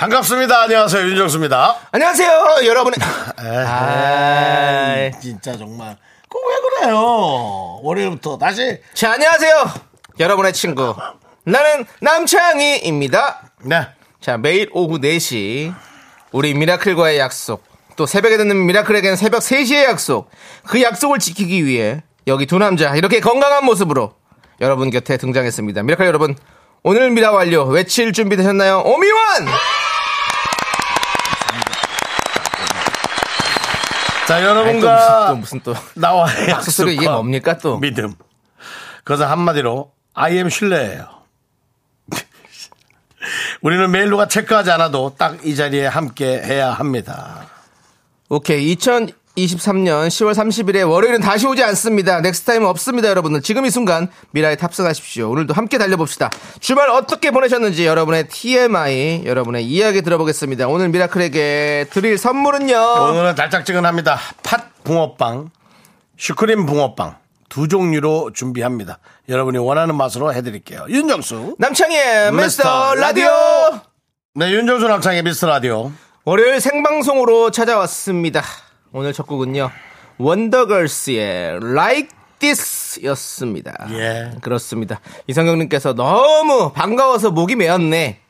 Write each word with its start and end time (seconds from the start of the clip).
반갑습니다. 0.00 0.62
안녕하세요. 0.62 1.08
윤정수입니다. 1.08 1.76
안녕하세요, 1.90 2.60
여러분의. 2.64 2.96
아, 3.36 5.10
진짜 5.20 5.54
정말. 5.58 5.94
그거 6.22 6.40
왜 6.48 6.54
그래요? 6.86 7.80
월요일부터 7.82 8.38
다시. 8.38 8.78
자, 8.94 9.12
안녕하세요, 9.12 9.70
여러분의 10.18 10.54
친구. 10.54 10.94
나는 11.44 11.84
남창희입니다. 12.00 13.42
네. 13.64 13.88
자, 14.22 14.38
매일 14.38 14.70
오후 14.72 14.98
4시, 14.98 15.74
우리 16.32 16.54
미라클과의 16.54 17.18
약속, 17.18 17.62
또 17.96 18.06
새벽에 18.06 18.38
듣는 18.38 18.56
미라클에게는 18.64 19.16
새벽 19.16 19.40
3시의 19.42 19.84
약속, 19.84 20.30
그 20.66 20.80
약속을 20.80 21.18
지키기 21.18 21.66
위해 21.66 22.02
여기 22.26 22.46
두 22.46 22.56
남자, 22.56 22.96
이렇게 22.96 23.20
건강한 23.20 23.66
모습으로 23.66 24.14
여러분 24.62 24.88
곁에 24.88 25.18
등장했습니다. 25.18 25.82
미라클 25.82 26.06
여러분, 26.06 26.36
오늘 26.82 27.10
미라 27.10 27.32
완료, 27.32 27.64
외칠 27.64 28.14
준비 28.14 28.38
되셨나요? 28.38 28.80
오미완! 28.86 29.46
자, 34.30 34.36
아니, 34.36 34.44
또 34.44 34.48
여러분과 34.48 35.34
무슨 35.34 35.34
또, 35.34 35.36
무슨 35.36 35.60
또. 35.60 35.74
나와의 36.00 36.62
소리 36.62 36.94
이게 36.94 37.08
뭡니까 37.08 37.58
또? 37.58 37.78
믿음. 37.78 38.14
그것은 39.02 39.26
한마디로 39.26 39.90
I 40.14 40.34
am 40.34 40.48
신뢰예요. 40.48 41.08
우리는 43.60 43.90
매일 43.90 44.08
누가 44.08 44.28
체크하지 44.28 44.70
않아도 44.70 45.14
딱 45.18 45.38
이 45.44 45.56
자리에 45.56 45.86
함께 45.86 46.40
해야 46.40 46.70
합니다. 46.72 47.46
오케이. 48.28 48.76
2023년 49.36 50.08
10월 50.08 50.34
30일에 50.34 50.88
월요일은 50.88 51.20
다시 51.20 51.46
오지 51.46 51.62
않습니다. 51.62 52.20
넥스타임은 52.20 52.66
없습니다, 52.68 53.08
여러분들. 53.08 53.42
지금 53.42 53.64
이 53.64 53.70
순간 53.70 54.10
미라에 54.32 54.56
탑승하십시오. 54.56 55.30
오늘도 55.30 55.54
함께 55.54 55.78
달려봅시다. 55.78 56.30
주말 56.60 56.90
어떻게 56.90 57.30
보내셨는지 57.30 57.86
여러분의 57.86 58.28
TMI, 58.28 59.22
여러분의 59.24 59.64
이야기 59.64 60.02
들어보겠습니다. 60.02 60.68
오늘 60.68 60.88
미라클에게 60.88 61.86
드릴 61.90 62.18
선물은요. 62.18 62.76
오늘은 62.76 63.34
달짝지근합니다. 63.36 64.18
팥 64.42 64.84
붕어빵, 64.84 65.50
슈크림 66.18 66.66
붕어빵 66.66 67.16
두 67.48 67.68
종류로 67.68 68.32
준비합니다. 68.32 68.98
여러분이 69.28 69.58
원하는 69.58 69.94
맛으로 69.96 70.34
해드릴게요. 70.34 70.86
윤정수. 70.88 71.56
남창희의 71.58 72.32
미스터 72.32 72.94
라디오! 72.94 73.30
네, 74.34 74.50
윤정수 74.52 74.86
남창의 74.86 75.22
미스터 75.22 75.46
라디오. 75.48 75.92
월요일 76.24 76.60
생방송으로 76.60 77.50
찾아왔습니다. 77.50 78.42
오늘 78.92 79.12
첫 79.12 79.26
곡은요. 79.26 79.70
원더걸스의 80.18 81.60
Like 81.62 82.10
This 82.38 83.00
였습니다. 83.04 83.86
예. 83.90 84.32
그렇습니다. 84.40 85.00
이성경님께서 85.26 85.94
너무 85.94 86.72
반가워서 86.72 87.30
목이 87.30 87.56
메었네. 87.56 88.20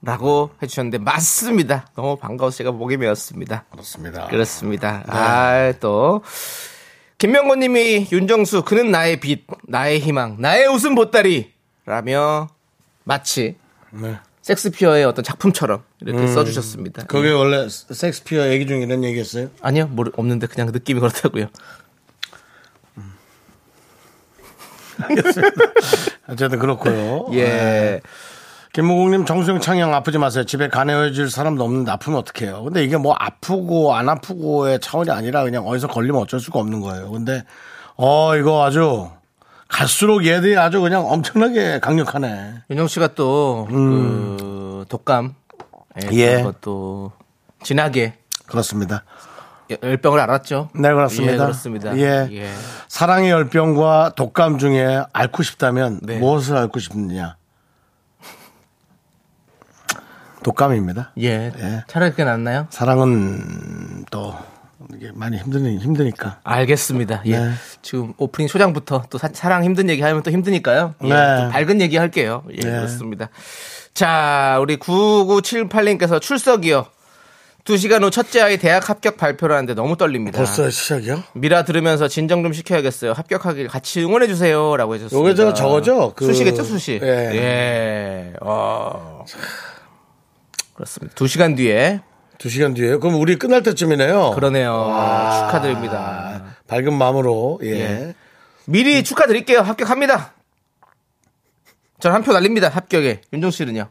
라고 0.00 0.50
해주셨는데, 0.62 0.98
맞습니다. 0.98 1.88
너무 1.96 2.16
반가워서 2.16 2.56
제가 2.58 2.70
목이 2.70 2.96
메었습니다. 2.96 3.64
그렇습니다. 3.70 4.26
그렇습니다. 4.28 5.02
아, 5.08 5.72
또. 5.80 6.22
김명곤 7.18 7.58
님이 7.58 8.06
윤정수, 8.10 8.62
그는 8.62 8.92
나의 8.92 9.18
빛, 9.18 9.44
나의 9.66 9.98
희망, 9.98 10.36
나의 10.38 10.68
웃음 10.68 10.94
보따리. 10.94 11.52
라며 11.84 12.48
마치 13.04 13.56
네. 13.90 14.18
섹스피어의 14.48 15.04
어떤 15.04 15.22
작품처럼 15.24 15.82
이렇게 16.00 16.26
써주셨습니다. 16.26 17.04
그게 17.04 17.30
원래 17.30 17.68
섹스피어 17.68 18.48
얘기 18.48 18.66
중에 18.66 18.82
이런 18.82 19.04
얘기였어요? 19.04 19.50
아니요, 19.60 19.88
모르, 19.88 20.10
없는데 20.16 20.46
그냥 20.46 20.70
느낌이 20.72 21.00
그렇다고요. 21.00 21.48
어쨌든 26.28 26.58
그렇고요. 26.58 27.26
예. 27.32 27.44
네. 27.44 28.00
김무국님 28.72 29.26
정수영 29.26 29.60
창영 29.60 29.94
아프지 29.94 30.16
마세요. 30.16 30.44
집에 30.44 30.68
가내어줄 30.68 31.30
사람도 31.30 31.62
없는데 31.64 31.90
아프면 31.90 32.18
어떡해요. 32.20 32.64
근데 32.64 32.82
이게 32.84 32.96
뭐 32.96 33.14
아프고 33.18 33.94
안 33.94 34.08
아프고의 34.08 34.80
차원이 34.80 35.10
아니라 35.10 35.44
그냥 35.44 35.66
어디서 35.66 35.88
걸리면 35.88 36.22
어쩔 36.22 36.40
수가 36.40 36.58
없는 36.58 36.80
거예요. 36.80 37.10
근데 37.10 37.44
어 37.96 38.36
이거 38.36 38.64
아주 38.64 39.10
갈수록 39.68 40.24
얘들이 40.26 40.56
아주 40.58 40.80
그냥 40.80 41.06
엄청나게 41.06 41.80
강력하네. 41.80 42.62
윤정 42.70 42.88
씨가 42.88 43.08
또, 43.14 43.66
그, 43.70 44.84
독감. 44.88 45.26
음. 45.26 46.12
예. 46.12 46.42
것도 46.42 47.12
진하게 47.62 48.14
그렇습니다. 48.46 49.04
열병을 49.82 50.20
알았죠. 50.20 50.70
네 50.74 50.92
그렇습니다. 50.92 51.32
예, 51.34 51.36
그렇습니다. 51.36 51.96
예. 51.96 52.28
예. 52.30 52.50
사랑의 52.88 53.30
열병과 53.30 54.12
독감 54.16 54.58
중에 54.58 55.02
앓고 55.12 55.42
싶다면 55.42 56.00
네. 56.02 56.18
무엇을 56.18 56.56
앓고 56.56 56.78
싶느냐? 56.78 57.36
독감입니다. 60.42 61.12
예. 61.20 61.52
예. 61.58 61.84
차라리 61.88 62.12
그게 62.12 62.24
낫나요? 62.24 62.66
사랑은 62.70 64.06
또 64.10 64.34
이게 64.94 65.10
많이 65.14 65.36
힘드니 65.38 65.78
힘드니까. 65.78 66.40
알겠습니다. 66.44 67.22
예. 67.26 67.38
네. 67.38 67.50
지금 67.82 68.14
오프닝 68.16 68.46
초장부터 68.48 69.04
또 69.10 69.18
사, 69.18 69.48
랑 69.48 69.64
힘든 69.64 69.88
얘기 69.90 70.02
하면 70.02 70.22
또 70.22 70.30
힘드니까요. 70.30 70.94
예. 71.04 71.08
네. 71.08 71.36
또 71.44 71.48
밝은 71.50 71.80
얘기 71.80 71.96
할게요. 71.96 72.44
예, 72.52 72.56
네. 72.60 72.70
그렇습니다. 72.70 73.28
자, 73.94 74.58
우리 74.60 74.76
9978님께서 74.78 76.20
출석이요. 76.20 76.86
2시간 77.64 78.02
후 78.02 78.10
첫째 78.10 78.40
아이 78.40 78.56
대학 78.56 78.88
합격 78.88 79.18
발표를 79.18 79.54
하는데 79.54 79.74
너무 79.74 79.96
떨립니다. 79.96 80.38
벌써 80.38 80.70
시작이요? 80.70 81.22
미라 81.34 81.64
들으면서 81.64 82.08
진정 82.08 82.42
좀 82.42 82.52
시켜야겠어요. 82.54 83.12
합격하길 83.12 83.68
같이 83.68 84.02
응원해 84.02 84.26
주세요라고 84.26 84.94
해 84.94 84.98
줬습니다. 85.00 85.18
요게 85.30 85.34
저 85.34 85.52
저거죠? 85.52 86.14
그- 86.14 86.24
수시겠죠, 86.24 86.62
수시. 86.64 86.98
예. 87.02 87.06
예. 87.08 88.32
어. 88.40 89.24
그렇습니다. 90.74 91.14
2시간 91.16 91.56
뒤에 91.56 92.00
두 92.38 92.48
시간 92.48 92.74
뒤에요? 92.74 93.00
그럼 93.00 93.16
우리 93.20 93.36
끝날 93.36 93.62
때쯤이네요. 93.62 94.30
그러네요. 94.32 94.72
축하드립니다. 95.46 96.54
밝은 96.68 96.92
마음으로, 96.92 97.60
예. 97.64 97.70
예. 97.80 98.14
미리 98.66 99.02
축하드릴게요. 99.02 99.60
합격합니다. 99.60 100.34
전 102.00 102.12
한 102.12 102.22
표 102.22 102.32
날립니다. 102.32 102.68
합격에. 102.68 103.22
윤종 103.32 103.50
씨는요? 103.50 103.88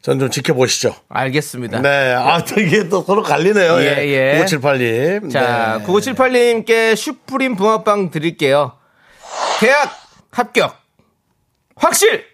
전 0.00 0.18
좀 0.18 0.30
지켜보시죠. 0.30 0.96
알겠습니다. 1.08 1.80
네. 1.80 2.12
아, 2.14 2.42
또 2.44 2.60
이게 2.60 2.88
또 2.88 3.02
서로 3.02 3.22
갈리네요. 3.22 3.80
예, 3.82 3.98
예. 3.98 4.38
예. 4.40 4.44
9578님. 4.44 5.30
자, 5.30 5.78
네. 5.78 5.84
9978님께 5.84 6.96
슈프림 6.96 7.54
붕어빵 7.54 8.10
드릴게요. 8.10 8.72
대학 9.60 9.92
합격. 10.32 10.76
확실! 11.76 12.24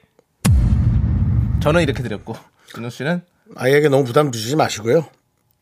저는 1.60 1.82
이렇게 1.82 2.02
드렸고, 2.02 2.36
윤종 2.76 2.88
씨는 2.90 3.22
아이에게 3.56 3.88
너무 3.88 4.04
부담 4.04 4.30
주시지 4.32 4.56
마시고요. 4.56 5.06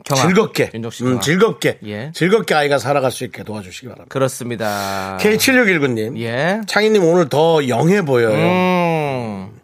경합. 0.05 0.27
즐겁게. 0.27 0.71
음. 0.75 1.19
즐겁게. 1.19 1.79
예. 1.85 2.11
즐겁게 2.13 2.53
아이가 2.55 2.77
살아갈 2.77 3.11
수 3.11 3.23
있게 3.25 3.43
도와주시기 3.43 3.87
바랍니다. 3.87 4.07
그렇습니다. 4.09 5.17
K7619님. 5.19 6.17
예. 6.19 6.61
창희님 6.67 7.03
오늘 7.03 7.29
더 7.29 7.67
영해 7.67 8.03
보여요. 8.03 8.35
음. 8.35 9.59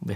네. 0.00 0.14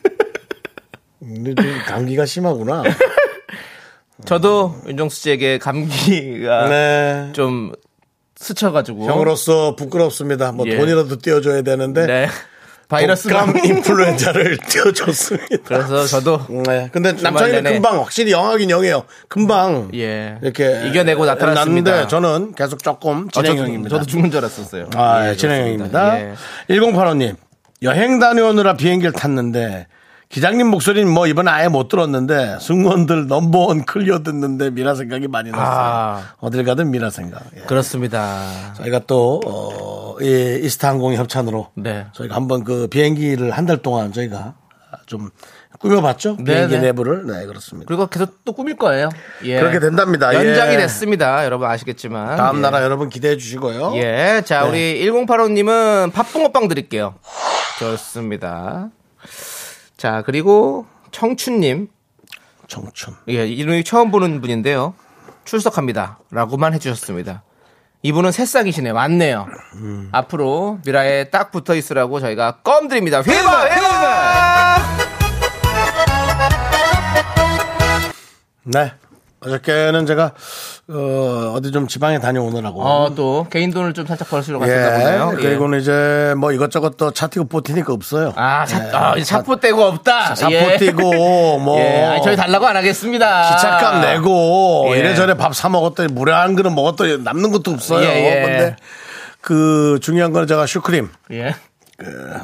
근데 1.20 1.54
좀 1.54 1.66
감기가 1.86 2.24
심하구나. 2.24 2.84
저도 4.24 4.76
윤종수 4.86 5.20
씨에게 5.20 5.58
감기가 5.58 6.68
네. 6.68 7.32
좀 7.32 7.72
스쳐가지고. 8.36 9.06
형으로서 9.06 9.74
부끄럽습니다. 9.76 10.52
뭐 10.52 10.64
예. 10.68 10.76
돈이라도 10.76 11.18
띄워줘야 11.18 11.62
되는데. 11.62 12.06
네. 12.06 12.28
바이러스가. 12.92 13.46
독감 13.46 13.64
인플루엔자를 13.64 14.58
띄워줬습니다. 14.68 15.56
그래서 15.64 16.06
저도 16.06 16.46
네. 16.66 16.88
근데 16.92 17.12
남창이는 17.12 17.62
내내. 17.62 17.72
금방 17.74 17.98
확실히 18.00 18.32
young하긴 18.32 18.70
young해요. 18.70 19.04
금방 19.28 19.90
예. 19.94 20.36
이렇게 20.42 20.86
이겨내고 20.88 21.24
나타났습니다. 21.24 22.06
저는 22.08 22.54
계속 22.54 22.82
조금 22.82 23.24
어, 23.24 23.28
저도, 23.32 23.46
진행형입니다. 23.48 23.88
저도 23.96 24.06
죽는 24.06 24.30
줄 24.30 24.38
알았었어요. 24.38 24.90
아, 24.94 25.24
예, 25.26 25.30
예, 25.30 25.36
진행형입니다. 25.36 26.20
예. 26.20 26.34
1085님 26.68 27.36
여행 27.82 28.18
다녀오느라 28.20 28.74
비행기를 28.76 29.12
탔는데 29.12 29.86
기장님 30.32 30.66
목소리는 30.68 31.12
뭐 31.12 31.26
이번에 31.26 31.50
아예 31.50 31.68
못 31.68 31.88
들었는데 31.88 32.56
승무원들 32.58 33.26
number 33.26 33.65
one 33.65 33.84
clear 33.84 34.22
듣는데 34.22 34.70
미라 34.70 34.94
생각이 34.94 35.28
많이 35.28 35.50
났어요. 35.50 35.66
아. 35.66 36.22
어딜 36.40 36.64
가든 36.64 36.90
미라 36.90 37.10
생각. 37.10 37.42
예. 37.54 37.60
그렇습니다. 37.60 38.72
저희가 38.78 39.00
또 39.06 39.40
어, 39.44 40.16
이 40.22 40.58
이스타 40.62 40.88
항공의 40.88 41.18
협찬으로 41.18 41.68
네. 41.76 42.06
저희가 42.14 42.34
한번 42.34 42.64
그 42.64 42.86
비행기를 42.88 43.50
한 43.50 43.66
달 43.66 43.76
동안 43.76 44.10
저희가 44.12 44.54
좀 45.06 45.28
꾸며봤죠. 45.78 46.36
네, 46.38 46.44
비행기 46.44 46.74
네. 46.76 46.80
내부를. 46.80 47.26
네, 47.26 47.44
그렇습니다. 47.44 47.86
그리고 47.86 48.06
계속 48.06 48.42
또 48.46 48.54
꾸밀 48.54 48.76
거예요. 48.76 49.10
예. 49.44 49.60
그렇게 49.60 49.80
된답니다. 49.80 50.32
연장이 50.32 50.74
예. 50.74 50.78
됐습니다. 50.78 51.44
여러분 51.44 51.68
아시겠지만. 51.68 52.36
다음 52.38 52.56
예. 52.56 52.60
나라 52.62 52.82
여러분 52.82 53.10
기대해 53.10 53.36
주시고요. 53.36 53.92
예. 53.96 54.40
자, 54.46 54.62
네. 54.64 54.68
우리 54.70 55.10
1085님은 55.10 56.12
팥붕어빵 56.14 56.68
드릴게요. 56.68 57.16
좋습니다. 57.78 58.88
자, 60.02 60.22
그리고 60.26 60.84
청춘님. 61.12 61.86
청춘. 62.66 63.14
예, 63.28 63.46
이름이 63.46 63.84
처음 63.84 64.10
보는 64.10 64.40
분인데요. 64.40 64.94
출석합니다. 65.44 66.18
라고만 66.32 66.74
해주셨습니다. 66.74 67.44
이분은 68.02 68.32
새싹이시네요. 68.32 68.94
맞네요. 68.94 69.46
음. 69.76 70.08
앞으로 70.10 70.80
미라에 70.84 71.30
딱 71.30 71.52
붙어 71.52 71.76
있으라고 71.76 72.18
저희가 72.18 72.62
껌 72.64 72.88
드립니다. 72.88 73.20
휘바! 73.20 73.68
휘바! 73.68 74.78
네. 78.64 78.92
어저께는 79.44 80.06
제가 80.06 80.32
어, 80.88 81.52
어디 81.56 81.70
좀 81.72 81.88
지방에 81.88 82.18
다녀오느라고. 82.18 82.82
어, 82.82 83.14
또 83.14 83.46
개인 83.50 83.70
돈을 83.70 83.92
좀 83.94 84.06
살짝 84.06 84.28
갔었나 84.30 84.58
예. 84.66 84.90
보네요. 84.90 85.34
예. 85.38 85.42
그리고는 85.42 85.80
이제 85.80 86.34
뭐 86.36 86.52
이것저것 86.52 86.96
또차 86.96 87.28
튀고 87.28 87.46
보티니까 87.46 87.92
없어요. 87.92 88.32
아, 88.36 88.64
차, 88.66 88.84
예. 88.84 88.90
아, 88.92 89.14
차포 89.22 89.56
떼고 89.56 89.82
없다. 89.82 90.34
차 90.34 90.50
예. 90.50 90.72
포티고 90.72 91.02
뭐 91.60 91.78
예, 91.78 92.04
아니, 92.04 92.22
저희 92.22 92.36
달라고 92.36 92.66
안 92.66 92.76
하겠습니다. 92.76 93.54
기차값 93.56 94.00
내고 94.00 94.88
예. 94.94 94.98
이래저래 94.98 95.34
밥 95.34 95.52
사 95.52 95.68
먹었더니 95.68 96.12
물에 96.12 96.32
한 96.32 96.54
그릇 96.56 96.70
먹었더니 96.70 97.18
남는 97.18 97.52
것도 97.52 97.70
없어요. 97.72 98.04
예, 98.08 98.08
예. 98.08 98.42
근데 98.42 98.76
그 99.40 99.98
중요한 100.00 100.32
거는 100.32 100.46
제가 100.46 100.66
슈크림 100.66 101.08
예. 101.32 101.54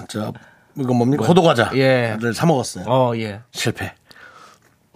저 0.08 0.32
이거 0.78 0.92
뭡니까 0.94 1.24
호두 1.24 1.42
과자를 1.42 1.78
예. 1.78 2.16
사 2.34 2.46
먹었어요. 2.46 2.84
어, 2.86 3.12
예. 3.16 3.40
실패. 3.52 3.92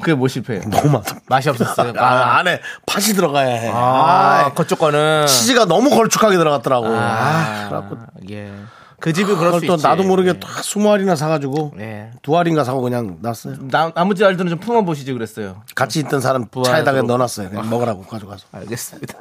그게 0.02 0.14
뭐 0.14 0.28
실패예요? 0.28 0.62
너무 0.70 0.90
많아. 0.90 1.04
맛이 1.26 1.48
없었어요. 1.48 1.92
아, 1.96 2.04
아, 2.04 2.36
안에 2.38 2.60
팥이 2.86 3.14
들어가야 3.14 3.46
해. 3.48 3.70
아, 3.70 4.44
아, 4.46 4.52
그쪽 4.54 4.78
거는. 4.78 5.26
치즈가 5.26 5.64
너무 5.64 5.90
걸쭉하게 5.90 6.36
들어갔더라고. 6.36 6.86
아, 6.88 6.90
아, 6.92 7.68
그래갖고 7.68 7.96
예. 8.30 8.52
그 9.00 9.12
집이 9.12 9.34
그럴 9.34 9.54
수 9.60 9.66
또 9.66 9.74
있지. 9.74 9.82
나도 9.84 10.04
모르게 10.04 10.38
또 10.38 10.46
스무 10.62 10.92
알이나 10.92 11.16
사가지고 11.16 11.72
예. 11.80 12.10
두 12.22 12.38
알인가 12.38 12.62
사고 12.62 12.80
그냥 12.82 13.16
놨어요. 13.20 13.56
나, 13.70 13.90
나머지 13.94 14.24
알들은 14.24 14.48
좀 14.50 14.60
품어 14.60 14.82
보시지 14.84 15.12
그랬어요. 15.12 15.62
같이 15.74 15.98
있던 16.00 16.20
사람. 16.20 16.46
차에다가 16.64 17.02
넣어놨어요. 17.02 17.48
그냥 17.50 17.68
먹으라고 17.68 18.02
가져가서. 18.02 18.46
알겠습니다. 18.52 19.14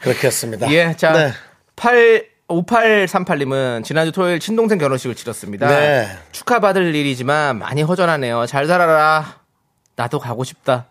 그렇게 0.00 0.26
했습니다. 0.28 0.70
예, 0.72 0.94
자. 0.96 1.12
네. 1.12 1.32
8 1.76 2.36
5838님은 2.48 3.82
지난주 3.84 4.12
토요일 4.12 4.38
친동생 4.38 4.78
결혼식을 4.78 5.16
치렀습니다. 5.16 5.66
네. 5.66 6.08
축하받을 6.32 6.94
일이지만 6.94 7.58
많이 7.58 7.82
허전하네요. 7.82 8.46
잘 8.46 8.66
살아라. 8.66 9.24
나도 9.96 10.18
가고 10.18 10.44
싶다. 10.44 10.86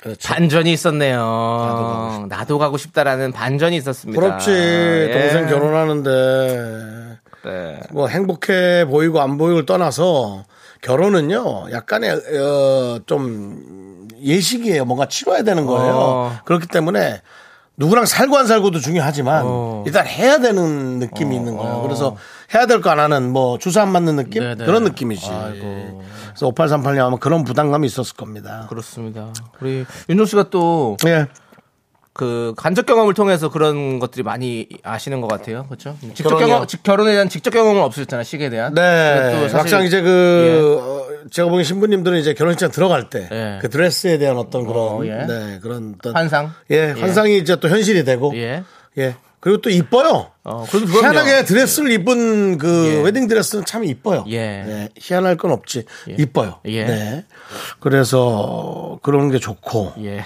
그렇죠. 0.00 0.28
반전이 0.28 0.72
있었네요. 0.72 2.26
나도 2.28 2.58
가고, 2.58 2.76
싶다. 2.76 3.04
라는 3.04 3.32
반전이 3.32 3.76
있었습니다. 3.76 4.20
부럽지. 4.20 4.50
예. 4.50 5.10
동생 5.12 5.46
결혼하는데 5.48 7.18
네. 7.44 7.80
뭐 7.92 8.08
행복해 8.08 8.86
보이고 8.86 9.20
안 9.20 9.38
보이고를 9.38 9.66
떠나서 9.66 10.44
결혼은요 10.82 11.66
약간의 11.72 12.10
어, 12.10 12.98
좀 13.06 14.08
예식이에요. 14.20 14.84
뭔가 14.84 15.06
치러야 15.06 15.42
되는 15.42 15.64
거예요. 15.66 15.94
어. 15.94 16.38
그렇기 16.44 16.66
때문에 16.66 17.20
누구랑 17.76 18.06
살고 18.06 18.36
안 18.36 18.46
살고도 18.46 18.78
중요하지만 18.80 19.42
어. 19.46 19.82
일단 19.86 20.06
해야 20.06 20.38
되는 20.38 20.98
느낌이 20.98 21.34
있는 21.34 21.56
거예요. 21.56 21.82
그래서 21.82 22.16
해야 22.54 22.66
될 22.66 22.80
거 22.80 22.90
안 22.90 22.98
하는 23.00 23.30
뭐 23.30 23.58
주사 23.58 23.82
안 23.82 23.90
맞는 23.92 24.16
느낌 24.16 24.42
네네. 24.42 24.64
그런 24.66 24.84
느낌이지. 24.84 25.30
아이고. 25.30 26.02
그래서 26.34 26.50
5838님 26.50 26.98
아마 27.00 27.16
그런 27.16 27.44
부담감이 27.44 27.86
있었을 27.86 28.16
겁니다. 28.16 28.66
그렇습니다. 28.68 29.32
우리 29.60 29.84
윤종 30.08 30.26
씨가 30.26 30.50
또 30.50 30.96
예. 31.06 31.26
그 32.12 32.54
간접 32.56 32.86
경험을 32.86 33.12
통해서 33.14 33.50
그런 33.50 33.98
것들이 33.98 34.22
많이 34.22 34.68
아시는 34.84 35.20
것 35.20 35.26
같아요. 35.26 35.66
그렇죠? 35.66 35.96
직접? 36.14 36.36
경험, 36.38 36.64
직- 36.68 36.82
결혼에 36.84 37.10
대한 37.12 37.28
직접 37.28 37.50
경험은 37.50 37.82
없으셨잖아요. 37.82 38.22
시기에 38.22 38.50
대한. 38.50 38.72
네. 38.72 39.48
막상 39.52 39.84
이제 39.84 40.00
그 40.00 40.78
어, 40.80 41.28
제가 41.30 41.48
보기엔 41.48 41.64
신부님들은 41.64 42.18
이제 42.18 42.32
결혼식장 42.34 42.70
들어갈 42.70 43.10
때그 43.10 43.34
예. 43.34 43.68
드레스에 43.68 44.18
대한 44.18 44.36
어떤 44.36 44.64
그런 44.64 44.78
어, 44.80 45.00
예. 45.04 45.26
네 45.26 45.58
그런 45.60 45.96
어떤 45.98 46.14
환상. 46.14 46.52
예, 46.70 46.92
환상이 46.92 47.38
이제 47.38 47.56
또 47.56 47.68
현실이 47.68 48.04
되고 48.04 48.32
예. 48.36 48.62
예. 49.44 49.50
그리고 49.50 49.60
또 49.60 49.68
이뻐요. 49.68 50.30
어, 50.42 50.66
그래도 50.70 50.86
그럼요. 50.86 51.00
희한하게 51.02 51.44
드레스를 51.44 51.90
입은 51.92 52.58
그 52.58 52.86
예. 52.86 53.02
웨딩 53.02 53.28
드레스는 53.28 53.66
참 53.66 53.84
이뻐요. 53.84 54.24
예. 54.30 54.88
희한할 54.98 55.36
건 55.36 55.50
없지. 55.52 55.84
이뻐요. 56.08 56.60
예. 56.64 56.84
네. 56.84 57.24
그래서 57.80 58.98
그런 59.02 59.30
게 59.30 59.38
좋고 59.38 59.94
예. 60.00 60.24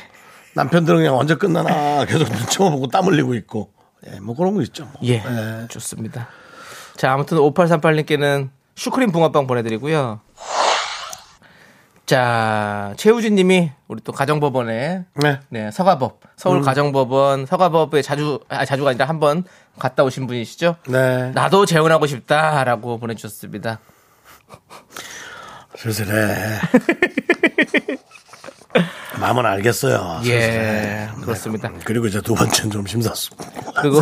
남편들은 0.55 0.99
그냥 0.99 1.17
언제 1.19 1.35
끝나나 1.35 2.05
계속 2.07 2.29
눈치만 2.33 2.73
보고 2.73 2.87
땀 2.87 3.07
흘리고 3.07 3.35
있고 3.35 3.71
예, 4.07 4.21
뭐 4.21 4.37
그런 4.37 4.55
거 4.55 4.63
있죠. 4.63 4.85
뭐. 4.85 4.95
예. 5.05 5.23
좋습니다. 5.69 6.29
자, 6.97 7.13
아무튼 7.13 7.39
5838님께는 7.39 8.51
슈크림 8.77 9.11
붕어빵 9.13 9.47
보내드리고요. 9.47 10.21
자, 12.09 12.95
최우진 12.97 13.35
님이 13.35 13.71
우리 13.87 14.01
또 14.03 14.13
가정법원에 14.13 15.05
네. 15.23 15.41
네, 15.51 15.71
서가법, 15.71 16.21
서울 16.37 16.63
가정법원 16.63 17.45
서가법에 17.45 18.01
자주, 18.01 18.41
아, 18.49 18.65
자주가 18.65 18.89
아니라 18.91 19.05
한 19.07 19.21
번 19.21 19.45
갔다 19.79 20.05
오신 20.05 20.27
분이시죠? 20.27 20.77
네. 20.89 21.33
나도 21.33 21.67
재혼하고 21.67 22.07
싶다라고 22.07 22.97
보내 22.99 23.15
주셨습니다. 23.15 23.79
슬슬해. 25.77 26.59
마음은 29.21 29.45
알겠어요. 29.47 30.21
예, 30.27 31.09
그렇습니다. 31.23 31.71
그리고 31.85 32.07
이제 32.07 32.21
두 32.21 32.35
번째는 32.35 32.71
좀 32.71 32.87
심사숙고. 32.87 33.45
그리고 33.81 34.01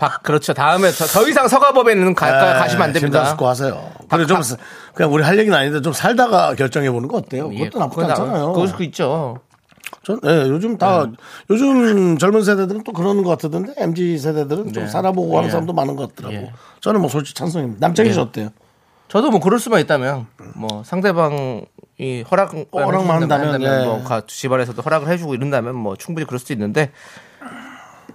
박 0.00 0.22
그렇죠. 0.22 0.54
다음에 0.54 0.90
더, 0.90 1.04
더 1.06 1.28
이상 1.28 1.46
서가법에는 1.46 2.14
가, 2.14 2.26
가, 2.30 2.54
가시면 2.54 2.82
안 2.84 2.92
됩니다. 2.92 3.18
네, 3.18 3.24
심사숙고 3.24 3.46
하세요. 3.46 3.90
그리고 4.08 4.26
좀 4.26 4.42
사- 4.42 4.56
그냥 4.94 5.12
우리 5.12 5.22
할 5.22 5.38
얘기는 5.38 5.56
아닌데 5.56 5.80
좀 5.82 5.92
살다가 5.92 6.54
결정해 6.54 6.90
보는 6.90 7.08
거 7.08 7.18
어때요? 7.18 7.50
예, 7.52 7.64
그것도 7.68 7.78
나쁘지 7.78 7.96
그건 7.96 8.08
나- 8.08 8.14
않잖아요. 8.14 8.52
그럴 8.52 8.68
수 8.68 8.82
있죠. 8.84 9.38
전, 10.02 10.18
예, 10.24 10.48
요즘 10.48 10.78
다, 10.78 11.04
요즘 11.50 12.16
젊은 12.16 12.42
세대들은 12.42 12.84
또 12.84 12.92
그러는 12.92 13.22
것 13.22 13.38
같던데, 13.38 13.74
MZ 13.76 14.18
세대들은 14.18 14.72
좀 14.72 14.84
네. 14.84 14.88
살아보고 14.90 15.36
하는 15.36 15.48
예. 15.48 15.50
사람도 15.52 15.74
많은 15.74 15.94
것 15.96 16.08
같더라고. 16.14 16.34
예. 16.46 16.52
저는 16.80 17.00
뭐 17.00 17.10
솔직히 17.10 17.36
찬성입니다. 17.38 17.86
남자기 17.86 18.12
씨 18.12 18.18
어때요? 18.18 18.48
저도 19.08 19.30
뭐 19.30 19.40
그럴 19.40 19.58
수만 19.58 19.80
있다면 19.80 20.26
뭐 20.54 20.82
상대방 20.86 21.66
이 22.00 22.24
허락 22.30 22.54
허락만 22.72 23.22
한다면, 23.22 23.60
예. 23.62 23.84
뭐 23.84 24.02
가- 24.02 24.22
집안에서도 24.26 24.80
허락을 24.80 25.08
해주고 25.08 25.34
이런다면 25.34 25.74
뭐 25.74 25.96
충분히 25.96 26.26
그럴 26.26 26.38
수도 26.38 26.54
있는데 26.54 26.92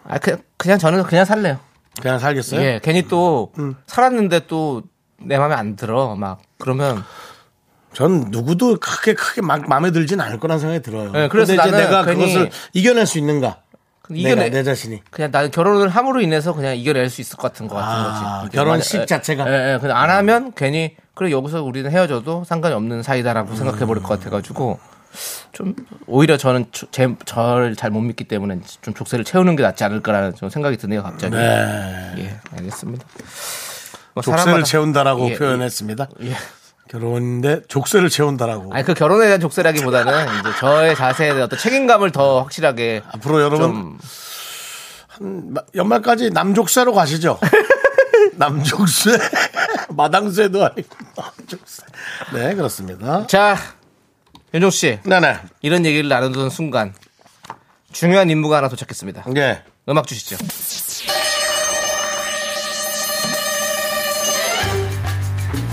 아 0.08 0.18
그냥 0.18 0.40
그냥 0.58 0.80
저는 0.80 1.04
그냥 1.04 1.24
살래요. 1.24 1.60
그냥 2.02 2.18
살겠어요? 2.18 2.60
예, 2.62 2.80
괜히 2.84 3.08
또 3.08 3.52
음. 3.60 3.76
살았는데 3.88 4.48
또 4.48 4.82
내 5.18 5.38
마음에 5.38 5.56
안 5.56 5.76
들어 5.78 6.16
막 6.16 6.40
그러면 6.60 7.02
전 7.94 8.26
누구도 8.32 8.78
크게 8.82 9.14
크게 9.14 9.42
막 9.42 9.68
마음에 9.70 9.92
들진 9.92 10.20
않을 10.20 10.40
거란 10.42 10.60
생각이 10.60 10.82
들어요. 10.82 11.12
예, 11.16 11.30
그래서 11.30 11.56
근데 11.56 11.70
이제 11.70 11.78
내가 11.78 12.04
그것을 12.04 12.50
이겨낼 12.74 13.06
수 13.06 13.18
있는가? 13.18 13.60
이겨내- 14.10 14.36
내가 14.36 14.50
내 14.50 14.64
자신이. 14.64 15.02
그냥 15.12 15.32
나는 15.32 15.52
결혼을 15.52 15.90
함으로 15.90 16.22
인해서 16.22 16.54
그냥 16.54 16.76
이겨낼 16.78 17.10
수 17.10 17.22
있을 17.22 17.38
것 17.38 17.52
같은 17.52 17.68
것 17.68 17.76
같은 17.76 17.90
아, 17.90 18.42
거지. 18.44 18.56
결혼식 18.56 18.98
만약- 18.98 19.08
자체가? 19.08 19.50
예, 19.50 19.74
예, 19.74 19.78
그냥 19.80 19.98
안 19.98 20.10
하면 20.10 20.52
괜히 20.56 20.96
그래 21.14 21.32
여기서 21.32 21.64
우리는 21.64 21.90
헤어져도 21.90 22.44
상관이 22.44 22.76
없는 22.76 23.02
사이다라고 23.04 23.56
생각해 23.56 23.86
버릴 23.86 24.04
것 24.04 24.10
같아가지고 24.20 24.80
좀 25.54 25.74
오히려 26.08 26.36
저는 26.38 26.66
조- 26.72 26.88
제, 26.92 27.08
저를 27.26 27.76
잘 27.78 27.90
못 27.90 28.02
믿기 28.02 28.26
때문에 28.26 28.60
좀 28.82 28.94
족쇄를 28.94 29.24
채우는 29.24 29.56
게 29.56 29.64
낫지 29.64 29.84
않을까라는 29.86 30.36
좀 30.36 30.50
생각이 30.50 30.76
드네요 30.78 31.04
갑자기. 31.04 31.36
네. 31.36 32.14
예, 32.18 32.40
알겠습니다. 32.58 33.06
뭐 34.14 34.22
족쇄를 34.22 34.64
채운다라고 34.66 35.30
예, 35.30 35.36
표현했습니다. 35.36 36.08
예. 36.24 36.34
결혼인데 37.00 37.62
족쇄를 37.68 38.10
채운다라고. 38.10 38.74
아니 38.74 38.84
그 38.86 38.94
결혼에 38.94 39.26
대한 39.26 39.40
족쇄라기보다는 39.40 40.26
이제 40.40 40.50
저의 40.60 40.96
자세에 40.96 41.30
대한 41.30 41.44
어떤 41.44 41.60
책임감을 41.60 42.12
더 42.12 42.42
확실하게 42.42 43.04
앞으로 43.14 43.42
여러분 43.42 43.98
좀 45.20 45.54
마- 45.54 45.62
연말까지 45.76 46.32
남족쇄로 46.32 46.94
가시죠. 46.94 47.40
남족쇄. 48.38 49.18
마당쇠도 49.90 50.66
아니고 50.66 50.96
남족쇄. 51.16 51.84
네, 52.34 52.56
그렇습니다. 52.56 53.26
자, 53.28 53.56
윤종 54.54 54.70
씨 54.72 55.00
네네. 55.04 55.38
이런 55.62 55.86
얘기를 55.86 56.10
나누던 56.10 56.50
순간 56.50 56.94
중요한 57.94 58.30
임무가 58.30 58.58
하나 58.58 58.68
도착했습니다. 58.68 59.26
예. 59.38 59.64
음악 59.88 60.08
주시죠. 60.08 60.36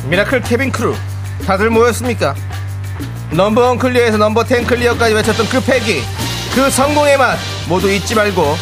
미라클 0.09 0.43
cabin 0.43 0.71
crew 0.71 0.95
다들 1.47 1.71
모였습니까? 1.71 2.35
number 3.33 3.61
one 3.63 3.79
clear에서 3.79 4.17
number 4.19 4.45
ten 4.45 4.65
clear까지 4.67 5.15
외쳤던 5.15 5.49
그 5.49 5.61
패기 5.61 6.03
그 6.55 6.71
성공의 6.71 7.17
맛 7.17 7.39
모두 7.69 7.91
잊지 7.91 8.15
말고 8.15 8.57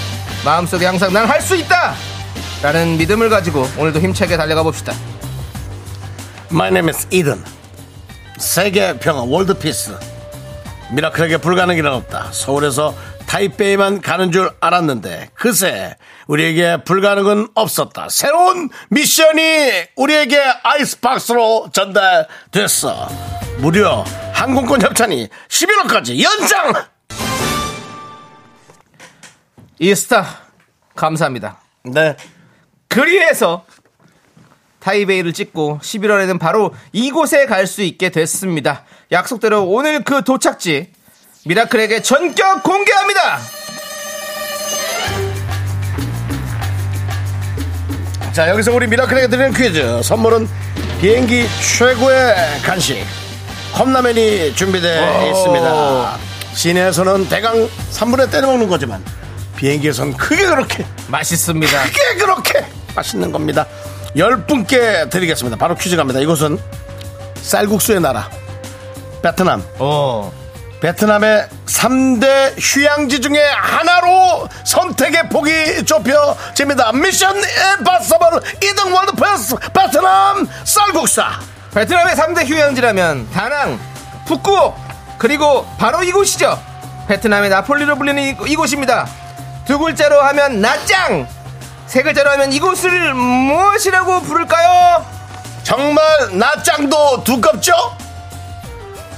마음속에 0.44 0.86
항상 0.86 1.12
난 1.12 1.28
할 1.28 1.40
수 1.42 1.56
있다! 1.56 1.94
라는 2.62 2.96
믿음을 2.98 3.28
가지고 3.30 3.66
오늘도 3.78 4.00
힘차게 4.00 4.36
달려가 4.36 4.62
봅시다. 4.62 4.92
My 6.52 6.68
name 6.68 6.88
is 6.90 7.06
Eden. 7.10 7.42
세계 8.38 8.98
평화 8.98 9.22
world 9.22 9.54
peace 9.54 9.96
미라클에게 10.92 11.38
불가능이란 11.38 11.92
없다 11.94 12.28
서울에서 12.32 12.94
타이베이만 13.30 14.00
가는 14.00 14.32
줄 14.32 14.50
알았는데 14.58 15.30
그새 15.34 15.96
우리에게 16.26 16.82
불가능은 16.82 17.50
없었다 17.54 18.08
새로운 18.08 18.68
미션이 18.88 19.42
우리에게 19.94 20.36
아이스박스로 20.64 21.70
전달됐어 21.72 23.08
무려 23.58 24.02
항공권 24.32 24.82
협찬이 24.82 25.28
11월까지 25.46 26.20
연장 26.20 26.72
이스타 29.78 30.26
감사합니다. 30.96 31.60
네 31.84 32.16
그리해서 32.88 33.64
타이베이를 34.80 35.32
찍고 35.32 35.78
11월에는 35.80 36.40
바로 36.40 36.74
이곳에 36.90 37.46
갈 37.46 37.68
수 37.68 37.82
있게 37.82 38.10
됐습니다. 38.10 38.84
약속대로 39.12 39.66
오늘 39.66 40.02
그 40.02 40.24
도착지 40.24 40.90
미라클에게 41.44 42.02
전격 42.02 42.62
공개합니다. 42.62 43.38
자 48.32 48.48
여기서 48.50 48.72
우리 48.72 48.86
미라클에게 48.86 49.28
드리는 49.28 49.52
퀴즈. 49.52 50.02
선물은 50.02 50.46
비행기 51.00 51.46
최고의 51.78 52.34
간식. 52.62 53.04
컵라면이 53.74 54.54
준비되어 54.54 55.30
있습니다. 55.30 56.18
시내에서는 56.54 57.28
대강 57.28 57.68
3분에 57.92 58.30
때려 58.30 58.48
먹는 58.48 58.68
거지만 58.68 59.02
비행기에선 59.56 60.16
크게 60.16 60.44
그렇게 60.46 60.84
맛있습니다. 61.08 61.84
크게 61.84 62.14
그렇게 62.18 62.66
맛있는 62.94 63.32
겁니다. 63.32 63.66
10분께 64.16 65.08
드리겠습니다. 65.08 65.56
바로 65.56 65.74
퀴즈 65.76 65.96
갑니다. 65.96 66.18
이곳은 66.20 66.58
쌀국수의 67.36 68.00
나라 68.00 68.28
베트남. 69.22 69.64
어. 69.78 70.39
베트남의 70.80 71.46
3대 71.66 72.54
휴양지 72.58 73.20
중에 73.20 73.38
하나로 73.50 74.48
선택의 74.64 75.28
폭이 75.28 75.84
좁혀집니다. 75.84 76.92
mission 76.92 77.36
impossible 77.36 78.40
2등 78.40 78.94
world 78.94 79.12
peace 79.12 79.56
베트남 79.74 80.48
쌀국수. 80.64 81.38
베트남의 81.74 82.14
3대 82.16 82.46
휴양지라면 82.46 83.30
다낭, 83.30 83.78
푸꾸옥, 84.26 84.74
그리고 85.18 85.66
바로 85.78 86.02
이곳이죠. 86.02 86.58
베트남의 87.08 87.50
나폴리로 87.50 87.96
불리는 87.96 88.22
이- 88.22 88.36
이곳입니다. 88.50 89.06
두 89.66 89.78
글자로 89.78 90.20
하면 90.22 90.60
나짱! 90.60 91.28
세 91.86 92.02
글자로 92.02 92.30
하면 92.30 92.52
이곳을 92.52 93.12
무엇이라고 93.14 94.22
부를까요? 94.22 95.04
정말 95.62 96.02
나짱도 96.32 97.24
두껍죠? 97.24 97.72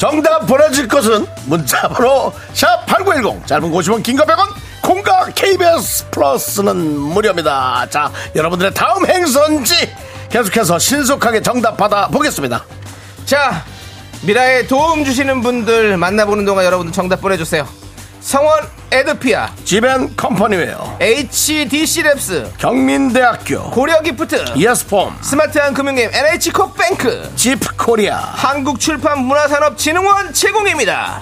정답 0.02 0.46
보내줄 0.46 0.88
것은 0.88 1.24
문자번호 1.46 2.32
샵8910 2.54 3.46
짧은 3.46 3.70
50원 3.70 4.02
긴거 4.02 4.24
100원 4.24 4.48
콩과 4.82 5.26
KBS 5.26 6.10
플러스는 6.10 6.76
무료입니다. 6.76 7.86
자 7.88 8.10
여러분들의 8.34 8.74
다음 8.74 9.06
행선지 9.06 9.76
계속해서 10.28 10.80
신속하게 10.80 11.40
정답 11.42 11.76
받아 11.76 12.08
보겠습니다. 12.08 12.64
자, 13.26 13.64
미라에 14.22 14.66
도움 14.66 15.04
주시는 15.04 15.40
분들 15.40 15.96
만나보는 15.96 16.46
동안 16.46 16.64
여러분들 16.64 16.92
정답 16.92 17.20
보내주세요. 17.20 17.68
성원 18.22 18.62
에드피아, 18.92 19.52
지벤 19.64 20.14
컴퍼니웨어 20.16 20.96
HDC랩스, 21.00 22.56
경민대학교 22.56 23.68
고려기프트, 23.70 24.54
예스폼 24.56 25.18
스마트한 25.20 25.74
금융앱 25.74 26.14
NH콕뱅크, 26.14 27.32
집코리아 27.34 28.16
한국출판문화산업진흥원 28.16 30.32
제공입니다. 30.32 31.20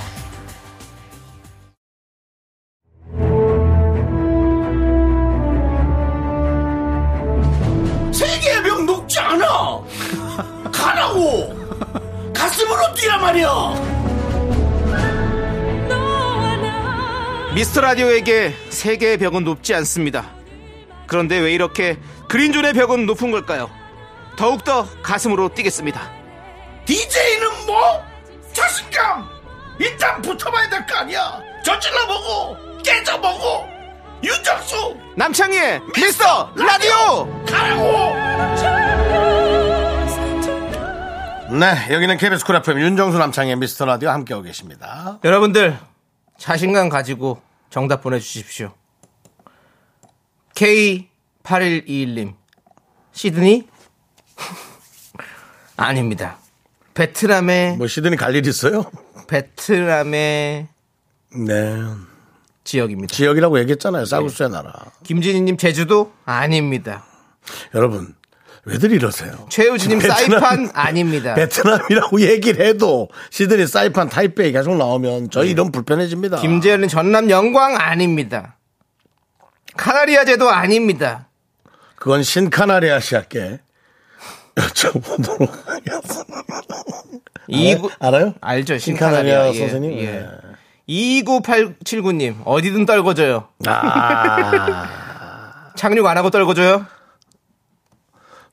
세계의 8.13 8.63
병 8.63 8.85
녹지 8.85 9.19
않아. 9.19 9.81
가라고. 10.71 11.59
가슴으로 12.35 12.93
뛰란 12.95 13.21
말이야 13.23 14.10
미스터 17.55 17.81
라디오에게 17.81 18.55
세계의 18.71 19.19
벽은 19.19 19.45
높지 19.45 19.75
않습니다. 19.75 20.31
그런데 21.07 21.39
왜 21.39 21.53
이렇게 21.53 21.99
그린존의 22.29 22.75
벽은 22.75 23.07
높은 23.07 23.31
걸까요? 23.33 23.69
더욱더 24.37 24.87
가슴으로 25.03 25.49
뛰겠습니다. 25.49 26.01
DJ는 26.87 27.67
뭐? 27.67 28.03
자신감 28.53 29.29
일단 29.79 30.21
붙어봐야 30.23 30.69
될 30.69 30.85
거 30.87 30.97
아니야 30.97 31.41
저질러보고 31.65 32.57
깨져보고 32.83 33.67
윤정수 34.25 34.97
남창희의 35.17 35.81
미스터 35.97 36.53
라디오! 36.57 37.45
가라고 37.47 38.17
네 41.59 41.95
여기는 41.95 42.17
KBS 42.19 42.45
쿨 42.45 42.57
FM 42.57 42.81
윤정수 42.81 43.19
남창희의 43.19 43.57
미스터 43.57 43.85
라디오 43.85 44.11
함께하고 44.11 44.45
계십니다 44.45 45.19
여러분들 45.25 45.79
자신감 46.45 46.89
가지고 46.89 47.41
정답 47.69 48.01
보내주십시오. 48.03 48.73
K8121님 50.55 52.35
시드니? 53.13 53.69
아닙니다. 55.77 56.39
베트남의 56.95 57.77
뭐 57.77 57.87
시드니 57.87 58.17
갈 58.17 58.35
일 58.35 58.47
있어요? 58.47 58.91
베트남의 59.29 60.69
네 61.47 61.77
지역입니다. 62.65 63.15
지역이라고 63.15 63.59
얘기했잖아요 63.61 64.05
쌀국수의 64.07 64.51
나라 64.51 64.73
김진희님 65.05 65.57
제주도 65.59 66.13
아닙니다. 66.25 67.05
여러분 67.75 68.15
왜들 68.65 68.93
이러세요? 68.93 69.47
최우진님 69.49 69.99
베트남- 70.01 70.11
사이판 70.41 70.71
아닙니다. 70.75 71.35
베트남이라고 71.35 72.21
얘기를 72.21 72.65
해도 72.67 73.09
시드니 73.31 73.67
사이판 73.67 74.09
타이페이 74.09 74.53
계속 74.53 74.77
나오면 74.77 75.31
저희 75.31 75.51
이름 75.51 75.73
불편해집니다. 75.73 76.39
김재현님 76.41 76.89
전남 76.89 77.31
영광 77.31 77.77
아닙니다. 77.77 78.57
카나리아 79.77 80.25
제도 80.25 80.51
아닙니다. 80.51 81.29
그건 81.97 82.23
신카나리아시아께 82.23 83.61
여쭤보도록 84.57 85.49
하겠습니다. 85.67 86.43
이구 87.49 87.91
알아요? 87.99 88.35
알죠 88.41 88.79
신카나리아 88.79 89.53
신카나리아 89.53 89.55
예, 89.55 89.59
선생님? 89.59 89.99
예. 90.01 90.07
네. 90.13 90.27
29879님 90.89 92.37
어디든 92.45 92.85
떨궈줘요. 92.87 93.49
아, 93.67 94.87
착륙 95.77 96.07
안 96.07 96.17
하고 96.19 96.31
떨궈줘요. 96.31 96.85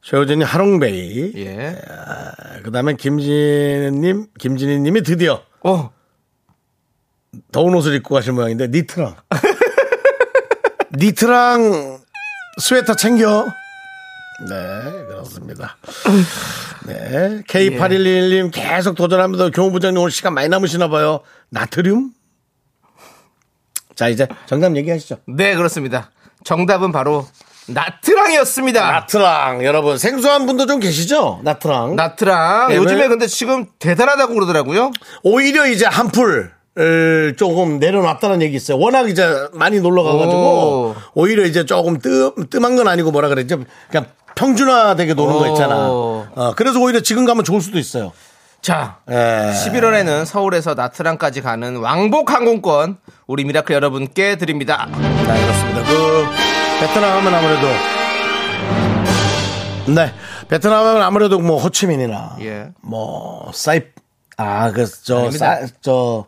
최우진이 0.07 0.45
하롱베이. 0.45 1.33
예. 1.35 1.75
그 2.63 2.71
다음에 2.71 2.95
김진님, 2.95 4.27
김진희님이 4.39 5.01
드디어 5.01 5.43
어 5.65 5.91
더운 7.51 7.75
옷을 7.75 7.93
입고 7.95 8.15
가신 8.15 8.35
모양인데, 8.35 8.69
니트랑. 8.69 9.17
니트랑 10.95 11.99
스웨터 12.57 12.95
챙겨. 12.95 13.47
네, 14.47 14.91
그렇습니다. 15.07 15.75
네. 16.85 17.41
K8111님 17.45 18.51
계속 18.53 18.95
도전합니다. 18.95 19.49
교무부장님 19.49 19.99
오늘 19.99 20.11
시간 20.11 20.33
많이 20.33 20.47
남으시나 20.47 20.87
봐요. 20.87 21.19
나트륨? 21.49 22.13
자, 23.93 24.07
이제 24.07 24.25
정답 24.45 24.73
얘기하시죠. 24.77 25.17
네 25.27 25.53
그렇습니다. 25.53 26.11
정답은 26.45 26.93
바로 26.93 27.27
나트랑이었습니다. 27.67 28.91
나트랑, 28.91 29.63
여러분. 29.63 29.97
생소한 29.97 30.45
분도 30.45 30.65
좀 30.65 30.79
계시죠? 30.79 31.39
나트랑. 31.43 31.95
나트랑 31.95 32.69
네, 32.69 32.75
요즘에 32.77 33.01
왜- 33.03 33.07
근데 33.07 33.27
지금 33.27 33.65
대단하다고 33.79 34.33
그러더라고요. 34.33 34.91
오히려 35.23 35.67
이제 35.67 35.85
한풀 35.85 36.51
을 36.79 37.35
조금 37.39 37.79
내려놨다는 37.79 38.43
얘기 38.43 38.55
있어요. 38.55 38.77
워낙 38.77 39.09
이제 39.09 39.25
많이 39.53 39.79
놀러 39.79 40.03
가가지고 40.03 40.35
오. 40.35 40.95
오히려 41.15 41.43
이제 41.43 41.65
조금 41.65 41.97
뜸, 41.97 42.31
뜸한 42.51 42.75
건 42.75 42.87
아니고 42.87 43.09
뭐라 43.09 43.29
그랬죠. 43.29 43.63
그냥 43.89 44.05
평준화되게 44.35 45.15
노는 45.15 45.39
거 45.39 45.47
있잖아. 45.47 45.89
오. 45.89 46.27
어, 46.35 46.53
그래서 46.55 46.79
오히려 46.79 46.99
지금 46.99 47.25
가면 47.25 47.43
좋을 47.45 47.61
수도 47.61 47.79
있어요. 47.79 48.11
자, 48.61 48.97
예. 49.09 49.51
11월에는 49.55 50.25
서울에서 50.25 50.75
나트랑까지 50.75 51.41
가는 51.41 51.77
왕복 51.77 52.31
항공권 52.31 52.97
우리 53.25 53.43
미라클 53.43 53.73
여러분께 53.73 54.35
드립니다. 54.35 54.87
네, 54.91 55.41
그렇습니다. 55.41 55.81
그 55.83 56.46
베트남 56.79 57.17
하면 57.17 57.33
아무래도 57.33 57.67
네 59.93 60.13
베트남 60.47 60.85
하면 60.85 61.01
아무래도 61.01 61.39
뭐 61.39 61.57
호치민이나 61.57 62.37
예. 62.41 62.69
뭐 62.81 63.51
사이 63.53 63.81
아그저 64.37 65.17
아닙니다. 65.17 65.59
저 65.81 66.25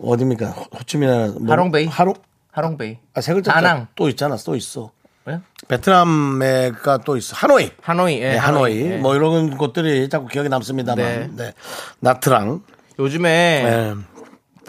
어디입니까 0.00 0.46
호치민이나 0.78 1.34
뭐 1.40 1.50
하롱베이. 1.52 1.86
하롱 1.86 2.14
하롱베이. 2.52 2.98
아, 3.14 3.20
세 3.20 3.34
글자 3.34 3.52
다낭. 3.52 3.88
또 3.94 4.08
있잖아 4.08 4.36
또 4.36 4.54
있어. 4.54 4.90
왜? 5.24 5.40
베트남에가 5.68 6.98
또 6.98 7.16
있어. 7.16 7.34
하노이. 7.36 7.70
하노이, 7.82 8.14
예, 8.20 8.30
네, 8.32 8.36
하노이. 8.36 8.78
하노이, 8.80 8.92
예. 8.92 8.96
뭐 8.98 9.14
이런 9.14 9.56
곳들이 9.58 10.08
자꾸 10.08 10.26
기억이 10.26 10.48
남습니다만. 10.48 11.04
네. 11.04 11.28
네. 11.44 11.52
나트랑. 12.00 12.62
요즘에 12.98 13.62
네. 13.62 13.94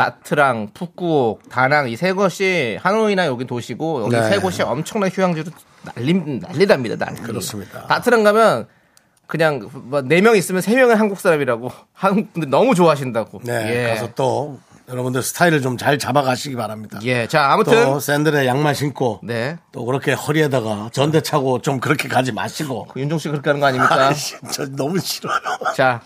나트랑, 0.04 0.70
푸꾸옥, 0.74 1.50
다낭 1.50 1.90
이 1.90 1.96
세 1.98 2.14
곳이 2.14 2.78
하노이나 2.82 3.26
여기 3.26 3.46
도시고 3.46 4.04
여기 4.04 4.16
네. 4.16 4.30
세 4.30 4.38
곳이 4.40 4.62
엄청난 4.62 5.10
휴양지로 5.10 5.52
난리 5.84 6.14
난리답니다. 6.14 6.96
난리. 7.06 7.20
그렇습니다. 7.22 7.86
나트랑 7.90 8.24
가면 8.24 8.68
그냥 9.28 9.70
네 10.06 10.22
명 10.22 10.36
있으면 10.38 10.62
세 10.62 10.76
명은 10.76 10.96
한국 10.96 11.20
사람이라고 11.20 11.70
한국 11.94 12.34
분들 12.34 12.50
너무 12.50 12.74
좋아하신다고. 12.76 13.42
네. 13.44 13.86
예. 13.86 13.90
가서 13.90 14.10
또 14.16 14.58
여러분들 14.90 15.22
스타일을 15.22 15.62
좀 15.62 15.78
잘 15.80 15.98
잡아가시기 15.98 16.56
바랍니다. 16.56 17.00
예. 17.04 17.26
자, 17.28 17.52
아무튼 17.52 17.86
또 17.86 18.00
샌들에 18.00 18.46
양말 18.46 18.76
신고 18.76 19.20
네. 19.24 19.58
또 19.72 19.86
그렇게 19.86 20.12
허리에다가 20.12 20.90
전대 20.92 21.22
차고 21.22 21.62
좀 21.62 21.80
그렇게 21.80 22.10
가지 22.10 22.32
마시고. 22.34 22.88
윤종 22.98 23.18
씨 23.20 23.30
그렇게 23.30 23.50
하는 23.50 23.62
거 23.62 23.68
아닙니까? 23.68 24.08
아, 24.08 24.14
진짜 24.14 24.66
너무 24.76 25.00
싫어요. 25.00 25.40
자, 25.76 26.02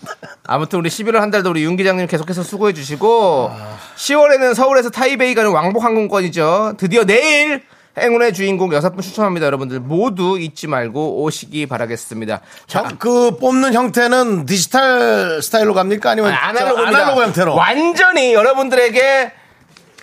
아무튼 0.46 0.78
우리 0.78 0.90
11월 0.90 1.14
한 1.14 1.30
달도 1.30 1.50
우리 1.50 1.64
윤 1.64 1.76
기장님 1.76 2.06
계속해서 2.06 2.42
수고해 2.44 2.72
주시고 2.72 3.50
10월에는 3.96 4.54
서울에서 4.54 4.90
타이베이 4.90 5.34
가는 5.34 5.50
왕복 5.50 5.82
항공권이죠. 5.82 6.74
드디어 6.76 7.04
내일 7.04 7.64
행운의 7.98 8.32
주인공 8.32 8.72
여섯 8.72 8.90
분 8.94 9.02
추첨합니다. 9.02 9.46
여러분들 9.46 9.80
모두 9.80 10.38
잊지 10.38 10.66
말고 10.66 11.22
오시기 11.22 11.66
바라겠습니다. 11.66 12.40
자, 12.66 12.82
형, 12.82 12.96
그 12.98 13.36
뽑는 13.38 13.72
형태는 13.72 14.46
디지털 14.46 15.40
스타일로 15.42 15.74
갑니까? 15.74 16.10
아니면 16.10 16.32
아날로그입니다. 16.32 16.90
저 16.90 17.02
아날로그 17.04 17.22
형태로? 17.22 17.54
완전히 17.54 18.34
여러분들에게 18.34 19.32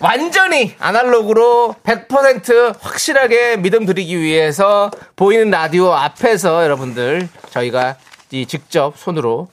완전히 0.00 0.74
아날로그로 0.80 1.76
100% 1.84 2.76
확실하게 2.80 3.58
믿음 3.58 3.84
드리기 3.86 4.18
위해서 4.18 4.90
보이는 5.14 5.50
라디오 5.50 5.92
앞에서 5.92 6.64
여러분들 6.64 7.28
저희가 7.50 7.96
이 8.32 8.46
직접 8.46 8.94
손으로 8.96 9.48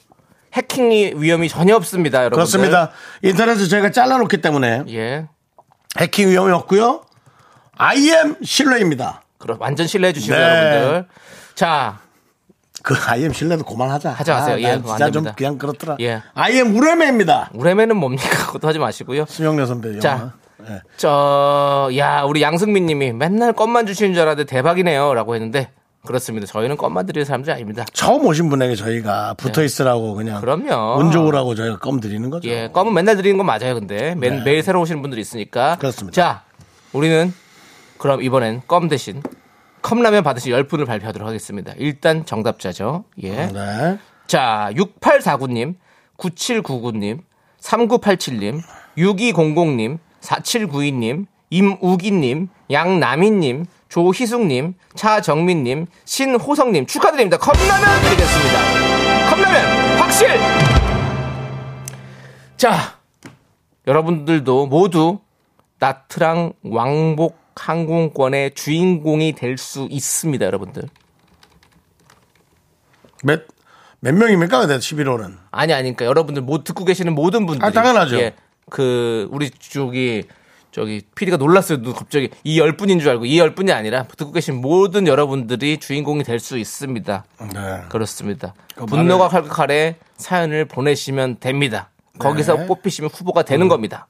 해킹 0.54 0.90
위험이 1.22 1.50
전혀 1.50 1.76
없습니다, 1.76 2.20
여러분들. 2.20 2.38
그렇습니다. 2.38 2.92
인터넷을 3.22 3.68
저희가 3.68 3.92
잘라놓기 3.92 4.38
때문에 4.42 4.84
예. 4.90 5.28
해킹 6.00 6.30
위험이 6.30 6.52
없고요. 6.54 7.02
IM 7.80 8.36
신뢰입니다. 8.44 9.24
그럼 9.38 9.58
완전 9.62 9.88
신뢰해 9.88 10.12
주시고요, 10.14 10.38
네. 10.38 10.46
여러분들. 10.46 11.06
자, 11.56 12.00
그 12.84 12.94
IM 13.08 13.32
신뢰도 13.32 13.64
그만하자. 13.64 14.12
하지 14.12 14.32
마세요. 14.32 14.56
아, 14.56 14.60
예, 14.60 14.82
진짜 14.86 15.10
좀. 15.10 15.26
그냥 15.36 15.58
그렇더라. 15.58 15.96
예. 16.02 16.22
IM 16.34 16.76
우레메입니다. 16.76 17.52
우레메는 17.54 17.96
뭡니까? 17.96 18.28
그것도 18.48 18.68
하지 18.68 18.80
마시고요. 18.80 19.26
심영래 19.28 19.66
선배 19.66 19.90
영화. 19.90 20.00
자. 20.02 20.34
예. 20.70 20.82
저, 20.98 21.90
야, 21.98 22.24
우리 22.24 22.42
양승민 22.42 22.86
님이 22.86 23.14
맨날 23.14 23.54
껌만 23.54 23.86
주시는 23.86 24.14
줄 24.14 24.24
알았는데 24.24 24.50
대박이네요. 24.50 25.14
라고 25.14 25.34
했는데, 25.36 25.72
그렇습니다. 26.06 26.48
저희는 26.48 26.76
껌만 26.76 27.06
드리는 27.06 27.24
사람들이 27.24 27.54
아닙니다. 27.54 27.86
처음 27.94 28.26
오신 28.26 28.50
분에게 28.50 28.76
저희가 28.76 29.36
붙어 29.36 29.64
있으라고 29.64 30.16
그냥 30.16 30.36
네. 30.36 30.42
그럼요. 30.42 31.00
운 31.00 31.12
좋으라고 31.12 31.56
저희가 31.56 31.78
껌 31.80 32.02
드리는 32.02 32.30
거죠. 32.30 32.50
예, 32.50 32.68
껌은 32.74 32.94
맨날 32.94 33.16
드리는 33.16 33.38
건 33.38 33.46
맞아요, 33.46 33.76
근데. 33.76 34.16
매, 34.16 34.30
네. 34.30 34.42
매일 34.44 34.62
새로 34.64 34.82
오시는 34.82 35.02
분들이 35.02 35.22
있으니까. 35.22 35.78
그렇습니다. 35.80 36.22
자, 36.22 36.44
우리는 36.92 37.34
그럼 38.00 38.24
이번엔 38.24 38.64
껌 38.66 38.88
대신 38.88 39.22
컵라면 39.82 40.24
받으실 40.24 40.54
10분을 40.54 40.88
발표하도록 40.88 41.28
하겠습니다. 41.28 41.74
일단 41.78 42.26
정답자죠. 42.26 43.04
예. 43.22 43.48
네. 43.48 44.00
자, 44.26 44.70
6849님, 44.74 45.76
9799님, 46.18 47.20
3987님, 47.62 48.62
6200님, 48.98 50.00
4792님, 50.22 51.26
임우기님, 51.50 52.48
양남희님, 52.72 53.66
조희숙님, 53.90 54.76
차정민님, 54.96 55.88
신호성님 56.06 56.86
축하드립니다. 56.86 57.38
컵라면 57.38 58.02
드리겠습니다. 58.04 59.30
컵라면 59.30 60.00
확실! 60.00 60.30
자, 62.56 62.98
여러분들도 63.88 64.68
모두 64.68 65.20
나트랑 65.80 66.54
왕복 66.64 67.39
항공권의 67.60 68.54
주인공이 68.56 69.34
될 69.34 69.58
수 69.58 69.88
있습니다, 69.90 70.46
여러분들. 70.46 70.84
몇, 73.24 73.42
몇 74.00 74.14
명입니까? 74.16 74.60
근데 74.62 74.78
11호는. 74.78 75.38
아니 75.52 75.74
아니 75.74 75.84
그러니까 75.84 76.06
여러분들 76.06 76.42
못 76.42 76.64
듣고 76.64 76.86
계시는 76.86 77.14
모든 77.14 77.46
분들이 77.46 77.68
아, 77.68 77.72
당연하죠. 77.72 78.18
예, 78.18 78.34
그 78.70 79.28
우리 79.32 79.50
저기 79.52 80.24
저기 80.72 81.02
PD가 81.16 81.36
놀랐어요. 81.38 81.82
눈 81.82 81.94
갑자기 81.94 82.30
이 82.44 82.58
열 82.60 82.78
분인 82.78 83.00
줄 83.00 83.10
알고 83.10 83.26
이 83.26 83.38
열 83.40 83.56
분이 83.56 83.72
아니라 83.74 84.04
듣고 84.04 84.32
계신 84.32 84.62
모든 84.62 85.08
여러분들이 85.08 85.78
주인공이 85.80 86.24
될 86.24 86.40
수 86.40 86.58
있습니다. 86.58 87.26
네. 87.54 87.82
그렇습니다. 87.90 88.54
그 88.76 88.86
분노가 88.86 89.28
칼칼칼에 89.28 89.96
사연을 90.16 90.66
보내시면 90.66 91.40
됩니다. 91.40 91.90
거기서 92.20 92.56
네. 92.56 92.66
뽑히시면 92.68 93.10
후보가 93.14 93.44
되는 93.44 93.66
음. 93.66 93.70
겁니다. 93.70 94.08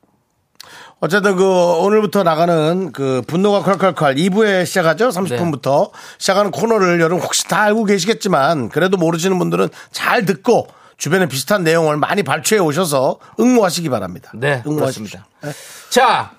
어쨌든 1.02 1.36
그 1.38 1.46
오늘부터 1.46 2.24
나가는 2.24 2.92
그 2.92 3.22
분노가 3.26 3.62
콸콸콸 3.62 4.18
2부에 4.18 4.66
시작하죠. 4.66 5.10
30분부터 5.10 5.92
시작하는 6.18 6.52
코너를 6.52 7.00
여러분 7.00 7.24
혹시 7.24 7.48
다 7.48 7.62
알고 7.62 7.86
계시겠지만 7.86 8.70
그래도 8.70 8.98
모르시는 8.98 9.40
분들은 9.40 9.70
잘 9.92 10.26
듣고 10.26 10.68
주변에 10.98 11.28
비슷한 11.28 11.64
내용을 11.64 11.96
많이 11.96 12.24
발췌해 12.24 12.60
오셔서 12.60 13.20
응모하시기 13.40 13.90
바랍니다. 13.90 14.32
네, 14.36 14.62
응모하십시오. 14.68 15.22
그렇습니다. 15.40 15.90
자, 15.90 16.32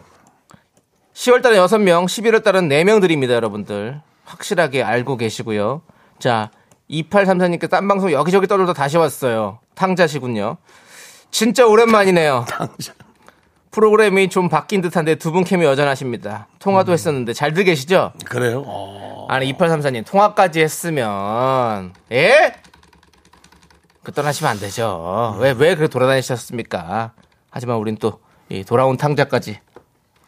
10월 1.14 1.42
달에 1.42 1.58
6명, 1.58 2.04
11월 2.04 2.44
달은 2.44 2.68
4명 2.68 3.00
드립니다, 3.00 3.32
여러분들. 3.34 4.02
확실하게 4.24 4.82
알고 4.82 5.16
계시고요. 5.16 5.80
자, 6.18 6.50
2834님께 6.90 7.70
딴 7.70 7.88
방송 7.88 8.12
여기저기 8.12 8.46
떠들다 8.46 8.74
다시 8.74 8.98
왔어요. 8.98 9.60
탕자시군요. 9.74 10.58
진짜 11.30 11.66
오랜만이네요. 11.66 12.44
프로그램이 13.70 14.28
좀 14.28 14.48
바뀐 14.48 14.80
듯한데 14.80 15.14
두분 15.16 15.44
캠이 15.44 15.64
여전하십니다. 15.64 16.48
통화도 16.58 16.92
했었는데 16.92 17.32
잘들 17.34 17.64
계시죠? 17.64 18.12
그래요? 18.24 18.64
어. 18.66 19.26
아니 19.30 19.52
2834님 19.54 20.04
통화까지 20.06 20.60
했으면 20.60 21.92
예? 22.10 22.54
그 24.02 24.12
떠나시면 24.12 24.50
안 24.50 24.58
되죠. 24.58 25.36
왜 25.38 25.52
왜 25.52 25.74
그렇게 25.76 25.88
돌아다니셨습니까? 25.92 27.12
하지만 27.50 27.76
우린 27.76 27.96
또이 27.96 28.64
돌아온 28.66 28.96
탕자까지 28.96 29.60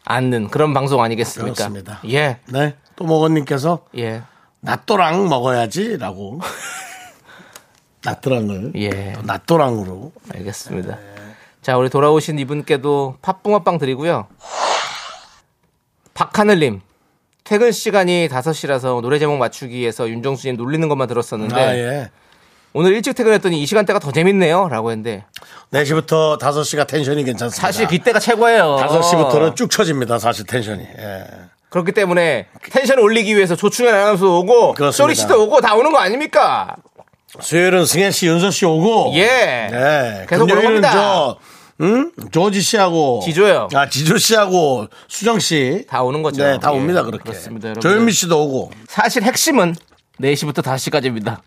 앉는 0.05 0.49
그런 0.49 0.73
방송 0.73 1.01
아니겠습니까? 1.03 1.53
그렇습니다. 1.53 1.99
예, 2.09 2.39
네. 2.47 2.75
또 2.95 3.05
먹었님께서 3.05 3.85
예, 3.97 4.21
낫또랑 4.61 5.27
먹어야지라고 5.29 6.39
낫또랑을 8.03 8.71
예. 8.75 9.13
또 9.13 9.21
낫또랑으로 9.23 10.11
알겠습니다. 10.33 10.97
자, 11.63 11.77
우리 11.77 11.89
돌아오신 11.89 12.37
이분께도 12.39 13.15
팥붕어빵 13.21 13.77
드리고요. 13.77 14.27
박하늘님, 16.13 16.81
퇴근 17.45 17.71
시간이 17.71 18.27
5시라서 18.27 19.01
노래 19.01 19.17
제목 19.17 19.37
맞추기 19.37 19.73
위해서 19.77 20.09
윤정수님 20.09 20.57
놀리는 20.57 20.87
것만 20.89 21.07
들었었는데 21.07 21.55
아 21.55 21.75
예. 21.75 22.11
오늘 22.73 22.91
일찍 22.91 23.13
퇴근했더니 23.15 23.61
이 23.61 23.65
시간대가 23.65 23.99
더 23.99 24.11
재밌네요. 24.11 24.67
라고 24.67 24.91
했는데 24.91 25.23
4시부터 25.71 26.37
5시가 26.37 26.85
텐션이 26.85 27.23
괜찮습니다. 27.23 27.61
사실 27.61 27.87
그때가 27.87 28.19
최고예요. 28.19 28.77
5시부터는 28.81 29.55
쭉 29.55 29.71
쳐집니다. 29.71 30.19
사실 30.19 30.45
텐션이. 30.45 30.83
예. 30.83 31.23
그렇기 31.69 31.93
때문에 31.93 32.47
텐션을 32.71 33.01
올리기 33.01 33.35
위해서 33.35 33.55
조충현 33.55 33.95
아나운서 33.95 34.27
오고. 34.39 34.75
쇼리 34.91 35.15
씨도 35.15 35.43
오고 35.43 35.61
다 35.61 35.75
오는 35.75 35.91
거 35.93 35.97
아닙니까? 35.97 36.75
수요일은 37.39 37.85
승현 37.85 38.11
씨, 38.11 38.27
윤서 38.27 38.51
씨 38.51 38.65
오고. 38.65 39.13
예. 39.15 39.25
네. 39.71 40.25
계속 40.29 40.43
오는 40.43 40.61
겁니다. 40.63 40.91
저, 40.91 41.37
응? 41.81 42.11
조지 42.31 42.61
씨하고. 42.61 43.21
지조요. 43.23 43.69
아, 43.73 43.89
지조 43.89 44.17
씨하고 44.17 44.87
수정 45.07 45.39
씨. 45.39 45.85
다 45.89 46.03
오는 46.03 46.21
거죠. 46.21 46.43
네, 46.43 46.59
다 46.59 46.71
예. 46.73 46.77
옵니다, 46.77 47.03
그렇게. 47.03 47.23
그렇습니다, 47.23 47.69
여러분. 47.69 47.81
조현미 47.81 48.11
씨도 48.11 48.41
오고. 48.43 48.71
사실 48.87 49.23
핵심은 49.23 49.75
4시부터 50.21 50.61
5시까지입니다. 50.61 51.39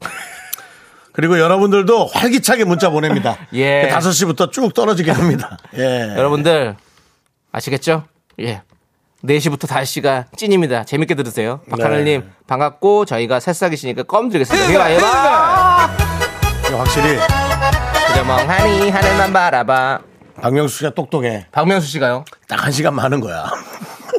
그리고 1.12 1.38
여러분들도 1.38 2.06
활기차게 2.06 2.64
문자 2.64 2.90
보냅니다. 2.90 3.36
예. 3.54 3.88
5시부터 3.90 4.52
쭉 4.52 4.72
떨어지게 4.74 5.10
합니다. 5.10 5.58
예. 5.76 6.14
여러분들 6.16 6.76
아시겠죠? 7.52 8.04
예. 8.40 8.62
4시부터 9.24 9.66
5시가 9.66 10.26
찐입니다. 10.36 10.84
재밌게 10.84 11.14
들으세요. 11.14 11.60
박하늘님 11.68 12.20
네. 12.22 12.26
반갑고 12.46 13.04
저희가 13.04 13.38
새싹이시니까 13.40 14.04
껌 14.04 14.30
드리겠습니다. 14.30 14.66
해봐 14.68 14.84
해봐. 14.84 15.90
확실히 16.78 17.18
그저 18.20 18.24
멍하니 18.24 18.90
하늘만 18.90 19.32
바라봐. 19.32 20.00
박명수 20.42 20.76
씨가 20.78 20.90
똑똑해. 20.90 21.46
박명수 21.52 21.86
씨가요? 21.86 22.24
딱 22.48 22.64
한 22.64 22.70
시간 22.72 22.94
많은 22.94 23.20
거야. 23.20 23.50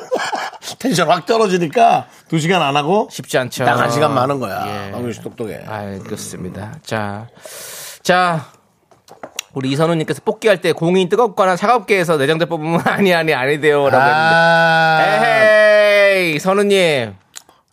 텐션 0.80 1.08
확 1.08 1.26
떨어지니까 1.28 2.08
두 2.28 2.40
시간 2.40 2.62
안 2.64 2.76
하고 2.76 3.08
쉽지 3.12 3.38
않죠. 3.38 3.64
딱 3.66 3.78
한 3.80 3.92
시간 3.92 4.14
많은 4.16 4.40
거야. 4.40 4.88
예. 4.88 4.92
박명수 4.92 5.14
씨 5.20 5.22
똑똑해. 5.22 5.64
알겠습니다. 5.68 6.80
자, 6.84 7.28
자, 8.02 8.48
우리 9.54 9.70
이선우님께서 9.72 10.22
뽑기할 10.26 10.62
때 10.62 10.72
공이 10.74 11.08
뜨겁거나 11.08 11.56
차갑게 11.56 12.00
해서 12.00 12.18
내장재 12.18 12.46
뽑으면 12.46 12.82
아니 12.88 13.14
아니 13.14 13.34
아니돼요라고 13.36 14.04
했는데. 14.04 14.36
아, 14.36 15.02
에헤이 15.04 16.40
선우님 16.40 17.14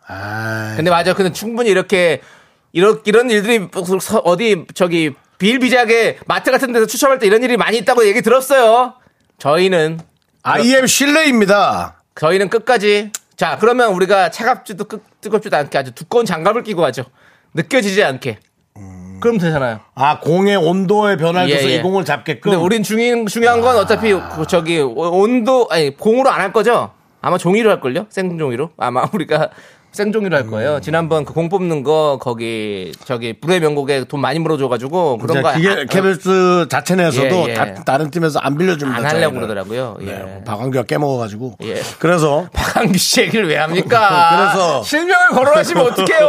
아, 0.07 0.75
근데 0.77 0.91
맞아. 0.91 1.15
근데 1.15 1.33
충분히 1.33 1.71
이렇게 1.71 2.21
이런 2.73 3.01
이런 3.07 3.31
일들이 3.31 3.67
서- 4.01 4.19
어디 4.19 4.67
저기 4.75 5.15
비일비재하게 5.39 6.19
마트 6.27 6.51
같은 6.51 6.73
데서 6.73 6.87
추첨할 6.87 7.19
때 7.19 7.27
이런 7.27 7.43
일이 7.43 7.57
많이 7.57 7.79
있다고 7.79 8.07
얘기 8.07 8.21
들었어요. 8.23 8.95
저희는 9.39 10.01
IM 10.43 10.87
실내입니다. 10.87 12.03
저희는 12.17 12.49
끝까지 12.51 13.13
자 13.37 13.57
그러면 13.61 13.93
우리가 13.93 14.31
차갑지도 14.31 14.85
끄- 14.85 15.01
뜨겁지도 15.21 15.57
않게 15.57 15.79
아주 15.79 15.93
두꺼운 15.93 16.27
장갑을 16.27 16.65
끼고 16.65 16.83
가죠. 16.83 17.05
느껴지지 17.55 18.03
않게. 18.05 18.39
그럼 19.21 19.39
되잖아요. 19.39 19.81
아, 19.97 20.21
공의 20.21 20.55
온도의 20.55 21.17
변화를 21.17 21.51
예, 21.51 21.57
줘서 21.57 21.69
예. 21.71 21.75
이 21.77 21.83
공을 21.83 22.05
잡게끔. 22.05 22.53
근데 22.53 22.57
우린 22.57 22.85
중요한 22.85 23.27
중요한 23.27 23.61
건 23.61 23.77
어차피 23.77 24.13
그 24.13 24.47
저기 24.47 24.79
온도 24.79 25.67
아니 25.71 25.97
공으로 25.97 26.31
안 26.31 26.41
할 26.41 26.53
거죠? 26.53 26.93
아마 27.21 27.37
종이로 27.37 27.69
할 27.69 27.81
걸요? 27.81 28.07
생종이로? 28.11 28.71
아마 28.77 29.05
우리가 29.13 29.51
생종이로 29.93 30.37
할 30.37 30.47
거예요. 30.47 30.77
음. 30.77 30.81
지난번 30.81 31.25
그 31.25 31.33
공 31.33 31.49
뽑는 31.49 31.83
거 31.83 32.19
거기 32.21 32.93
저기 33.05 33.33
불의 33.41 33.61
명곡에 33.61 34.05
돈 34.05 34.21
많이 34.21 34.39
물어줘가지고 34.39 35.19
그런 35.19 35.43
거 35.43 35.53
기계 35.55 35.69
안- 35.71 35.87
KBS 35.87 36.67
자체 36.69 36.95
내에서도 36.95 37.27
예, 37.27 37.51
예. 37.51 37.55
다, 37.55 37.75
다른 37.85 38.11
팀에서 38.11 38.39
안 38.41 38.57
빌려줍니다. 38.59 38.99
안 38.99 39.05
하려고 39.07 39.35
저희는. 39.35 39.41
그러더라고요. 39.41 39.97
예. 40.03 40.05
네, 40.07 40.45
박광규가 40.45 40.85
깨먹어가지고. 40.85 41.57
예. 41.65 41.81
그래서 41.99 42.47
박한규 42.55 42.99
씨 42.99 43.23
얘기를 43.23 43.49
왜 43.49 43.57
합니까? 43.57 44.53
그래서- 44.55 44.83
실명을 44.83 45.29
거론하시면 45.31 45.87
어떡해요? 45.93 46.29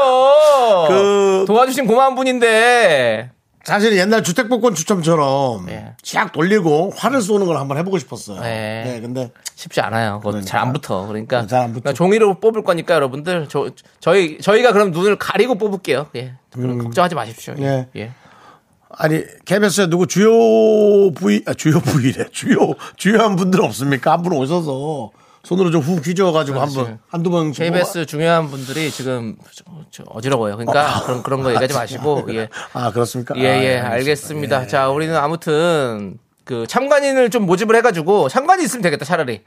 그- 0.87 1.45
도와주신 1.47 1.85
고마운 1.85 2.15
분인데. 2.15 3.29
사실 3.69 3.95
옛날 3.97 4.23
주택복권 4.23 4.73
추첨처럼 4.73 5.69
예. 5.69 5.93
쫙 6.01 6.31
돌리고 6.31 6.91
활을 6.97 7.21
쏘는 7.21 7.45
걸 7.45 7.57
한번 7.57 7.77
해보고 7.77 7.99
싶었어요. 7.99 8.39
예. 8.43 8.81
네, 8.83 8.99
근데 9.01 9.31
쉽지 9.55 9.79
않아요. 9.81 10.19
그거 10.23 10.41
잘안 10.41 10.73
붙어. 10.73 11.05
그러니까, 11.05 11.45
잘 11.47 11.61
안 11.61 11.67
붙어. 11.73 11.81
그러니까 11.81 11.93
종이로 11.93 12.39
뽑을 12.39 12.63
거니까 12.63 12.95
여러분들 12.95 13.47
저 13.47 13.69
저희 13.99 14.39
저희가 14.39 14.71
그럼 14.73 14.91
눈을 14.91 15.17
가리고 15.17 15.55
뽑을게요. 15.55 16.07
예. 16.15 16.33
그럼 16.51 16.79
걱정하지 16.83 17.13
마십시오. 17.15 17.53
예. 17.59 17.63
예. 17.63 17.87
예. 18.01 18.11
아니 18.91 19.23
KBS에 19.45 19.87
누구 19.87 20.07
주요 20.07 20.29
부위, 21.13 21.43
아, 21.45 21.53
주요 21.53 21.79
부위래, 21.79 22.25
주요 22.31 22.73
주요한 22.97 23.35
분들 23.35 23.61
없습니까? 23.61 24.11
한 24.13 24.23
분 24.23 24.33
오셔서 24.33 25.11
손으로 25.49 25.71
좀훅 25.71 26.05
휘저어가지고. 26.05 26.59
한번 26.59 26.99
한두 27.07 27.31
번 27.31 27.51
KBS 27.51 28.05
중요한 28.05 28.51
분들이 28.51 28.91
지금 28.91 29.35
어지러워요. 30.05 30.57
그러니까 30.57 31.01
그런 31.03 31.23
그런 31.23 31.41
거 31.41 31.49
얘기하지 31.49 31.73
마시고 31.73 32.27
예. 32.35 32.49
아 32.71 32.91
그렇습니까? 32.91 33.35
예, 33.35 33.41
예, 33.41 33.79
아, 33.79 33.89
알겠습니다. 33.93 34.63
예. 34.63 34.67
자, 34.67 34.89
우리는 34.89 35.15
아무튼 35.15 36.19
그 36.43 36.67
참관인을 36.67 37.31
좀 37.31 37.47
모집을 37.47 37.75
해가지고 37.77 38.29
참관인 38.29 38.63
있으면 38.63 38.83
되겠다 38.83 39.05
차라리. 39.05 39.41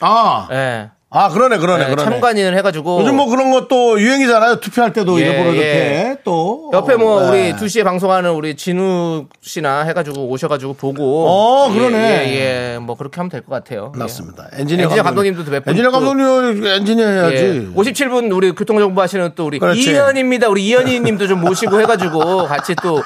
아, 0.00 0.46
예. 0.52 0.90
아 1.10 1.30
그러네, 1.30 1.56
그러네, 1.56 1.84
예, 1.84 1.88
그러네. 1.88 2.04
참관인을 2.04 2.54
해가지고 2.58 3.00
요즘 3.00 3.16
뭐 3.16 3.26
그런 3.30 3.50
것도 3.50 3.98
유행이잖아요. 3.98 4.60
투표할 4.60 4.92
때도 4.92 5.18
예, 5.22 5.24
일부러 5.24 5.54
예. 5.54 5.56
이렇게 5.56 6.16
또 6.22 6.70
옆에 6.74 6.96
뭐 6.96 7.30
네. 7.30 7.50
우리 7.50 7.64
2 7.64 7.66
시에 7.66 7.82
방송하는 7.82 8.32
우리 8.32 8.54
진우 8.56 9.24
씨나 9.40 9.84
해가지고 9.84 10.28
오셔가지고 10.28 10.74
보고 10.74 11.26
어, 11.26 11.72
그러네. 11.72 11.96
예, 11.96 12.28
예, 12.28 12.74
예. 12.74 12.78
뭐 12.78 12.94
그렇게 12.94 13.16
하면 13.16 13.30
될 13.30 13.40
것 13.40 13.54
같아요. 13.54 13.90
예. 13.94 13.98
맞습니다. 13.98 14.48
엔지니어, 14.52 14.84
엔지니어 14.84 15.02
감독님 15.02 15.34
도 15.34 15.50
몇분 15.50 15.70
엔지니어 15.70 15.90
또- 15.90 15.98
감독님 15.98 16.66
엔지니어 16.66 17.06
해야지. 17.08 17.36
예. 17.36 17.74
57분 17.74 18.30
우리 18.36 18.52
교통정보 18.52 19.00
하시는 19.00 19.32
또 19.34 19.46
우리 19.46 19.58
그렇지. 19.58 19.80
이현입니다. 19.90 20.48
우리 20.50 20.66
이현희 20.66 21.00
님도 21.00 21.26
좀 21.26 21.40
모시고 21.40 21.80
해가지고 21.80 22.46
같이 22.48 22.74
또 22.82 23.02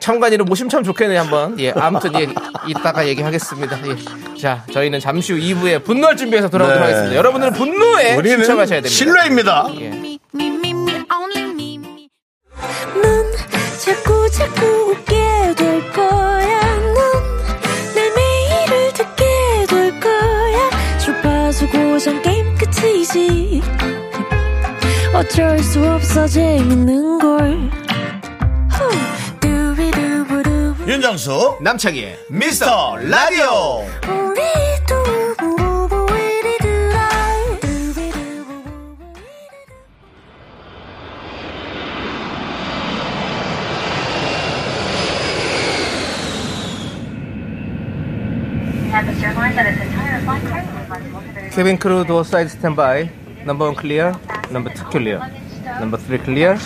참관인을 0.00 0.44
모시면 0.44 0.70
참 0.70 0.82
좋겠네요, 0.84 1.20
한번. 1.20 1.58
예, 1.60 1.72
아무튼, 1.72 2.12
예, 2.20 2.28
이따가 2.66 3.06
얘기하겠습니다. 3.06 3.78
예. 3.88 4.36
자, 4.38 4.64
저희는 4.72 5.00
잠시 5.00 5.32
후 5.32 5.38
2부에 5.38 5.82
분노할 5.84 6.16
준비해서 6.16 6.48
돌아오도록 6.48 6.80
네. 6.80 6.86
하겠습니다. 6.86 7.16
여러분들은 7.16 7.52
분노에 7.54 8.16
우리는 8.16 8.38
신청하셔야 8.38 8.80
됩니다. 8.80 8.88
신뢰입니다. 8.94 9.66
예. 9.80 10.18
자꾸 13.84 14.30
자꾸 14.30 14.66
웃게 14.90 15.14
될 15.56 15.92
거야. 15.92 16.76
넌내 17.94 18.10
매일을 18.16 18.92
듣게 18.92 19.24
될 19.68 20.00
거야. 20.00 20.70
주파수 20.98 21.66
고정 21.68 22.20
게임 22.22 22.54
끝이지. 22.56 23.62
어쩔 25.14 25.58
수 25.60 25.82
없어 25.84 26.26
재밌는 26.28 27.18
걸. 27.18 27.70
윤정수 30.88 31.58
남창희의 31.60 32.16
미스터 32.30 32.96
라디오. 32.96 33.84
우리 34.08 34.40
두부부부 34.86 36.06
우리들아. 36.06 37.08
두비두부부부. 37.60 38.68
Cabin 51.54 51.78
crew 51.78 52.04
door 52.06 52.22
side 52.22 52.48
standby 52.50 53.10
number 53.44 53.64
one 53.66 53.74
clear 53.74 54.12
number 54.50 54.70
two 54.74 54.84
clear 54.90 55.20
number 55.80 55.96
three 55.98 56.18
clear 56.18 56.56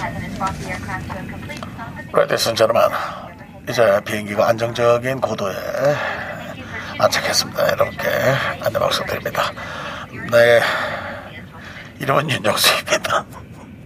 Ladies 2.15 2.47
and 2.47 2.59
gentlemen, 2.59 2.91
이제 3.68 4.01
비행기가 4.05 4.48
안정적인 4.48 5.20
고도에 5.20 5.55
안착했습니다. 6.98 7.70
여러분께 7.70 8.09
안내 8.61 8.79
말씀드립니다. 8.79 9.53
네, 10.31 10.61
이름은 12.01 12.29
윤정수입니다. 12.31 13.25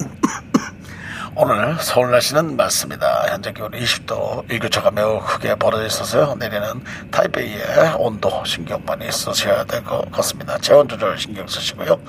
오늘 1.37 1.77
서울 1.81 2.11
날씨는 2.11 2.57
맑습니다. 2.57 3.27
현재 3.29 3.53
기온 3.53 3.71
20도, 3.73 4.51
일교차가 4.51 4.91
매우 4.91 5.21
크게 5.21 5.55
벌어져 5.57 5.85
있어서요. 5.87 6.35
내리는 6.37 6.83
타이베이의 7.11 7.95
온도 7.99 8.43
신경 8.45 8.83
많이 8.87 9.11
쓰셔야 9.13 9.65
될 9.65 9.83
것 9.85 10.11
같습니다. 10.11 10.57
체온 10.59 10.89
조절 10.89 11.19
신경 11.19 11.47
쓰시고요. 11.47 12.01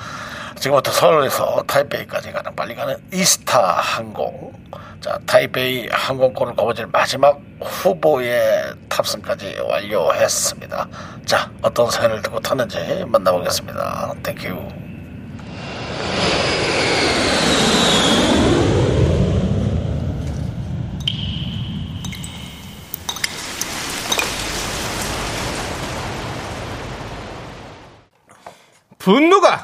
지금부터 0.60 0.92
서울에서 0.92 1.64
타이베이까지 1.68 2.32
가는 2.32 2.56
빨리 2.56 2.76
가는 2.76 2.96
이스타 3.14 3.74
항공. 3.74 4.54
자, 5.00 5.20
타이베이 5.26 5.90
항공권을 5.92 6.56
거머쥘 6.56 6.88
마지막 6.92 7.40
후보의 7.62 8.74
탑승까지 8.90 9.60
완료했습니다. 9.68 10.88
자, 11.26 11.52
어떤 11.62 11.90
사연을 11.92 12.22
듣고 12.24 12.40
탔는지 12.40 13.06
만나보겠습니다. 13.08 14.16
Thank 14.24 14.59
you. 14.59 14.88
분노가 28.98 29.64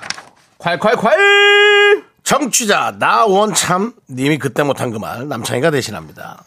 콸콸콸 0.64 2.04
정취자 2.24 2.96
나 3.00 3.26
원참 3.26 3.94
님이 4.10 4.38
그때 4.40 4.64
못한 4.64 4.92
그 4.92 4.98
말 4.98 5.28
남창희가 5.28 5.72
대신합니다. 5.72 6.44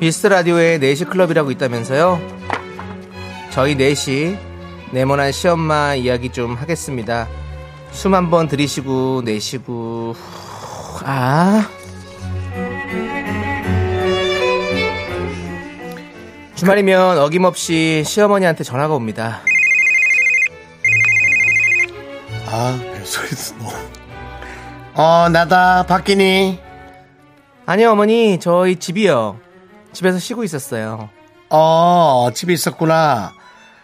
미스터 0.00 0.28
라디오에 0.30 0.78
4시 0.80 1.08
클럽이라고 1.08 1.50
있다면서요? 1.52 2.20
저희 3.50 3.76
4시 3.76 4.36
네모난 4.92 5.30
시엄마 5.32 5.94
이야기 5.94 6.30
좀 6.30 6.54
하겠습니다. 6.54 7.28
숨 7.92 8.14
한번 8.14 8.48
들이쉬고 8.48 9.22
내쉬고 9.24 10.14
후, 10.16 11.00
아 11.04 11.68
주말이면 16.62 17.18
어김없이 17.18 18.04
시어머니한테 18.06 18.62
전화가 18.62 18.94
옵니다. 18.94 19.40
아, 22.46 22.78
벨소리도 22.94 23.58
너무. 23.58 23.72
어, 24.94 25.28
나다, 25.28 25.84
박기니. 25.86 26.60
아니요 27.66 27.90
어머니 27.90 28.38
저희 28.38 28.76
집이요. 28.76 29.40
집에서 29.92 30.20
쉬고 30.20 30.44
있었어요. 30.44 31.10
어, 31.50 32.28
집에 32.32 32.52
있었구나. 32.52 33.32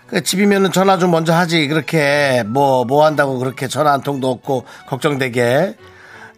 그 0.07 0.23
집이면은 0.23 0.71
전화 0.71 0.99
좀 0.99 1.11
먼저 1.11 1.35
하지. 1.35 1.67
그렇게, 1.67 2.45
뭐, 2.47 2.85
뭐 2.85 3.05
한다고 3.05 3.41
그렇게 3.41 3.67
전화 3.67 3.91
한 3.93 4.03
통도 4.03 4.31
없고, 4.31 4.67
걱정되게. 4.87 5.75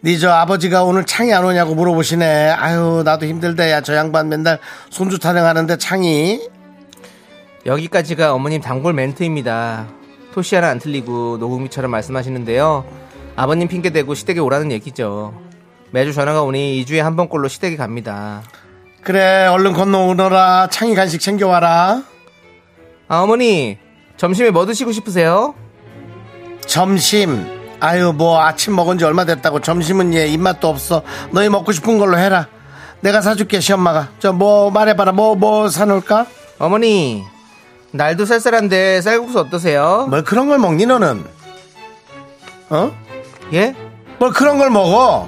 니저 0.03 0.31
아버지가 0.31 0.83
오늘 0.83 1.05
창이 1.05 1.31
안 1.31 1.45
오냐고 1.45 1.75
물어보시네. 1.75 2.49
아유, 2.49 3.03
나도 3.05 3.27
힘들다. 3.27 3.69
야, 3.69 3.81
저 3.81 3.95
양반 3.95 4.29
맨날 4.29 4.57
손주 4.89 5.19
타령하는데 5.19 5.77
창이. 5.77 6.49
여기까지가 7.67 8.33
어머님 8.33 8.61
단골 8.61 8.93
멘트입니다. 8.93 9.87
토시 10.33 10.55
하나 10.55 10.69
안 10.69 10.79
틀리고 10.79 11.37
노국미처럼 11.37 11.91
말씀하시는데요. 11.91 12.83
아버님 13.35 13.67
핑계대고 13.67 14.15
시댁에 14.15 14.39
오라는 14.39 14.71
얘기죠. 14.71 15.39
매주 15.91 16.13
전화가 16.13 16.41
오니 16.41 16.83
2주에 16.83 16.97
한 16.97 17.15
번꼴로 17.15 17.47
시댁에 17.47 17.75
갑니다. 17.75 18.41
그래, 19.03 19.45
얼른 19.45 19.73
건너오너라. 19.73 20.69
창이 20.71 20.95
간식 20.95 21.19
챙겨와라. 21.21 22.03
아, 23.07 23.19
어머니, 23.19 23.77
점심에 24.17 24.49
뭐 24.49 24.65
드시고 24.65 24.93
싶으세요? 24.93 25.53
점심. 26.65 27.60
아유, 27.81 28.13
뭐, 28.15 28.39
아침 28.39 28.75
먹은 28.75 28.99
지 28.99 29.05
얼마 29.05 29.25
됐다고. 29.25 29.59
점심은 29.59 30.13
얘 30.13 30.27
입맛도 30.27 30.69
없어. 30.69 31.01
너희 31.31 31.49
먹고 31.49 31.71
싶은 31.71 31.97
걸로 31.97 32.17
해라. 32.17 32.47
내가 33.01 33.21
사줄게, 33.21 33.59
시엄마가. 33.59 34.09
저, 34.19 34.31
뭐, 34.31 34.69
말해봐라. 34.69 35.11
뭐, 35.13 35.35
뭐 35.35 35.67
사놓을까? 35.67 36.27
어머니, 36.59 37.23
날도 37.91 38.25
쌀쌀한데 38.25 39.01
쌀국수 39.01 39.39
어떠세요? 39.39 40.05
뭘 40.09 40.23
그런 40.23 40.47
걸 40.47 40.59
먹니, 40.59 40.85
너는? 40.85 41.25
어? 42.69 42.91
예? 43.51 43.75
뭘 44.19 44.31
그런 44.31 44.59
걸 44.59 44.69
먹어? 44.69 45.27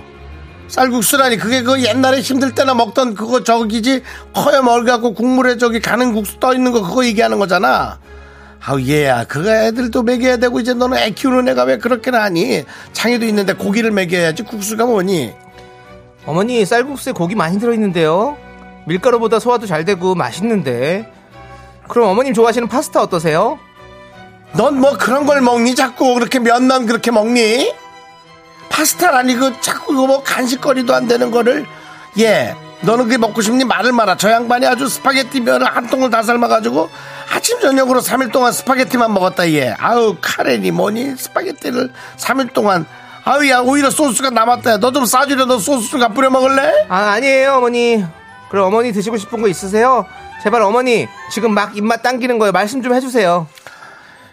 쌀국수라니 0.68 1.38
그게 1.38 1.64
그 1.64 1.84
옛날에 1.84 2.22
힘들 2.22 2.54
때나 2.54 2.76
먹던 2.76 3.16
그거 3.16 3.44
저기지 3.44 4.04
커야 4.34 4.62
멀갖고 4.62 5.14
국물에 5.14 5.58
저기 5.58 5.80
가는 5.80 6.14
국수 6.14 6.40
떠 6.40 6.54
있는 6.54 6.72
거 6.72 6.82
그거 6.82 7.04
얘기하는 7.06 7.38
거잖아. 7.38 8.00
아우 8.66 8.82
얘야 8.82 9.26
그거 9.26 9.54
애들도 9.54 10.04
먹여야 10.04 10.38
되고 10.38 10.60
이제 10.60 10.74
너는 10.74 10.98
애 10.98 11.10
키우는 11.10 11.50
애가 11.50 11.64
왜 11.64 11.78
그렇게나 11.78 12.24
하니? 12.24 12.64
창희도 12.94 13.26
있는데 13.26 13.54
고기를 13.54 13.92
먹여야지 13.92 14.44
국수가 14.44 14.86
뭐니? 14.86 15.34
어머니, 16.26 16.66
쌀국수에 16.66 17.12
고기 17.12 17.36
많이 17.36 17.60
들어있는데요? 17.60 18.38
밀가루보다 18.88 19.40
소화도 19.40 19.66
잘 19.66 19.84
되고 19.84 20.16
맛있는데. 20.16 21.12
그럼 21.90 22.08
어머님 22.08 22.34
좋아하시는 22.34 22.70
파스타 22.70 23.02
어떠세요? 23.02 23.60
넌 24.54 24.80
뭐 24.80 24.98
그런 24.98 25.26
걸 25.26 25.42
먹니? 25.42 25.76
자꾸 25.76 26.14
그렇게 26.14 26.40
면만 26.40 26.86
그렇게 26.86 27.12
먹니? 27.12 27.74
파스타라니 28.70 29.36
그 29.36 29.60
자꾸 29.60 29.94
이거 29.94 30.08
뭐 30.08 30.24
간식거리도 30.24 30.96
안 30.96 31.08
되는 31.08 31.32
거를 31.32 31.66
예 32.20 32.56
너는 32.82 33.06
그게 33.06 33.18
먹고 33.18 33.42
싶니 33.42 33.66
말을 33.66 33.92
마라 33.92 34.16
저 34.18 34.32
양반이 34.32 34.66
아주 34.66 34.88
스파게티 34.88 35.42
면을 35.42 35.68
한 35.68 35.88
통을 35.88 36.10
다 36.10 36.24
삶아가지고 36.24 36.90
아침 37.36 37.60
저녁으로 37.62 38.00
3일 38.02 38.32
동안 38.32 38.52
스파게티만 38.54 39.12
먹었다 39.14 39.50
얘 39.52 39.72
아우 39.80 40.16
카레니 40.22 40.72
뭐니 40.72 41.16
스파게티를 41.18 41.92
3일 42.18 42.54
동안 42.54 42.86
아우 43.26 43.48
야 43.48 43.60
오히려 43.62 43.90
소스가 43.90 44.30
남았다 44.30 44.78
너 44.78 44.92
좀 44.92 45.06
싸주려 45.06 45.46
너 45.46 45.58
소스 45.58 45.90
좀 45.90 46.14
뿌려 46.14 46.30
먹을래? 46.30 46.86
아, 46.90 47.14
아니에요, 47.14 47.54
어머니. 47.56 48.04
그럼 48.50 48.68
어머니 48.68 48.92
드시고 48.92 49.18
싶은 49.18 49.42
거 49.42 49.48
있으세요? 49.48 50.06
제발 50.44 50.62
어머니, 50.62 51.08
지금 51.32 51.54
막 51.54 51.76
입맛 51.76 52.04
당기는 52.04 52.38
거예요. 52.38 52.52
말씀 52.52 52.84
좀 52.84 52.94
해주세요. 52.94 53.48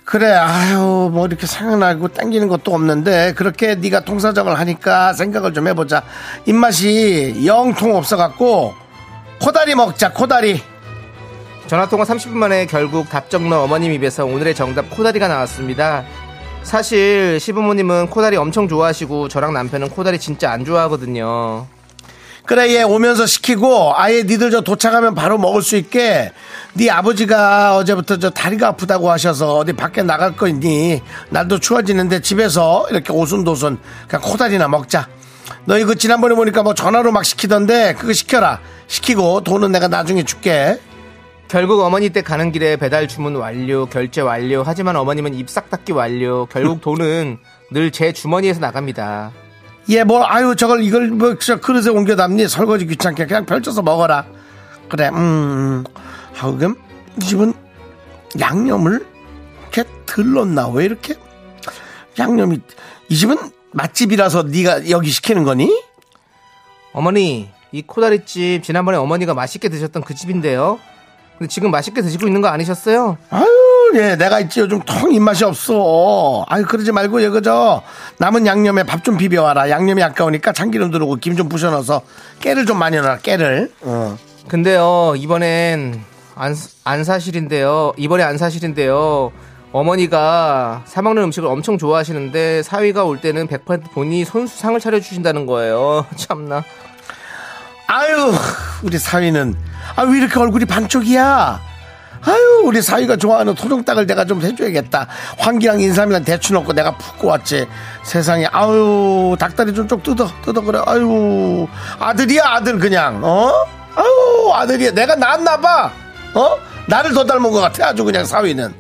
그래 0.05 0.33
아유 0.33 1.09
뭐 1.13 1.27
이렇게 1.27 1.47
생각나고 1.47 2.09
땡기는 2.09 2.49
것도 2.49 2.75
없는데 2.75 3.33
그렇게 3.35 3.77
네가 3.77 4.01
통사정을 4.01 4.59
하니까 4.59 5.13
생각을 5.13 5.55
좀 5.55 5.69
해보자 5.69 6.03
입맛이 6.47 7.43
영통 7.47 7.95
없어갖고 7.95 8.75
코다리 9.41 9.77
먹자 9.77 10.13
코다리 10.13 10.61
전화통화 11.71 12.05
30분 12.05 12.31
만에 12.31 12.67
결국 12.67 13.09
답정너 13.09 13.63
어머님 13.63 13.93
입에서 13.93 14.27
오늘의 14.27 14.57
정답 14.57 14.91
코다리가 14.91 15.29
나왔습니다. 15.29 16.05
사실 16.65 17.39
시부모님은 17.39 18.09
코다리 18.09 18.37
엄청 18.37 18.67
좋아하시고 18.67 19.29
저랑 19.29 19.53
남편은 19.53 19.91
코다리 19.91 20.19
진짜 20.19 20.51
안 20.51 20.65
좋아하거든요. 20.65 21.69
그래 22.45 22.75
얘 22.75 22.83
오면서 22.83 23.25
시키고 23.25 23.93
아예 23.95 24.25
니들 24.25 24.51
저 24.51 24.63
도착하면 24.63 25.15
바로 25.15 25.39
먹을 25.39 25.63
수 25.63 25.77
있게 25.77 26.33
네 26.75 26.91
아버지가 26.91 27.77
어제부터 27.77 28.19
저 28.19 28.31
다리가 28.31 28.67
아프다고 28.67 29.09
하셔서 29.09 29.59
어디 29.59 29.73
밖에 29.73 30.03
나갈 30.03 30.35
거 30.35 30.49
있니 30.49 31.01
날도 31.29 31.61
추워지는데 31.61 32.21
집에서 32.21 32.85
이렇게 32.91 33.13
오순도순 33.13 33.79
그냥 34.09 34.23
코다리나 34.23 34.67
먹자 34.67 35.07
너 35.67 35.79
이거 35.79 35.95
지난번에 35.95 36.35
보니까 36.35 36.65
뭐 36.65 36.75
전화로 36.75 37.13
막 37.13 37.25
시키던데 37.25 37.95
그거 37.95 38.13
시켜라 38.13 38.59
시키고 38.89 39.43
돈은 39.43 39.71
내가 39.71 39.87
나중에 39.87 40.25
줄게 40.25 40.81
결국 41.51 41.81
어머니 41.81 42.11
댁 42.11 42.25
가는 42.25 42.53
길에 42.53 42.77
배달 42.77 43.09
주문 43.09 43.35
완료, 43.35 43.87
결제 43.87 44.21
완료. 44.21 44.63
하지만 44.65 44.95
어머님은 44.95 45.35
입싹 45.35 45.69
닦기 45.69 45.91
완료. 45.93 46.47
결국 46.47 46.81
돈은 46.83 47.39
늘 47.73 47.91
제 47.91 48.13
주머니에서 48.13 48.61
나갑니다. 48.61 49.33
얘뭐 49.91 50.25
아유 50.27 50.55
저걸 50.55 50.85
이걸 50.85 51.09
뭐저 51.09 51.59
그릇에 51.59 51.89
옮겨 51.89 52.15
담니 52.15 52.47
설거지 52.49 52.87
귀찮게 52.87 53.27
그냥 53.27 53.47
펼쳐서 53.47 53.83
먹어라 53.83 54.27
그래 54.89 55.09
음 55.09 55.83
하고 56.35 56.57
그럼 56.59 56.77
이 57.17 57.25
집은 57.25 57.53
양념을 58.39 59.05
이렇게 59.63 59.85
덜 60.07 60.33
넣나 60.35 60.69
왜 60.69 60.85
이렇게 60.85 61.15
양념이 62.19 62.61
이 63.09 63.17
집은 63.17 63.37
맛집이라서 63.73 64.45
네가 64.45 64.91
여기 64.91 65.11
시키는 65.11 65.43
거니 65.43 65.73
어머니, 66.93 67.49
이 67.73 67.83
코다리집 67.83 68.63
지난번에 68.63 68.99
어머니가 68.99 69.33
맛있게 69.35 69.69
드셨던 69.69 70.03
그 70.03 70.15
집인데요. 70.15 70.79
근데 71.41 71.49
지금 71.49 71.71
맛있게 71.71 72.03
드시고 72.03 72.27
있는 72.27 72.43
거 72.43 72.49
아니셨어요? 72.49 73.17
아유 73.31 73.47
예 73.95 74.15
내가 74.15 74.41
있지 74.41 74.61
요즘 74.61 74.79
통 74.83 75.11
입맛이 75.11 75.43
없어 75.45 76.45
아유 76.49 76.67
그러지 76.67 76.93
말고 76.93 77.19
이거 77.21 77.41
저 77.41 77.81
남은 78.19 78.47
양념에 78.47 78.83
밥 78.83 79.01
좀 79.03 79.17
비벼와라 79.17 79.71
양념이 79.71 80.03
아까우니까 80.03 80.53
참기름 80.53 80.91
들어오고 80.91 81.17
김 81.17 81.37
좀 81.39 81.49
부셔 81.49 81.71
넣어서 81.71 82.03
깨를 82.41 82.67
좀 82.67 82.79
많이 82.79 82.99
넣어라 82.99 83.17
깨를 83.21 83.73
어. 83.81 84.19
근데요, 84.49 85.15
이번엔 85.17 86.03
안, 86.35 86.55
안 86.85 87.05
사실인데요. 87.05 87.95
이번에 87.97 88.23
안 88.23 88.37
사실인데요. 88.37 89.33
어머니가 89.73 90.83
사먹는 90.85 91.23
음식을 91.25 91.49
엄청 91.49 91.79
좋아하시는데 91.79 92.63
사위가 92.65 93.05
올 93.05 93.21
때는 93.23 93.47
100% 93.47 93.93
본인이 93.93 94.25
손수상을 94.27 94.79
차려주신다는 94.81 95.47
거예요. 95.47 96.05
참나. 96.17 96.65
아유, 97.93 98.33
우리 98.85 98.99
사위는, 99.01 99.57
아, 99.97 100.03
왜 100.03 100.19
이렇게 100.19 100.39
얼굴이 100.39 100.65
반쪽이야? 100.65 101.61
아유, 102.25 102.63
우리 102.65 102.81
사위가 102.83 103.17
좋아하는 103.17 103.57
토종닭을 103.57 104.07
내가 104.07 104.25
좀 104.25 104.41
해줘야겠다. 104.43 105.09
황기랑 105.39 105.81
인삼이랑 105.81 106.23
대추 106.23 106.53
넣고 106.53 106.73
내가 106.73 106.97
푹고 106.97 107.27
왔지. 107.27 107.67
세상에, 108.05 108.47
아유, 108.53 109.35
닭다리 109.41 109.75
좀 109.75 109.89
쪽 109.89 110.05
뜯어, 110.05 110.31
뜯어, 110.45 110.61
그래. 110.61 110.81
아유, 110.87 111.67
아들이야, 111.99 112.43
아들, 112.45 112.79
그냥, 112.79 113.25
어? 113.25 113.51
아유, 113.97 114.53
아들이야. 114.55 114.93
내가 114.93 115.17
낳았나봐. 115.17 115.93
어? 116.35 116.57
나를 116.87 117.13
더 117.13 117.25
닮은 117.25 117.51
것 117.51 117.59
같아, 117.61 117.89
아주 117.89 118.05
그냥 118.05 118.25
사위는. 118.25 118.73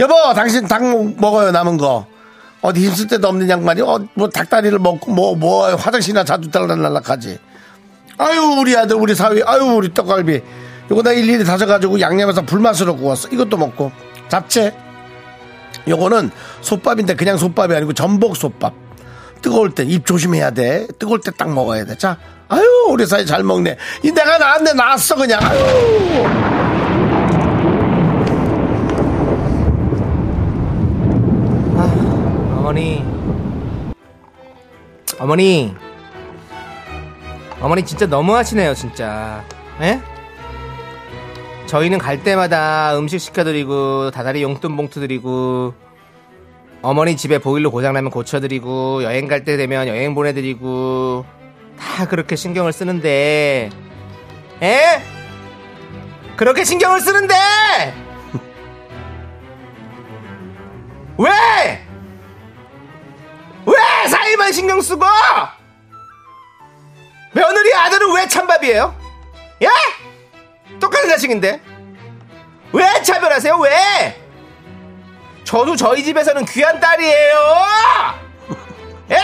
여보, 0.00 0.14
당신 0.34 0.66
닭 0.66 0.82
먹어요, 1.20 1.52
남은 1.52 1.76
거. 1.76 2.04
어디 2.62 2.84
힘쓸 2.84 3.06
데도 3.06 3.28
없는 3.28 3.48
양반이, 3.48 3.80
어, 3.82 4.00
뭐 4.14 4.28
닭다리를 4.28 4.76
먹고, 4.80 5.12
뭐, 5.12 5.36
뭐, 5.36 5.72
화장실이나 5.76 6.24
자주 6.24 6.50
달라날락하지. 6.50 7.38
아유 8.20 8.38
우리 8.60 8.76
아들 8.76 8.96
우리 8.96 9.14
사위 9.14 9.42
아유 9.46 9.62
우리 9.62 9.92
떡갈비. 9.94 10.42
요거 10.90 11.02
나 11.02 11.12
일일이 11.12 11.42
다져가지고 11.44 12.00
양념해서 12.00 12.42
불맛으로 12.42 12.96
구웠어. 12.96 13.28
이것도 13.28 13.56
먹고. 13.56 13.90
잡채. 14.28 14.74
요거는 15.88 16.30
솥밥인데 16.60 17.14
그냥 17.16 17.38
솥밥이 17.38 17.74
아니고 17.74 17.94
전복 17.94 18.36
솥밥. 18.36 18.74
뜨거울 19.40 19.74
때입 19.74 20.04
조심해야 20.04 20.50
돼. 20.50 20.86
뜨거울 20.98 21.20
때 21.22 21.30
딱 21.30 21.50
먹어야 21.54 21.86
돼자 21.86 22.18
아유 22.48 22.62
우리 22.90 23.06
사위 23.06 23.24
잘 23.24 23.42
먹네. 23.42 23.78
이 24.02 24.10
내가 24.12 24.36
나왔네. 24.36 24.74
나왔어 24.74 25.16
그냥. 25.16 25.40
아유. 25.42 25.58
어머니. 32.58 33.02
어머니. 35.18 35.74
어머니 37.60 37.84
진짜 37.84 38.06
너무하시네요, 38.06 38.74
진짜. 38.74 39.44
예? 39.82 40.00
저희는 41.66 41.98
갈 41.98 42.22
때마다 42.22 42.96
음식 42.98 43.18
시켜드리고 43.20 44.10
다다리 44.10 44.42
용돈 44.42 44.76
봉투 44.76 44.98
드리고 45.00 45.74
어머니 46.82 47.16
집에 47.16 47.38
보일러 47.38 47.70
고장나면 47.70 48.10
고쳐드리고 48.10 49.04
여행 49.04 49.28
갈 49.28 49.44
때 49.44 49.56
되면 49.56 49.86
여행 49.86 50.14
보내드리고 50.14 51.24
다 51.78 52.08
그렇게 52.08 52.34
신경을 52.34 52.72
쓰는데 52.72 53.70
에? 54.62 55.02
그렇게 56.36 56.64
신경을 56.64 57.00
쓰는데 57.00 57.34
왜? 61.18 61.30
왜 63.66 64.08
사이만 64.08 64.52
신경 64.52 64.80
쓰고 64.80 65.04
며느리 67.32 67.74
아들은 67.74 68.12
왜 68.14 68.28
찬밥이에요? 68.28 68.94
예? 69.62 69.68
똑같은 70.78 71.08
자식인데 71.08 71.60
왜 72.72 73.02
차별하세요? 73.02 73.58
왜? 73.58 74.20
저도 75.44 75.74
저희 75.76 76.04
집에서는 76.04 76.44
귀한 76.46 76.78
딸이에요. 76.78 77.36
예? 79.10 79.16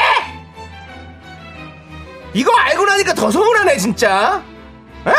이거 2.35 2.55
알고 2.55 2.85
나니까 2.85 3.15
더 3.15 3.31
서운하네 3.31 3.77
진짜. 3.79 4.43
에? 5.07 5.13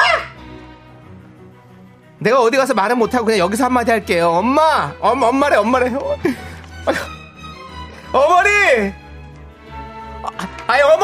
내가 2.19 2.41
어디 2.41 2.57
가서 2.57 2.73
말은 2.73 2.97
못하고 2.97 3.25
그냥 3.25 3.39
여기서 3.39 3.65
한마디 3.65 3.91
할게요. 3.91 4.31
엄마, 4.31 4.93
엄, 4.99 5.21
엄마래, 5.23 5.55
엄마래. 5.55 5.91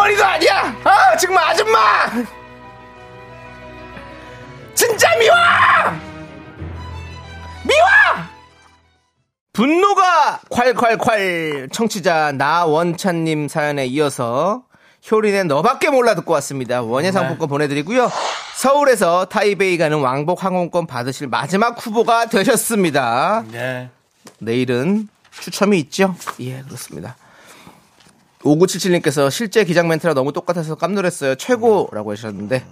아니 0.04 0.16
어머니도 0.16 0.26
아니야. 0.26 0.76
아 0.84 1.16
정말 1.18 1.46
아줌마. 1.46 1.80
진짜 4.74 5.16
미워. 5.18 5.36
미워. 7.64 7.88
분노가 9.54 10.42
콸콸콸 10.50 11.72
청취자 11.72 12.34
나원찬님 12.34 13.48
사연에 13.48 13.86
이어서 13.86 14.64
효린의 15.10 15.46
너밖에 15.46 15.90
몰라 15.90 16.16
듣고 16.16 16.34
왔습니다. 16.34 16.82
원예 16.82 17.12
상품권 17.12 17.48
보내드리고요. 17.48 18.12
서울에서 18.56 19.26
타이베이 19.26 19.78
가는 19.78 20.00
왕복 20.00 20.44
항공권 20.44 20.88
받으실 20.88 21.28
마지막 21.28 21.86
후보가 21.86 22.28
되셨습니다. 22.28 23.44
네. 23.52 23.90
내일은 24.40 25.08
추첨이 25.40 25.80
있죠? 25.80 26.16
예, 26.40 26.62
그렇습니다. 26.64 27.16
5977님께서 28.44 29.32
실제 29.32 29.64
기장 29.64 29.88
멘트랑 29.88 30.16
너무 30.16 30.34
똑같아서 30.34 30.76
깜놀했어요. 30.76 31.36
최고라고 31.36 32.12
하셨는데 32.12 32.66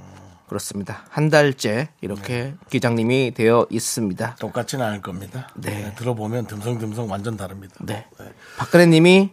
그렇습니다. 0.48 1.06
한 1.10 1.30
달째 1.30 1.90
이렇게 2.02 2.54
기장님이 2.70 3.34
되어 3.34 3.66
있습니다. 3.70 4.36
똑같지는 4.40 4.86
않을 4.86 5.02
겁니다. 5.02 5.48
네. 5.56 5.94
들어보면 5.98 6.48
듬성듬성 6.48 7.10
완전 7.10 7.38
다릅니다. 7.38 7.76
네. 7.80 8.06
박근혜님이 8.58 9.30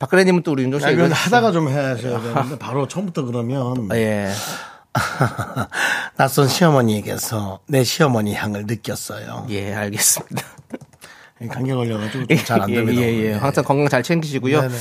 박근혜님은 0.00 0.42
또 0.42 0.52
우리 0.52 0.64
윤종 0.64 0.82
야, 0.82 0.90
이건. 0.90 1.12
하다가 1.12 1.52
좀 1.52 1.68
하셔야 1.68 2.20
되는데 2.20 2.58
바로 2.58 2.88
처음부터 2.88 3.24
그러면 3.24 3.88
예. 3.92 4.32
낯선 6.16 6.48
시어머니에게서 6.48 7.60
내 7.68 7.84
시어머니 7.84 8.34
향을 8.34 8.66
느꼈어요. 8.66 9.46
예, 9.50 9.72
알겠습니다. 9.74 10.42
감기 11.46 11.72
걸려가지고 11.72 12.26
좀잘안 12.26 12.70
됩니다. 12.70 13.00
예, 13.00 13.06
예, 13.06 13.18
예. 13.18 13.32
네. 13.32 13.38
항상 13.38 13.64
건강 13.64 13.88
잘 13.88 14.02
챙기시고요. 14.02 14.60
네네. 14.60 14.74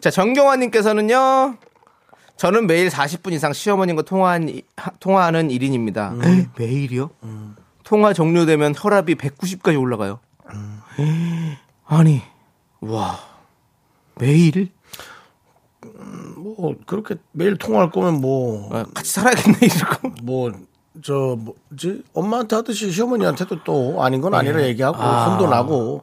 자, 0.00 0.10
정경환님께서는요, 0.10 1.56
저는 2.36 2.66
매일 2.66 2.88
40분 2.88 3.32
이상 3.32 3.52
시어머님과 3.52 4.02
통화한, 4.02 4.60
통화하는 5.00 5.48
1인입니다. 5.48 6.12
음. 6.22 6.50
매일이요? 6.58 7.10
통화 7.84 8.12
종료되면 8.12 8.74
혈압이 8.76 9.14
190까지 9.14 9.80
올라가요. 9.80 10.20
아니, 11.86 12.22
와, 12.80 13.18
매일? 14.16 14.70
뭐 16.36 16.74
그렇게 16.86 17.16
매일 17.32 17.56
통화할 17.56 17.90
거면 17.90 18.20
뭐 18.20 18.68
아, 18.74 18.84
같이 18.94 19.10
살아야겠네, 19.12 19.58
이러고. 19.62 20.08
뭐, 20.22 20.52
저, 21.02 21.36
뭐지? 21.38 22.02
엄마한테 22.12 22.56
하듯이 22.56 22.90
시어머니한테도 22.90 23.64
또 23.64 24.02
아닌 24.02 24.20
건 24.20 24.34
아니라 24.34 24.62
얘기하고, 24.62 24.96
혼도 24.96 25.48
나고, 25.48 26.02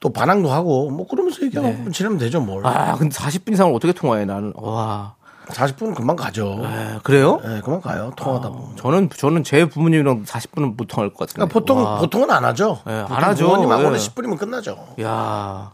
또 0.00 0.10
반항도 0.10 0.50
하고, 0.50 0.90
뭐 0.90 1.06
그러면서 1.06 1.42
얘기하고 1.44 1.90
지내면 1.90 2.18
되죠, 2.18 2.40
뭘. 2.40 2.66
아, 2.66 2.94
근데 2.96 3.16
40분 3.16 3.52
이상을 3.52 3.74
어떻게 3.74 3.92
통화해, 3.92 4.24
나는. 4.24 4.52
와. 4.56 5.14
40분은 5.48 5.94
금방 5.94 6.14
가죠. 6.14 6.60
에, 6.62 6.98
그래요? 7.02 7.40
예, 7.44 7.60
금방 7.64 7.80
가요. 7.80 8.12
통화하다 8.16 8.50
보면. 8.50 8.76
저는, 8.76 9.08
저는 9.08 9.44
제 9.44 9.64
부모님이랑 9.64 10.24
40분은 10.24 10.76
못 10.76 10.84
통화할 10.84 11.14
것 11.14 11.20
같은데. 11.20 11.34
그러니까 11.36 11.52
보통, 11.52 11.82
와. 11.82 11.98
보통은 11.98 12.30
안 12.30 12.44
하죠. 12.44 12.80
예, 12.86 12.92
안 12.92 13.06
보통 13.06 13.24
하죠. 13.24 13.44
부모님하고는 13.46 13.94
예. 13.94 13.96
10분이면 13.96 14.38
끝나죠. 14.38 14.88
야 15.00 15.72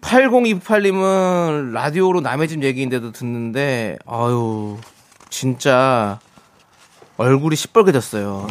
8028님은 0.00 1.72
라디오로 1.72 2.20
남의 2.20 2.46
집 2.46 2.62
얘기인데도 2.62 3.10
듣는데, 3.10 3.96
아유, 4.06 4.76
진짜, 5.28 6.20
얼굴이 7.18 7.56
시뻘개졌어요. 7.56 8.46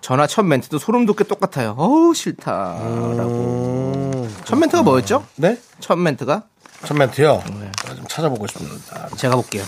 전화 0.00 0.26
첫 0.26 0.42
멘트도 0.42 0.78
소름 0.78 1.04
돋게 1.06 1.24
똑같아요. 1.24 1.74
어우, 1.76 2.14
싫다라고. 2.14 3.34
첫 4.44 4.56
멘트가 4.56 4.82
뭐였죠? 4.82 5.26
네? 5.36 5.60
첫 5.80 5.96
멘트가? 5.96 6.44
첫 6.86 6.94
멘트요. 6.96 7.42
네. 7.60 7.70
제가 7.82 7.94
좀 7.94 8.06
찾아보고 8.06 8.46
싶습니다. 8.46 9.08
제가 9.16 9.36
볼게요. 9.36 9.64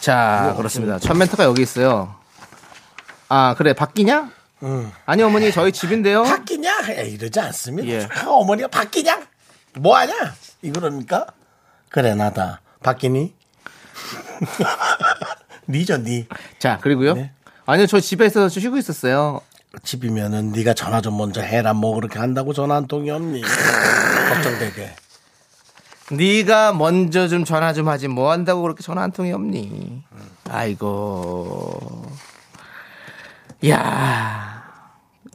자, 0.00 0.54
그렇습니다. 0.56 1.00
첫 1.00 1.16
멘트가 1.16 1.42
여기 1.44 1.62
있어요. 1.62 2.14
아, 3.28 3.54
그래, 3.58 3.72
바뀌냐? 3.72 4.30
아니, 5.06 5.22
어머니, 5.24 5.50
저희 5.50 5.72
집인데요. 5.72 6.22
바뀌냐? 6.22 6.70
에, 6.90 7.08
이러지 7.08 7.40
않습니다. 7.40 7.88
예. 7.88 8.00
조카 8.02 8.30
어머니가 8.32 8.68
바뀌냐? 8.68 9.22
뭐하냐? 9.74 10.34
이거랍니까? 10.62 11.26
그래, 11.88 12.14
나다. 12.14 12.60
바뀌니? 12.82 13.34
니죠, 15.68 15.98
니. 15.98 16.26
자, 16.58 16.78
그리고요. 16.78 17.14
네. 17.14 17.30
아니요, 17.66 17.86
저 17.86 18.00
집에서 18.00 18.48
쉬고 18.48 18.76
있었어요. 18.76 19.40
집이면은 19.82 20.52
네가 20.52 20.74
전화 20.74 21.00
좀 21.00 21.16
먼저 21.18 21.42
해라 21.42 21.74
뭐 21.74 21.94
그렇게 21.94 22.18
한다고 22.18 22.54
전화 22.54 22.76
한 22.76 22.86
통이 22.86 23.10
없니 23.10 23.42
걱정되게 24.32 24.94
네가 26.12 26.72
먼저 26.72 27.28
좀 27.28 27.44
전화 27.44 27.72
좀 27.72 27.88
하지 27.88 28.08
뭐 28.08 28.30
한다고 28.30 28.62
그렇게 28.62 28.82
전화 28.82 29.02
한 29.02 29.10
통이 29.10 29.32
없니? 29.32 30.02
아이고. 30.48 32.06
야. 33.68 34.55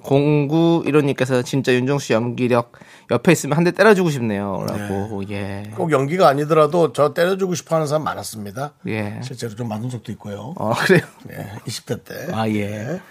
공구 0.03 0.83
이런님께서 0.85 1.41
진짜 1.43 1.73
윤정수 1.73 2.13
연기력 2.13 2.71
옆에 3.11 3.31
있으면 3.31 3.57
한 3.57 3.63
대 3.63 3.71
때려주고 3.71 4.09
싶네요라고 4.09 5.23
예. 5.29 5.63
꼭 5.75 5.91
연기가 5.91 6.27
아니더라도 6.29 6.93
저 6.93 7.13
때려주고 7.13 7.55
싶어하는 7.55 7.87
사람 7.87 8.03
많았습니다 8.03 8.73
예. 8.87 9.19
실제로 9.23 9.55
좀 9.55 9.67
맞은 9.69 9.89
적도 9.89 10.11
있고요 10.13 10.53
어 10.57 10.73
그래요. 10.73 11.01
네, 11.25 11.51
20대 11.65 12.03
때아 12.03 12.49
예. 12.49 13.01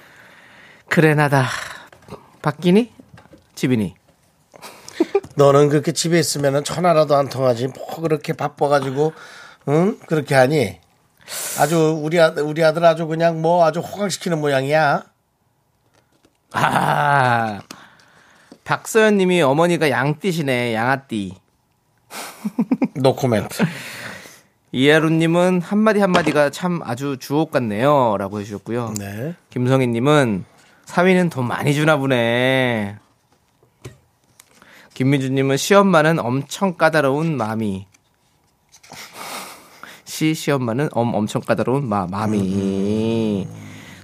그래 0.88 1.14
나다. 1.14 1.46
바뀌니? 2.42 2.90
집이니? 3.54 3.94
너는 5.36 5.68
그렇게 5.68 5.92
집에 5.92 6.18
있으면은 6.18 6.64
전화라도 6.64 7.14
안 7.14 7.28
통하지 7.28 7.68
뭐 7.68 8.00
그렇게 8.02 8.32
바빠가지고 8.32 9.12
응 9.68 9.98
그렇게 10.06 10.34
하니 10.34 10.78
아주 11.60 12.00
우리 12.02 12.18
아들 12.20 12.42
우리 12.42 12.64
아들 12.64 12.84
아주 12.84 13.06
그냥 13.06 13.40
뭐 13.40 13.64
아주 13.64 13.80
호강시키는 13.80 14.40
모양이야 14.40 15.04
아. 16.52 17.60
박서연 18.64 19.16
님이 19.16 19.42
어머니가 19.42 19.90
양띠시네, 19.90 20.74
양아띠. 20.74 21.34
노 22.94 23.14
코멘트 23.14 23.64
이하루 24.72 25.10
님은 25.10 25.60
한마디 25.60 26.00
한마디가 26.00 26.50
참 26.50 26.80
아주 26.84 27.16
주옥 27.18 27.50
같네요. 27.50 28.16
라고 28.18 28.40
해주셨고요. 28.40 28.94
네 28.98 29.34
김성희 29.50 29.88
님은 29.88 30.44
사위는 30.84 31.30
돈 31.30 31.46
많이 31.46 31.74
주나 31.74 31.96
보네. 31.96 32.96
김민주 34.94 35.30
님은 35.30 35.56
시엄마는 35.56 36.18
엄청 36.18 36.76
까다로운 36.76 37.36
마미. 37.36 37.86
시 40.04 40.34
시엄마는 40.34 40.90
엄 40.92 41.14
엄청 41.14 41.40
까다로운 41.42 41.88
마 41.88 42.06
마미. 42.06 43.48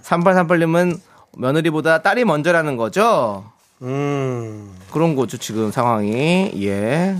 3838님은 0.02 1.00
며느리보다 1.36 2.02
딸이 2.02 2.24
먼저라는 2.24 2.76
거죠. 2.76 3.50
음. 3.82 4.74
그런 4.90 5.14
거죠 5.14 5.36
지금 5.36 5.70
상황이. 5.70 6.52
예. 6.62 7.16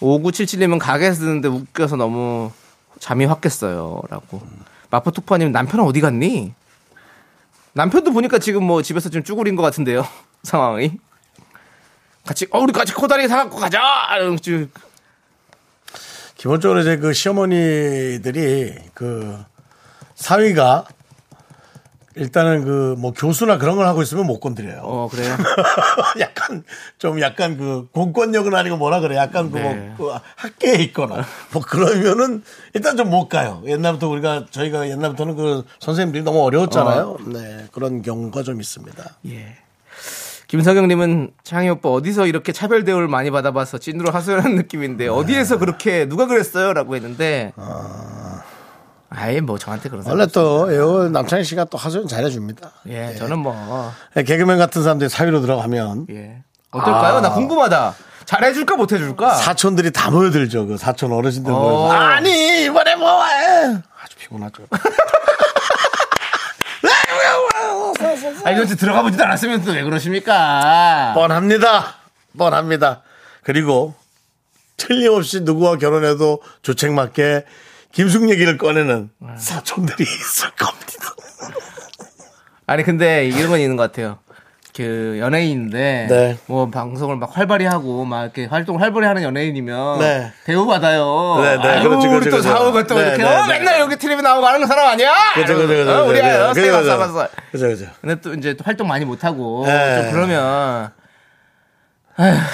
5977님은 0.00 0.78
가게에서 0.78 1.20
듣는데 1.20 1.48
웃겨서 1.48 1.96
너무 1.96 2.52
잠이 3.00 3.24
확 3.24 3.40
깼어요 3.40 4.02
라고. 4.10 4.42
마포톡파님 4.90 5.52
남편은 5.52 5.84
어디 5.84 6.00
갔니? 6.00 6.52
남편도 7.72 8.12
보니까 8.12 8.38
지금 8.38 8.64
뭐 8.64 8.82
집에서 8.82 9.08
좀 9.08 9.22
쭈구린 9.22 9.56
것 9.56 9.62
같은데요 9.62 10.06
상황이. 10.42 10.92
같이 12.24 12.46
어 12.50 12.58
우리 12.60 12.72
같이 12.72 12.92
코다리 12.92 13.26
사갖고 13.26 13.56
가자! 13.56 13.80
이러면서 14.16 14.42
기본적으로 16.36 16.80
이제 16.80 16.96
그 16.98 17.12
시어머니들이 17.14 18.74
그 18.94 19.42
사위가 20.14 20.84
일단은 22.18 22.64
그 22.64 22.88
뭐 22.98 23.12
교수나 23.12 23.58
그런 23.58 23.76
걸 23.76 23.86
하고 23.86 24.02
있으면 24.02 24.26
못 24.26 24.40
건드려요. 24.40 24.80
어 24.82 25.08
그래요 25.10 25.36
약간 26.20 26.64
좀 26.98 27.20
약간 27.20 27.56
그 27.56 27.88
공권력은 27.92 28.54
아니고 28.54 28.76
뭐라 28.76 29.00
그래 29.00 29.16
약간 29.16 29.50
그, 29.50 29.58
네. 29.58 29.94
뭐, 29.96 30.12
그 30.14 30.20
학계에 30.36 30.74
있거나 30.84 31.24
뭐 31.52 31.62
그러면은 31.62 32.42
일단 32.74 32.96
좀 32.96 33.08
못 33.08 33.28
가요. 33.28 33.62
옛날부터 33.66 34.08
우리가 34.08 34.46
저희가 34.50 34.88
옛날부터는 34.90 35.36
그 35.36 35.64
선생님들이 35.80 36.24
너무 36.24 36.42
어려웠잖아요. 36.44 37.18
네 37.26 37.66
그런 37.72 38.02
경우가 38.02 38.42
좀 38.42 38.60
있습니다. 38.60 39.02
예. 39.28 39.56
김석영님은 40.48 41.32
창희 41.44 41.68
오빠 41.68 41.90
어디서 41.90 42.26
이렇게 42.26 42.52
차별 42.52 42.84
대우를 42.84 43.06
많이 43.06 43.30
받아봐서 43.30 43.78
찐으로 43.78 44.10
하소연하는 44.10 44.56
느낌인데 44.56 45.08
어디에서 45.08 45.58
그렇게 45.58 46.06
누가 46.08 46.26
그랬어요?라고 46.26 46.96
했는데 46.96 47.52
아 47.56 48.42
예 49.16 49.40
뭐 49.40 49.58
저한테 49.58 49.88
그런 49.88 50.04
원래 50.06 50.26
또요 50.26 51.08
남창희 51.08 51.42
씨가 51.44 51.64
또 51.64 51.78
하소연 51.78 52.08
잘해줍니다. 52.08 52.72
예, 52.88 53.14
저는 53.16 53.38
뭐 53.38 53.92
개그맨 54.14 54.58
같은 54.58 54.82
사람들이 54.82 55.08
사위로 55.08 55.40
들어가면 55.40 56.06
예. 56.10 56.42
어떨까요? 56.70 57.16
아. 57.16 57.20
나 57.22 57.32
궁금하다. 57.32 57.94
잘해줄까 58.26 58.76
못해줄까? 58.76 59.34
사촌들이 59.36 59.90
다 59.92 60.10
모여들죠. 60.10 60.66
그 60.66 60.76
사촌 60.76 61.12
어르신들 61.12 61.50
어. 61.50 61.58
모여서 61.58 61.92
아니 61.94 62.64
이번에 62.66 62.94
뭐 62.96 63.24
해? 63.24 63.78
아주 64.02 64.16
피곤하죠. 64.18 64.64
아니 68.44 68.56
도대체 68.56 68.76
들어가 68.76 69.02
보지도 69.02 69.24
않았으면 69.24 69.64
또 69.64 69.72
왜 69.72 69.82
그러십니까? 69.82 71.12
뻔합니다. 71.14 71.94
뻔합니다. 72.36 73.02
그리고 73.42 73.94
틀림없이 74.76 75.40
누구와 75.40 75.76
결혼해도 75.76 76.42
조책 76.62 76.92
맞게 76.92 77.44
김숙 77.98 78.30
얘기를 78.30 78.56
꺼내는 78.58 79.10
사촌들이 79.36 80.04
있을 80.04 80.50
겁니다. 80.50 81.16
아니 82.64 82.84
근데 82.84 83.26
이런 83.26 83.50
건 83.50 83.58
있는 83.58 83.74
것 83.74 83.90
같아요. 83.90 84.20
그 84.76 85.16
연예인인데 85.18 86.06
네. 86.08 86.38
뭐 86.46 86.70
방송을 86.70 87.16
막 87.16 87.36
활발히 87.36 87.64
하고 87.64 88.04
막 88.04 88.22
이렇게 88.22 88.44
활동을 88.44 88.80
활발히 88.80 89.04
하는 89.08 89.24
연예인이면 89.24 89.98
네. 89.98 90.32
대우 90.44 90.64
받아요. 90.64 91.40
네, 91.42 91.56
네. 91.56 91.68
아유, 91.68 91.88
그렇지, 91.88 92.06
우리 92.06 92.20
그렇지, 92.20 92.30
또 92.30 92.36
그렇지. 92.36 92.48
사오가 92.48 92.86
또 92.86 92.94
네, 92.94 93.00
이렇게 93.00 93.16
네, 93.16 93.24
어, 93.24 93.46
네. 93.46 93.58
맨날 93.58 93.80
여기 93.80 93.96
텔레비 93.96 94.22
나오고 94.22 94.46
하는 94.46 94.64
사람 94.68 94.90
아니야? 94.90 95.12
그죠, 95.34 95.56
그죠, 95.56 95.66
그죠. 95.66 95.90
어, 95.90 96.04
우리 96.04 96.22
아요. 96.22 96.50
그죠, 96.50 96.60
세 96.60 96.70
그죠. 96.70 96.96
봤어, 96.96 97.12
봤어. 97.12 97.28
그죠, 97.50 97.66
그죠. 97.66 97.86
근데 98.00 98.20
또 98.20 98.32
이제 98.34 98.54
또 98.54 98.62
활동 98.62 98.86
많이 98.86 99.04
못 99.04 99.24
하고 99.24 99.64
네. 99.66 100.02
좀 100.02 100.12
그러면 100.12 100.92
아 102.16 102.46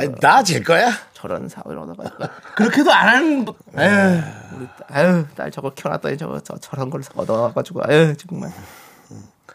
니, 0.00 0.14
나질 0.20 0.62
거야? 0.64 0.90
저런 1.12 1.48
사회로다가 1.48 2.10
그렇게도 2.56 2.92
안 2.92 3.08
하는 3.08 3.44
분- 3.44 3.54
에휴 3.78 4.22
우리 4.56 4.66
딸, 4.66 4.86
아유 5.06 5.24
딸 5.36 5.50
저걸 5.50 5.72
켜놨더니 5.74 6.18
저거 6.18 6.40
저, 6.40 6.56
저런 6.58 6.90
걸 6.90 7.02
얻어가지고 7.16 7.80
아유 7.86 8.14
정말 8.16 8.50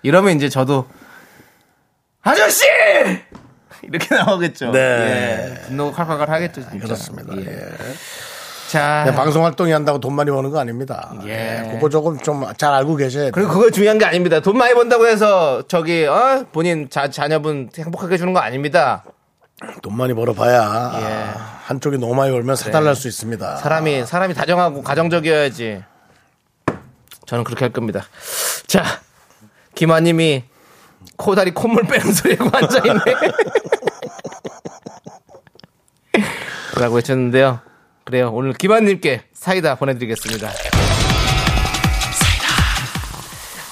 이러면 0.01 0.35
이제 0.35 0.49
저도 0.49 0.87
아저씨 2.21 2.65
이렇게 3.83 4.13
나오겠죠. 4.15 4.71
네. 4.71 4.79
예. 4.79 5.61
분노가 5.67 5.91
칼칼칼 6.05 6.29
하겠죠. 6.29 6.61
진짜. 6.69 6.85
그렇습니다. 6.85 7.35
예. 7.37 7.41
예. 7.45 7.69
자 8.69 9.01
그냥 9.03 9.15
방송 9.15 9.45
활동이 9.45 9.71
한다고 9.71 9.99
돈 9.99 10.13
많이 10.13 10.29
버는 10.31 10.49
거 10.51 10.59
아닙니다. 10.59 11.13
예. 11.25 11.63
예. 11.65 11.71
그거 11.73 11.89
조금 11.89 12.17
좀 12.19 12.43
잘 12.57 12.73
알고 12.73 12.95
계셔야. 12.95 13.31
그리고 13.31 13.51
그거 13.51 13.69
중요한 13.69 13.97
게 13.97 14.05
아닙니다. 14.05 14.39
돈 14.41 14.57
많이 14.57 14.73
번다고 14.73 15.07
해서 15.07 15.63
저기 15.67 16.05
어 16.05 16.45
본인 16.51 16.89
자, 16.89 17.09
자녀분 17.09 17.69
행복하게 17.77 18.15
해주는 18.15 18.33
거 18.33 18.39
아닙니다. 18.39 19.03
돈 19.81 19.97
많이 19.97 20.13
벌어봐야 20.13 20.91
예. 21.01 21.39
한쪽이 21.65 21.97
너무 21.97 22.15
많이 22.15 22.31
벌면 22.31 22.55
사달날 22.55 22.95
수 22.95 23.07
있습니다. 23.07 23.57
사람이 23.57 24.05
사람이 24.05 24.33
다정하고 24.33 24.81
가정적이어야지. 24.83 25.83
저는 27.25 27.43
그렇게 27.43 27.65
할 27.65 27.73
겁니다. 27.73 28.03
자, 28.67 28.83
김아님이 29.75 30.45
코다리 31.17 31.51
콧물 31.53 31.83
빼는 31.83 32.13
소리고 32.13 32.49
앉아 32.51 32.79
있네. 32.79 32.99
라고 36.79 36.97
해주셨는데요. 36.97 37.59
그래요. 38.05 38.31
오늘 38.33 38.53
김아님께 38.53 39.25
사이다 39.33 39.75
보내드리겠습니다. 39.75 40.49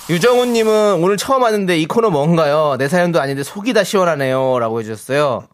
유정훈님은 0.10 1.04
오늘 1.04 1.18
처음 1.18 1.42
왔는데 1.42 1.78
이 1.80 1.86
코너 1.86 2.10
뭔가요? 2.10 2.76
내 2.78 2.88
사연도 2.88 3.20
아닌데 3.20 3.44
속이 3.44 3.74
다 3.74 3.84
시원하네요. 3.84 4.60
라고 4.60 4.80
해주셨어요. 4.80 5.48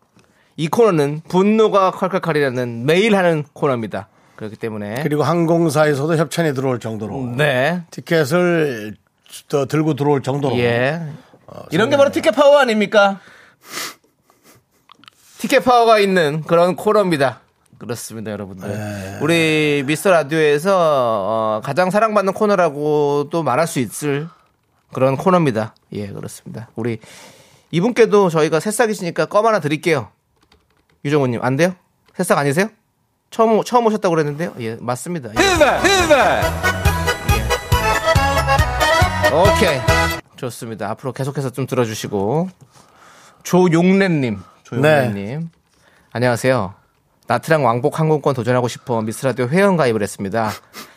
이 0.55 0.67
코너는 0.67 1.21
분노가 1.27 1.91
칼칼칼이라는 1.91 2.85
매일 2.85 3.15
하는 3.15 3.43
코너입니다. 3.53 4.07
그렇기 4.35 4.55
때문에. 4.55 5.03
그리고 5.03 5.23
항공사에서도 5.23 6.17
협찬이 6.17 6.53
들어올 6.53 6.79
정도로 6.79 7.33
네. 7.37 7.83
티켓을 7.91 8.95
더 9.47 9.65
들고 9.65 9.95
들어올 9.95 10.21
정도로 10.21 10.57
예. 10.57 11.01
이런 11.71 11.89
게 11.89 11.97
바로 11.97 12.11
티켓 12.11 12.31
파워 12.31 12.59
아닙니까? 12.59 13.19
티켓 15.37 15.63
파워가 15.63 15.99
있는 15.99 16.41
그런 16.47 16.75
코너입니다. 16.75 17.41
그렇습니다, 17.77 18.31
여러분들. 18.31 19.19
우리 19.21 19.83
미스터 19.85 20.11
라디오에서 20.11 20.71
어, 20.77 21.61
가장 21.63 21.89
사랑받는 21.89 22.33
코너라고 22.33 23.27
또 23.29 23.43
말할 23.43 23.67
수 23.67 23.79
있을 23.79 24.27
그런 24.93 25.17
코너입니다. 25.17 25.75
예, 25.91 26.07
그렇습니다. 26.07 26.69
우리 26.75 26.99
이분께도 27.71 28.29
저희가 28.29 28.59
새싹이시니까 28.59 29.25
껌 29.25 29.45
하나 29.45 29.59
드릴게요. 29.59 30.09
유정우님, 31.05 31.39
안 31.43 31.55
돼요? 31.57 31.75
새싹 32.15 32.37
아니세요? 32.37 32.67
처음, 33.29 33.57
오- 33.57 33.63
처음 33.63 33.85
오셨다고 33.87 34.13
그랬는데요? 34.15 34.53
예, 34.59 34.77
맞습니다. 34.79 35.29
예. 35.31 35.33
오케이. 39.33 39.79
좋습니다. 40.35 40.89
앞으로 40.91 41.11
계속해서 41.13 41.49
좀 41.49 41.65
들어주시고. 41.65 42.49
조용래님. 43.43 44.39
조용래님. 44.63 45.49
안녕하세요. 46.11 46.73
나트랑 47.27 47.65
왕복 47.65 47.99
항공권 47.99 48.33
도전하고 48.35 48.67
싶어 48.67 49.01
미스라디오 49.01 49.47
회원 49.47 49.75
가입을 49.77 50.01
했습니다. 50.03 50.51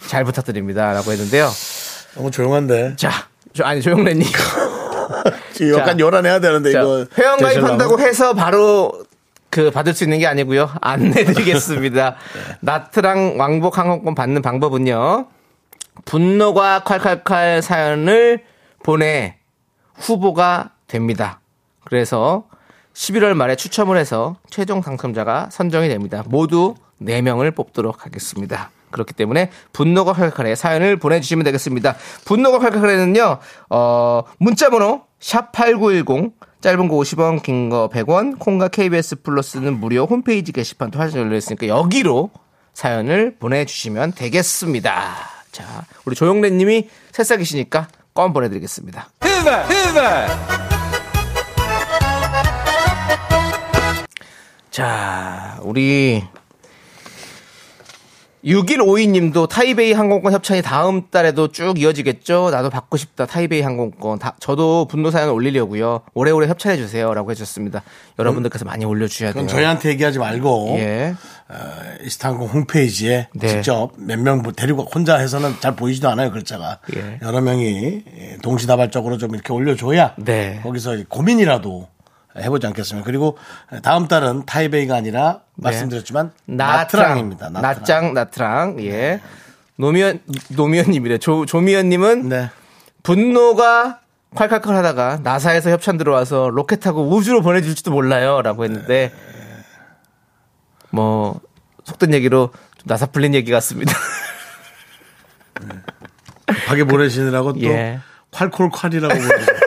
잘 0.07 0.25
부탁드립니다. 0.25 0.93
라고 0.93 1.13
했는데요. 1.13 1.49
너무 2.15 2.31
조용한데 2.31 2.97
자, 2.97 3.11
조- 3.55 3.65
아니, 3.65 3.81
조용래님. 3.81 4.27
지금 5.55 5.79
약간 5.79 5.97
자, 5.97 6.05
요란해야 6.05 6.41
되는데 6.41 6.73
자, 6.73 6.81
이거 6.81 7.07
회원 7.17 7.39
가입한다고 7.39 7.99
해서 8.01 8.35
바로 8.35 9.06
그 9.65 9.71
받을 9.71 9.95
수 9.95 10.05
있는 10.05 10.19
게 10.19 10.27
아니고요. 10.27 10.71
안내드리겠습니다. 10.81 12.17
나트랑 12.61 13.39
왕복 13.39 13.79
항공권 13.79 14.15
받는 14.15 14.43
방법은요. 14.43 15.29
분노가 16.05 16.83
콸콸콸 16.85 17.63
사연을 17.63 18.45
보내 18.83 19.37
후보가 19.95 20.71
됩니다. 20.87 21.41
그래서 21.85 22.45
11월 22.93 23.35
말에 23.35 23.57
추첨을 23.57 23.97
해서 23.97 24.37
최종 24.51 24.81
당첨자가 24.81 25.49
선정이 25.51 25.89
됩니다. 25.89 26.23
모두 26.27 26.75
4명을 27.03 27.55
뽑도록 27.55 28.05
하겠습니다. 28.07 28.71
그렇기 28.97 29.13
때문에 29.15 29.51
분노가 29.73 30.13
칼칼칼에 30.15 30.55
사연을 30.55 30.97
보내주시면 30.97 31.45
되겠습니다. 31.45 31.95
분노가 32.25 32.59
칼칼칼에는요, 32.59 33.39
어, 33.71 34.23
문자번호 34.39 35.03
샵8910 35.21 36.33
짧은 36.63 36.89
거 36.89 36.97
50원, 36.97 37.43
긴 37.43 37.69
거 37.69 37.89
100원, 37.93 38.39
콩과 38.39 38.69
KBS 38.69 39.23
플러스는 39.23 39.79
무료 39.79 40.05
홈페이지 40.07 40.51
게시판도 40.53 40.99
활짝 40.99 41.21
열려있으니까 41.21 41.69
여기로 41.69 42.31
사연을 42.73 43.37
보내주시면 43.39 44.13
되겠습니다. 44.13 45.15
자, 45.53 45.65
우리 46.07 46.17
조용래 46.17 46.51
님이 46.51 46.89
새싹이시니까 47.13 47.89
껌 48.15 48.33
보내드리겠습니다. 48.33 49.09
자, 54.71 55.59
우리 55.63 56.23
6152님도 58.47 59.49
타이베이 59.49 59.93
항공권 59.93 60.33
협찬이 60.33 60.63
다음 60.63 61.09
달에도 61.11 61.49
쭉 61.49 61.79
이어지겠죠? 61.81 62.51
나도 62.51 62.71
받고 62.71 62.97
싶다. 62.97 63.27
타이베이 63.27 63.61
항공권. 63.63 64.19
다- 64.21 64.37
저도 64.39 64.87
분노 64.87 65.11
사연 65.11 65.31
올리려고요. 65.31 66.03
오래오래 66.15 66.47
협찬해 66.47 66.77
주세요.라고 66.77 67.31
해주셨습니다. 67.33 67.83
여러분들께서 68.19 68.65
많이 68.65 68.85
올려주셔야 68.85 69.33
돼요. 69.33 69.47
저희한테 69.49 69.89
얘기하지 69.91 70.19
말고 70.21 70.77
예. 70.79 71.15
이스탄공 72.05 72.49
홈페이지에 72.49 73.29
네. 73.35 73.49
직접 73.49 73.91
몇 73.99 74.17
명 74.21 74.43
데리고 74.55 74.83
혼자 74.83 75.17
해서는 75.17 75.55
잘 75.61 75.77
보이지도 75.77 76.09
않아요 76.11 76.31
글자가 76.33 76.79
예. 76.97 77.19
여러 77.23 77.41
명이 77.41 78.03
동시다발적으로 78.43 79.19
좀 79.19 79.35
이렇게 79.35 79.53
올려줘야 79.53 80.15
네. 80.17 80.61
거기서 80.63 80.97
고민이라도 81.09 81.89
해보지 82.39 82.67
않겠습니까? 82.67 83.05
그리고 83.07 83.39
다음 83.83 84.09
달은 84.09 84.45
타이베이가 84.47 84.95
아니라 84.95 85.41
말씀드렸지만 85.57 86.33
나트랑입니다. 86.47 87.51
나트랑. 87.51 87.63
나짱 87.79 88.15
나트랑. 88.15 88.77
예. 88.85 89.21
노미연 89.77 90.21
노미연님이래. 90.51 91.19
조 91.19 91.47
조미연님은 91.47 92.29
네. 92.29 92.51
분노가 93.03 94.01
콸콸콸 94.35 94.67
하다가 94.69 95.21
나사에서 95.23 95.71
협찬 95.71 95.97
들어와서 95.97 96.49
로켓 96.51 96.81
타고 96.81 97.09
우주로 97.09 97.43
보내줄지도 97.43 97.91
몰라요라고 97.91 98.65
했는데 98.65 99.13
뭐 100.91 101.41
속된 101.85 102.13
얘기로 102.15 102.51
좀 102.77 102.85
나사 102.87 103.07
풀린 103.07 103.35
얘기 103.35 103.51
같습니다. 103.51 103.93
급하게 106.47 106.85
보내시느라고 106.85 107.53
또 107.59 107.61
예. 107.65 108.01
콸콜콸이라고 108.33 109.09
보내죠. 109.09 109.66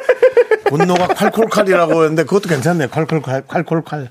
분노가 0.70 1.07
콸콜콸이라고 1.07 1.91
했는데 2.03 2.24
그것도 2.24 2.49
괜찮네요. 2.49 2.88
콸콜콸, 2.89 3.47
콸콜콸. 3.47 4.07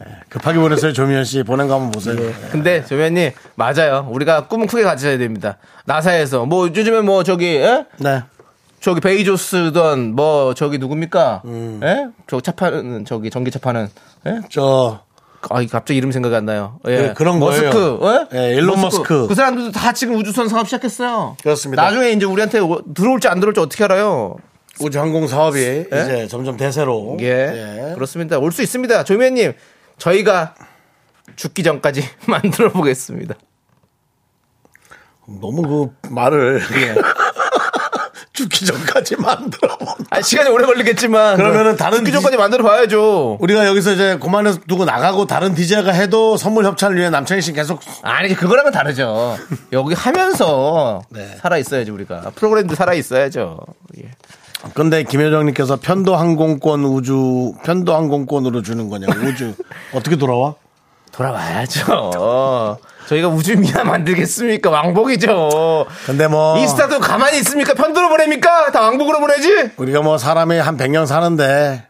예, 0.00 0.06
급하게 0.28 0.58
보냈어요. 0.60 0.92
조미연 0.92 1.24
씨. 1.24 1.42
보낸 1.42 1.66
거 1.66 1.74
한번 1.74 1.90
보세요. 1.90 2.16
근데 2.52 2.84
조미연님 2.84 3.32
맞아요. 3.56 4.06
우리가 4.10 4.46
꿈은 4.46 4.66
크게 4.68 4.82
가져야 4.84 5.18
됩니다. 5.18 5.56
나사에서 5.86 6.46
뭐 6.46 6.68
요즘에 6.68 7.00
뭐 7.00 7.24
저기 7.24 7.56
에? 7.56 7.84
네. 7.98 8.22
저기 8.80 9.00
베이조스던 9.00 10.14
뭐 10.14 10.54
저기 10.54 10.78
누굽니까? 10.78 11.42
음. 11.46 11.80
예? 11.82 12.06
저 12.28 12.40
차파는 12.40 13.06
저기 13.06 13.28
전기차 13.28 13.58
파는 13.58 13.88
예? 14.28 14.40
저 14.50 15.00
아, 15.50 15.64
갑자기 15.70 15.96
이름 15.98 16.12
생각이 16.12 16.34
안 16.36 16.44
나요. 16.46 16.78
예. 16.86 17.08
그- 17.08 17.14
그런 17.14 17.40
머스크, 17.40 17.98
거예요. 17.98 18.26
예? 18.34 18.38
예, 18.50 18.54
일론 18.54 18.80
머스크. 18.80 19.26
그 19.26 19.34
사람들도 19.34 19.72
다 19.72 19.92
지금 19.92 20.14
우주선 20.16 20.48
사업 20.48 20.66
시작했어요. 20.68 21.36
그렇습니다. 21.42 21.82
나중에 21.82 22.10
이제 22.10 22.24
우리한테 22.24 22.60
오- 22.60 22.82
들어올지 22.94 23.26
안 23.26 23.40
들어올지 23.40 23.58
어떻게 23.60 23.82
알아요? 23.82 24.36
우주 24.80 25.00
항공 25.00 25.26
사업이 25.26 25.58
이제 25.86 26.26
점점 26.28 26.56
대세로 26.56 27.16
예. 27.20 27.92
그렇습니다. 27.94 28.38
올 28.38 28.52
수 28.52 28.62
있습니다. 28.62 29.04
조미연님, 29.04 29.52
저희가 29.98 30.54
죽기 31.36 31.62
전까지 31.62 32.02
만들어 32.26 32.70
보겠습니다. 32.70 33.34
너무 35.40 35.62
그 36.02 36.08
말을 36.10 36.60
예. 36.72 36.94
죽기 38.32 38.64
전까지 38.66 39.16
만들어 39.16 39.76
본. 39.78 39.88
아, 40.10 40.22
시간이 40.22 40.48
오래 40.48 40.64
걸리겠지만. 40.64 41.36
그러면은 41.36 41.76
다른 41.76 41.98
죽기 41.98 42.12
디- 42.12 42.12
전까지 42.12 42.36
만들어 42.36 42.62
봐야죠. 42.62 43.36
우리가 43.40 43.66
여기서 43.66 43.92
이제 43.94 44.16
그만해서 44.22 44.60
두고 44.68 44.84
나가고 44.84 45.26
다른 45.26 45.54
DJ가 45.56 45.90
해도 45.90 46.36
선물 46.36 46.64
협찬을 46.64 46.96
위해 46.96 47.10
남창희 47.10 47.42
씨 47.42 47.52
계속 47.52 47.80
아니, 48.02 48.32
그거랑은 48.34 48.70
다르죠. 48.70 49.36
여기 49.72 49.92
하면서 49.94 51.02
네. 51.10 51.36
살아 51.42 51.58
있어야지, 51.58 51.90
우리가. 51.90 52.30
프로그램도 52.36 52.76
살아 52.76 52.94
있어야죠. 52.94 53.58
예. 53.98 54.10
근데 54.74 55.02
김효정님께서 55.04 55.76
편도 55.80 56.16
항공권 56.16 56.84
우주 56.84 57.54
편도 57.64 57.94
항공권으로 57.94 58.62
주는 58.62 58.88
거냐 58.88 59.06
우주 59.24 59.54
어떻게 59.94 60.16
돌아와? 60.16 60.54
돌아와야죠. 61.12 62.78
저희가 63.08 63.28
우주 63.28 63.56
미나 63.56 63.82
만들겠습니까? 63.84 64.70
왕복이죠. 64.70 65.86
근데 66.06 66.28
뭐 66.28 66.58
이스타도 66.58 67.00
가만히 67.00 67.38
있습니까? 67.38 67.74
편도로 67.74 68.08
보냅니까? 68.10 68.70
다 68.70 68.82
왕복으로 68.82 69.18
보내지? 69.20 69.70
우리가 69.78 70.02
뭐 70.02 70.18
사람이 70.18 70.58
한 70.58 70.76
100년 70.76 71.06
사는데 71.06 71.86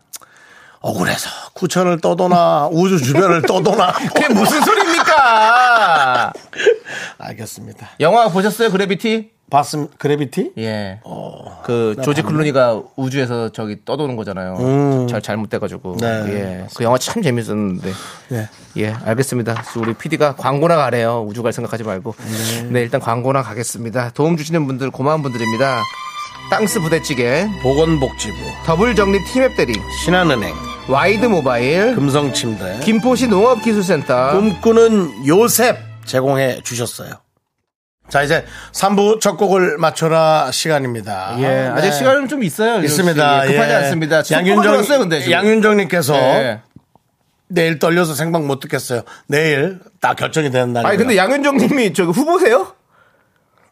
억울해서 0.80 1.28
구천을 1.54 2.00
떠도나 2.00 2.68
우주 2.70 3.02
주변을 3.02 3.42
떠도나 3.42 3.86
뭐. 3.86 3.92
그게 4.14 4.32
무슨 4.32 4.62
소리입니까? 4.62 6.32
알겠습니다. 7.18 7.88
영화 8.00 8.28
보셨어요? 8.28 8.70
그래비티? 8.70 9.30
봤음 9.50 9.88
그래비티? 9.98 10.52
예. 10.58 11.00
그 11.64 11.96
조지 12.02 12.22
클루니가 12.22 12.82
우주에서 12.96 13.50
저기 13.50 13.84
떠도는 13.84 14.16
거잖아요. 14.16 15.06
잘 15.08 15.22
잘못돼가지고. 15.22 15.96
네. 16.00 16.06
예. 16.28 16.66
그 16.74 16.84
영화 16.84 16.98
참 16.98 17.22
재밌었는데. 17.22 17.90
네. 18.28 18.48
예, 18.76 18.92
알겠습니다. 19.04 19.62
우리 19.76 19.94
PD가 19.94 20.36
광고나 20.36 20.76
가래요. 20.76 21.24
우주 21.26 21.42
갈 21.42 21.52
생각하지 21.52 21.84
말고. 21.84 22.14
네, 22.70 22.80
일단 22.80 23.00
광고나 23.00 23.42
가겠습니다. 23.42 24.10
도움 24.10 24.36
주시는 24.36 24.66
분들 24.66 24.90
고마운 24.90 25.22
분들입니다. 25.22 25.82
땅스 26.50 26.80
부대찌개, 26.80 27.46
보건복지부 27.62 28.36
더블 28.64 28.94
정리 28.94 29.22
티맵 29.24 29.54
대리, 29.56 29.74
신한은행 30.02 30.54
와이드 30.88 31.26
모바일, 31.26 31.94
금성침대 31.94 32.80
김포시 32.84 33.28
농업기술센터, 33.28 34.32
꿈꾸는 34.32 35.26
요셉 35.26 35.76
제공해 36.06 36.62
주셨어요. 36.62 37.12
자 38.08 38.22
이제 38.22 38.44
3부 38.72 39.20
첫 39.20 39.36
곡을 39.36 39.76
맞춰라 39.78 40.50
시간입니다. 40.50 41.36
예, 41.40 41.70
아직 41.74 41.90
네. 41.90 41.92
시간은 41.92 42.28
좀 42.28 42.42
있어요. 42.42 42.82
있습니다. 42.82 43.46
예, 43.46 43.52
급하지 43.52 43.70
예. 43.70 43.74
않습니다. 43.76 44.22
양윤정 44.30 44.62
들었어요, 44.62 44.98
근데 45.00 45.20
지금. 45.20 45.32
양윤정님께서 45.32 46.14
예. 46.16 46.60
내일 47.48 47.78
떨려서 47.78 48.14
생방 48.14 48.46
못 48.46 48.60
듣겠어요. 48.60 49.02
내일 49.26 49.80
딱 50.00 50.16
결정이 50.16 50.50
되는 50.50 50.72
날입니다. 50.72 50.88
아니 50.88 50.98
근데 50.98 51.16
양윤정님이 51.16 51.92
저기 51.92 52.12
후보세요? 52.12 52.74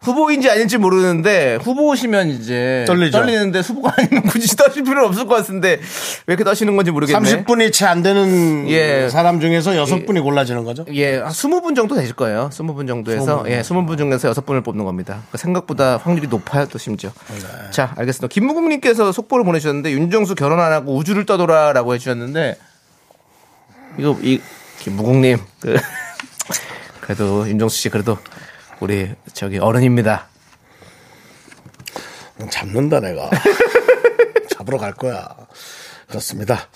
후보인지 0.07 0.49
아닌지 0.49 0.79
모르는데 0.79 1.57
후보시면 1.63 2.29
이제 2.31 2.85
떨리죠. 2.87 3.19
떨리는데 3.19 3.59
후보가 3.59 3.93
아니면 3.99 4.23
굳이 4.23 4.57
떠실 4.57 4.85
필요는 4.85 5.05
없을 5.09 5.27
것 5.27 5.35
같은데 5.35 5.81
왜 6.27 6.33
이렇게 6.33 6.45
떠시는 6.45 6.77
건지 6.77 6.93
모르겠네. 6.93 7.45
30분이 7.45 7.73
채 7.73 7.87
안 7.87 8.03
되는 8.03 8.69
예. 8.69 9.09
사람 9.09 9.41
중에서 9.41 9.73
6분이 9.73 10.23
골라지는 10.23 10.65
거죠? 10.65 10.85
예, 10.93 11.19
한 11.19 11.29
20분 11.31 11.75
정도 11.75 11.95
되실 11.97 12.15
거예요. 12.15 12.51
20분 12.53 12.87
정도에서 12.87 13.43
20분. 13.43 13.51
예, 13.51 13.61
20분 13.63 13.99
중에서 13.99 14.33
6분을 14.33 14.63
뽑는 14.65 14.85
겁니다. 14.85 15.15
그러니까 15.15 15.39
생각보다 15.39 15.97
확률이 15.97 16.29
높아요, 16.29 16.67
또 16.67 16.79
심지어. 16.79 17.11
네. 17.29 17.71
자, 17.71 17.93
알겠습니다. 17.97 18.29
김무국 18.33 18.69
님께서 18.69 19.11
속보를 19.13 19.45
보내주셨는데 19.45 19.91
윤정수 19.91 20.35
결혼 20.37 20.61
안 20.61 20.73
하고 20.73 20.95
우주를 20.97 21.27
떠돌아라고 21.27 21.95
해 21.95 21.99
주셨는데 21.99 22.57
이거 23.99 24.17
이 24.23 24.41
김무국 24.79 25.17
님 25.17 25.39
그 25.61 25.77
그래도 27.01 27.49
윤정수 27.49 27.77
씨 27.77 27.89
그래도 27.89 28.19
우리 28.81 29.11
저기 29.33 29.59
어른입니다. 29.59 30.29
잡는다 32.51 33.01
내가. 33.01 33.31
잡으러 34.51 34.79
갈 34.79 34.93
거야. 34.93 35.29
그렇습니다. 36.09 36.69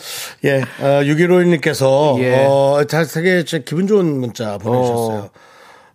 예, 0.44 0.60
어, 0.80 1.02
6151님께서 1.04 2.18
예. 2.20 2.44
어, 2.44 2.84
되게 3.12 3.44
제 3.44 3.60
기분 3.60 3.86
좋은 3.86 4.18
문자 4.18 4.58
보내주셨어요. 4.58 5.30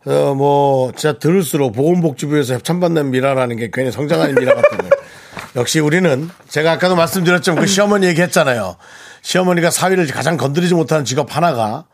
어, 0.06 0.36
뭐 0.36 0.92
진짜 0.96 1.18
들을수록 1.18 1.74
보건복지부에서 1.74 2.54
협찬받는 2.56 3.10
미라라는 3.12 3.58
게 3.58 3.70
괜히 3.74 3.92
성장하는 3.92 4.36
미라 4.36 4.54
같은데 4.54 4.90
역시 5.56 5.80
우리는 5.80 6.30
제가 6.48 6.74
아까도 6.74 6.96
말씀드렸지만 6.96 7.60
그 7.60 7.68
시어머니 7.68 8.06
얘기했잖아요. 8.08 8.78
시어머니가 9.24 9.72
사위를 9.72 10.08
가장 10.08 10.38
건드리지 10.38 10.76
못하는 10.76 11.06
직업 11.06 11.36
하나가 11.36 11.86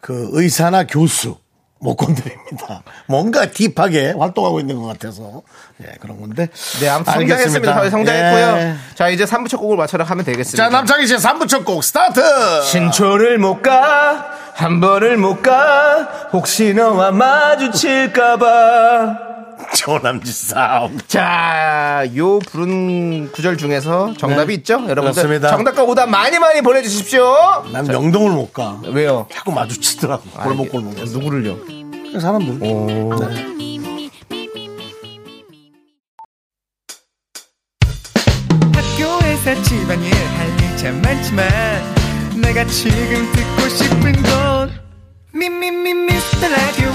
그 0.00 0.30
의사나 0.32 0.86
교수 0.86 1.36
못 1.82 1.96
건드립니다. 1.96 2.82
뭔가 3.06 3.46
deep하게 3.46 4.12
활동하고 4.16 4.60
있는 4.60 4.80
것 4.80 4.86
같아서 4.86 5.42
예 5.82 5.86
그런 6.00 6.20
건데. 6.20 6.48
네, 6.80 6.88
아무튼 6.88 7.12
성장했습니다. 7.12 7.90
성장했고요. 7.90 8.56
예. 8.60 8.74
자, 8.94 9.08
이제 9.08 9.24
3부 9.24 9.48
첫 9.48 9.56
곡을 9.58 9.76
맞춰라 9.76 10.04
하면 10.04 10.24
되겠습니다. 10.24 10.62
자 10.64 10.70
남창희 10.70 11.06
씨의 11.08 11.18
3부 11.18 11.48
첫 11.48 11.64
곡 11.64 11.82
스타트. 11.82 12.20
신촌을 12.64 13.38
못 13.38 13.62
가, 13.62 14.26
한 14.54 14.80
번을 14.80 15.16
못 15.16 15.42
가, 15.42 16.28
혹시 16.32 16.72
너와 16.72 17.10
마주칠까봐. 17.12 19.31
조남지 19.76 20.32
싸움. 20.32 20.98
자, 21.06 22.04
요 22.16 22.38
부른 22.40 23.32
구절 23.32 23.56
중에서 23.56 24.14
정답이 24.18 24.54
있죠? 24.54 24.74
여러분들. 24.74 25.00
네. 25.00 25.12
그렇습니다. 25.12 25.48
정답과 25.48 25.82
오답 25.84 26.08
많이 26.08 26.38
많이 26.38 26.60
보내주십시오. 26.62 27.64
난 27.72 27.86
명동을 27.86 28.32
못 28.32 28.52
가. 28.52 28.80
왜요? 28.86 29.26
자꾸 29.32 29.52
마주치더라고. 29.52 30.22
골목골목. 30.30 30.94
누구를요? 31.04 32.20
사람들. 32.20 32.58
학교에서 38.74 39.62
집안일 39.62 40.12
할일참 40.14 41.02
많지만 41.02 41.48
내가 42.40 42.64
지금 42.66 43.30
듣고 43.32 43.68
싶은 43.68 44.12
건 44.22 44.70
미미미 45.32 45.94
미스터 45.94 46.48
라디오 46.48 46.90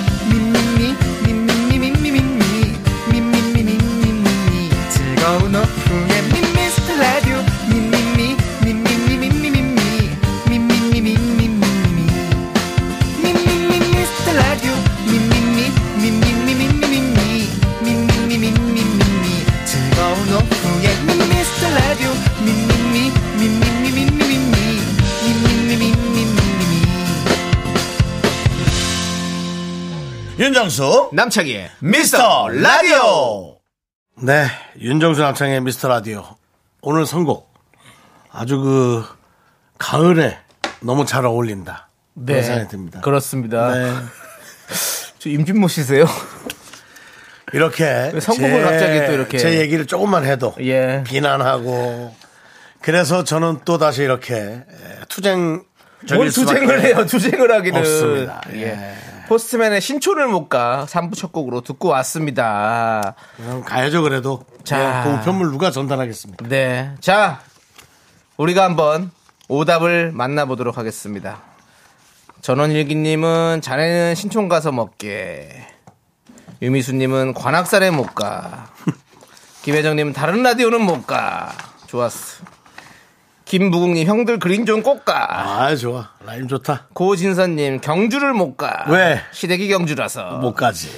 즐거운 5.27 5.53
오후에 5.53 6.21
미스터 6.55 6.95
라디오 6.95 7.35
미미미 7.69 8.37
미미미 8.63 9.17
미미미 9.17 9.51
미 9.51 10.57
미미 10.57 11.01
미미미 11.01 11.49
미미 13.21 13.39
미 13.67 13.71
미스터 13.77 14.31
라디오 14.31 14.71
미미미 15.05 15.57
미미미 15.97 16.55
미미미 16.55 17.19
미미미 17.81 18.37
미미미 18.39 19.25
즐거운 19.65 20.15
오후에 20.31 20.87
미스터 21.27 21.61
라디오 21.75 22.07
미미미 22.45 23.11
미미미 23.37 23.85
미미미 23.91 24.31
미미미 24.47 25.75
미미미 25.75 26.23
미미미 26.23 26.75
윤정수 30.39 31.09
남창희의 31.11 31.71
미스터 31.81 32.47
라디오. 32.47 33.56
네, 34.19 34.47
윤정수 34.79 35.21
남창의 35.21 35.61
미스터 35.61 35.87
라디오. 35.87 36.25
오늘 36.81 37.05
선곡 37.05 37.53
아주 38.31 38.59
그 38.59 39.05
가을에 39.77 40.37
너무 40.79 41.05
잘 41.05 41.25
어울린다. 41.25 41.87
그런 42.25 42.43
생각이 42.43 42.67
듭니다. 42.67 43.01
그렇습니다. 43.01 43.73
네. 43.75 43.91
저 45.19 45.29
임진모 45.29 45.67
씨세요? 45.67 46.05
이렇게 47.53 48.11
왜 48.13 48.19
선곡을 48.19 48.63
갑자기 48.63 49.05
또 49.05 49.13
이렇게. 49.13 49.37
제 49.37 49.59
얘기를 49.59 49.85
조금만 49.85 50.25
해도 50.25 50.55
예. 50.61 51.03
비난하고 51.05 52.15
그래서 52.81 53.23
저는 53.23 53.59
또 53.65 53.77
다시 53.77 54.01
이렇게 54.01 54.63
투쟁 55.09 55.63
뭘 56.13 56.29
투쟁을 56.31 56.81
해요? 56.81 57.05
투쟁을 57.05 57.51
하기는. 57.51 57.79
없습니다. 57.79 58.41
예. 58.53 58.61
예. 58.63 58.95
포스트맨의 59.27 59.81
신촌을 59.81 60.27
못 60.27 60.47
가. 60.47 60.85
3부 60.89 61.15
첫 61.15 61.31
곡으로 61.33 61.61
듣고 61.61 61.89
왔습니다. 61.89 63.15
그럼 63.35 63.63
가야죠 63.63 64.01
그래도. 64.01 64.45
자. 64.63 64.77
자, 64.77 65.03
그 65.03 65.09
우편물 65.11 65.51
누가 65.51 65.69
전달하겠습니까? 65.69 66.47
네. 66.47 66.95
자, 67.01 67.41
우리가 68.37 68.63
한번 68.63 69.11
오답을 69.49 70.11
만나보도록 70.13 70.77
하겠습니다. 70.77 71.41
전원일기님은 72.41 73.61
자네는 73.61 74.15
신촌 74.15 74.47
가서 74.47 74.71
먹게. 74.71 75.67
유미수님은 76.61 77.33
관악산에 77.33 77.91
못 77.91 78.15
가. 78.15 78.69
김혜정님은 79.63 80.13
다른 80.13 80.41
라디오는 80.43 80.81
못 80.81 81.05
가. 81.05 81.51
좋았어. 81.87 82.45
김무국님 83.47 84.05
형들 84.05 84.39
그린 84.39 84.65
좀꼭 84.65 85.05
가. 85.05 85.27
아 85.29 85.75
좋아 85.75 86.09
라임 86.25 86.49
좋다. 86.49 86.87
고진선님 86.93 87.79
경주를 87.79 88.33
못 88.33 88.57
가. 88.57 88.83
왜? 88.89 89.21
시댁이 89.31 89.69
경주라서. 89.69 90.39
못 90.39 90.53
가지. 90.53 90.89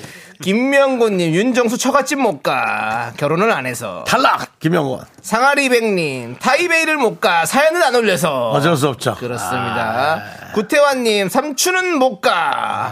김명곤님 0.41 1.33
윤정수 1.33 1.77
처갓집 1.77 2.19
못 2.19 2.41
가. 2.41 3.11
결혼을 3.17 3.51
안 3.51 3.67
해서. 3.67 4.03
탈락 4.07 4.57
김영원 4.59 5.01
상아리백님 5.21 6.37
타이베이를 6.39 6.97
못 6.97 7.21
가. 7.21 7.45
사연은 7.45 7.83
안 7.83 7.93
올려서. 7.93 8.49
어쩔 8.49 8.75
수 8.75 8.87
없죠. 8.87 9.13
그렇습니다. 9.15 10.23
구태환님 10.55 11.29
삼촌은 11.29 11.99
못 11.99 12.19
가. 12.19 12.91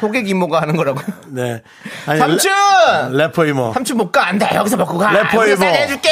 호객 0.00 0.26
이모가 0.26 0.62
하는 0.62 0.76
거라고요. 0.76 1.04
네. 1.26 1.62
아니, 2.06 2.18
삼촌! 2.18 2.50
레, 3.12 3.24
래퍼 3.24 3.44
이모. 3.44 3.74
삼촌 3.74 3.98
못 3.98 4.10
가. 4.10 4.26
안 4.26 4.38
돼. 4.38 4.48
여기서 4.54 4.78
먹고 4.78 4.96
가. 4.96 5.10
래퍼 5.10 5.46
이모. 5.48 5.56
싸게 5.56 5.82
해줄게. 5.82 6.08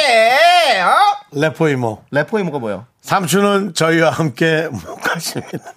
어? 0.83 1.18
래퍼 1.31 1.69
이모. 1.69 2.03
래퍼 2.11 2.39
이모가 2.39 2.59
뭐예요? 2.59 2.85
삼촌은 3.01 3.73
저희와 3.73 4.09
함께 4.09 4.67
못 4.71 4.95
가십니다. 5.01 5.57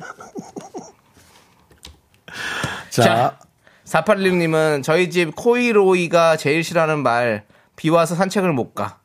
자, 2.90 3.02
자, 3.02 3.38
4816님은 3.84 4.82
저희 4.82 5.10
집 5.10 5.34
코이로이가 5.36 6.36
제일 6.36 6.64
싫어하는 6.64 7.02
말, 7.02 7.44
비 7.76 7.90
와서 7.90 8.14
산책을 8.14 8.52
못 8.52 8.74
가. 8.74 8.98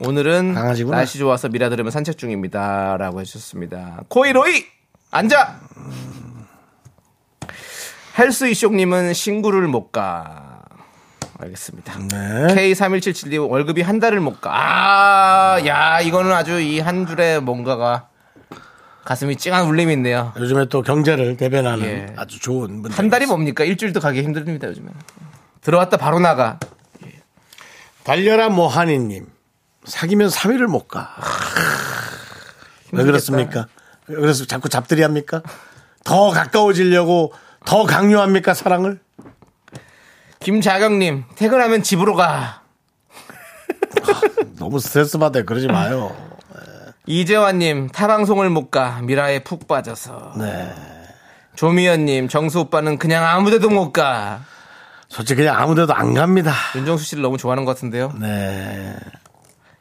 오늘은 0.00 0.54
강아지구나. 0.54 0.96
날씨 0.98 1.18
좋아서 1.18 1.48
미라 1.48 1.68
들으면 1.70 1.90
산책 1.90 2.18
중입니다. 2.18 2.96
라고 2.98 3.20
해주셨습니다. 3.20 4.02
코이로이! 4.08 4.64
앉아! 5.10 5.60
헬스 8.18 8.48
이쇼님은 8.50 9.14
신구를 9.14 9.66
못 9.68 9.90
가. 9.92 10.53
알겠습니다. 11.38 11.98
네. 12.10 12.72
K3177님 12.72 13.48
월급이 13.50 13.82
한 13.82 13.98
달을 13.98 14.20
못 14.20 14.40
가. 14.40 14.50
아, 14.52 15.66
야, 15.66 16.00
이거는 16.00 16.32
아주 16.32 16.60
이 16.60 16.80
한 16.80 17.06
줄에 17.06 17.38
뭔가가 17.40 18.08
가슴이 19.04 19.36
찡한 19.36 19.66
울림이 19.66 19.92
있네요. 19.94 20.32
요즘에 20.38 20.66
또 20.70 20.82
경제를 20.82 21.36
대변하는 21.36 21.84
예. 21.84 22.06
아주 22.16 22.38
좋은 22.40 22.80
문제. 22.80 22.94
한 22.96 23.10
달이 23.10 23.26
뭡니까? 23.26 23.64
일주일도 23.64 24.00
가기 24.00 24.22
힘듭니다, 24.22 24.68
요즘에. 24.68 24.88
들어왔다 25.60 25.96
바로 25.96 26.18
나가. 26.20 26.58
달려라 28.04 28.48
모하니님 28.50 29.26
사귀면 29.84 30.28
3일을 30.28 30.66
못 30.66 30.88
가. 30.88 31.14
왜 32.92 33.02
그렇습니까? 33.04 33.66
그래서 34.06 34.44
자꾸 34.46 34.68
잡들이 34.68 35.02
합니까? 35.02 35.42
더 36.04 36.30
가까워지려고 36.30 37.32
더 37.64 37.84
강요합니까 37.84 38.52
사랑을? 38.54 39.00
김자경님, 40.44 41.24
퇴근하면 41.36 41.82
집으로 41.82 42.14
가. 42.14 42.60
너무 44.58 44.78
스트레스 44.78 45.16
받아요. 45.18 45.46
그러지 45.46 45.68
마요. 45.68 46.14
이재환님, 47.06 47.88
타방송을 47.88 48.50
못 48.50 48.70
가. 48.70 49.00
미라에 49.02 49.42
푹 49.42 49.66
빠져서. 49.66 50.34
네. 50.38 50.70
조미연님, 51.56 52.28
정수 52.28 52.60
오빠는 52.60 52.98
그냥 52.98 53.24
아무 53.24 53.50
데도 53.50 53.70
못 53.70 53.92
가. 53.92 54.40
솔직히 55.08 55.42
그냥 55.42 55.58
아무 55.58 55.74
데도 55.74 55.94
안 55.94 56.12
갑니다. 56.12 56.52
윤정수 56.76 57.04
씨를 57.04 57.22
너무 57.22 57.38
좋아하는 57.38 57.64
것 57.64 57.74
같은데요. 57.74 58.12
네. 58.20 58.94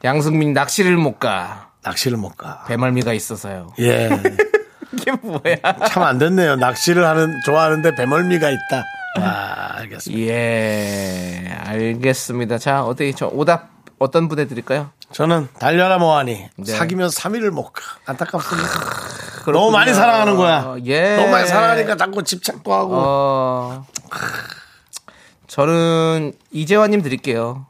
양승민 0.06 0.54
낚시를 0.54 0.96
못 0.96 1.20
가. 1.20 1.72
낚시를 1.84 2.18
못 2.18 2.38
가. 2.38 2.64
배멀미가 2.70 3.12
있어서요. 3.12 3.74
예. 3.80 4.10
이게 4.94 5.12
뭐야? 5.12 5.58
참 5.90 6.04
안 6.04 6.20
됐네요. 6.20 6.56
낚시를 6.56 7.06
하는, 7.06 7.34
좋아하는데 7.46 7.96
배멀미가 7.96 8.50
있다. 8.50 8.84
와, 9.20 9.76
알겠습니다. 9.78 10.24
예, 10.34 11.56
알겠습니다. 11.66 12.58
자, 12.58 12.84
어디 12.84 13.14
저 13.16 13.28
오답 13.28 13.70
어떤 14.00 14.28
분 14.28 14.40
해 14.40 14.48
드릴까요? 14.48 14.90
저는 15.12 15.48
달려라 15.60 15.98
모하니 16.00 16.50
네. 16.58 16.72
사귀면 16.74 17.10
3일을 17.10 17.52
못 17.52 17.72
가. 17.72 17.82
안타깝습니다. 18.08 18.70
그렇군요. 19.46 19.60
너무 19.60 19.72
많이 19.72 19.94
사랑하는 19.94 20.36
거야. 20.36 20.76
예. 20.86 21.18
너무 21.18 21.30
많이 21.30 21.48
사랑하니까 21.48 21.96
자꾸 21.98 22.24
집착도 22.24 22.74
하고. 22.74 22.94
어. 22.96 23.86
저는 25.48 26.34
이재환님 26.52 27.04
드릴게요. 27.04 27.66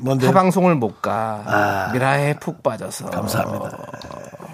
뭔데? 0.00 0.26
타방송을 0.26 0.74
못 0.74 1.00
가. 1.00 1.42
아. 1.46 1.90
미라에 1.92 2.34
푹 2.38 2.62
빠져서. 2.62 3.10
감사합니다. 3.10 3.70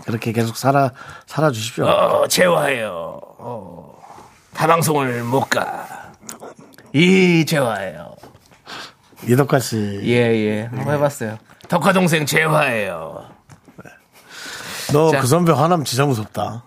그렇게 0.07 0.33
계속 0.33 0.57
살아 0.57 0.93
살아 1.27 1.51
주십시오. 1.51 1.87
어, 1.87 2.29
재화예요. 2.29 2.91
어, 3.39 3.99
타방송을 4.55 5.23
못 5.25 5.49
가. 5.49 5.87
이재화예요. 6.93 8.15
이덕화 9.29 9.61
씨, 9.61 10.01
예, 10.03 10.17
예. 10.17 10.63
한번 10.65 10.95
해봤어요. 10.95 11.39
덕화 11.69 11.93
동생 11.93 12.27
재화예요. 12.27 13.29
너 14.93 15.11
자. 15.11 15.21
그 15.21 15.27
선배 15.27 15.53
화남 15.53 15.85
진짜 15.85 16.05
무섭다. 16.05 16.65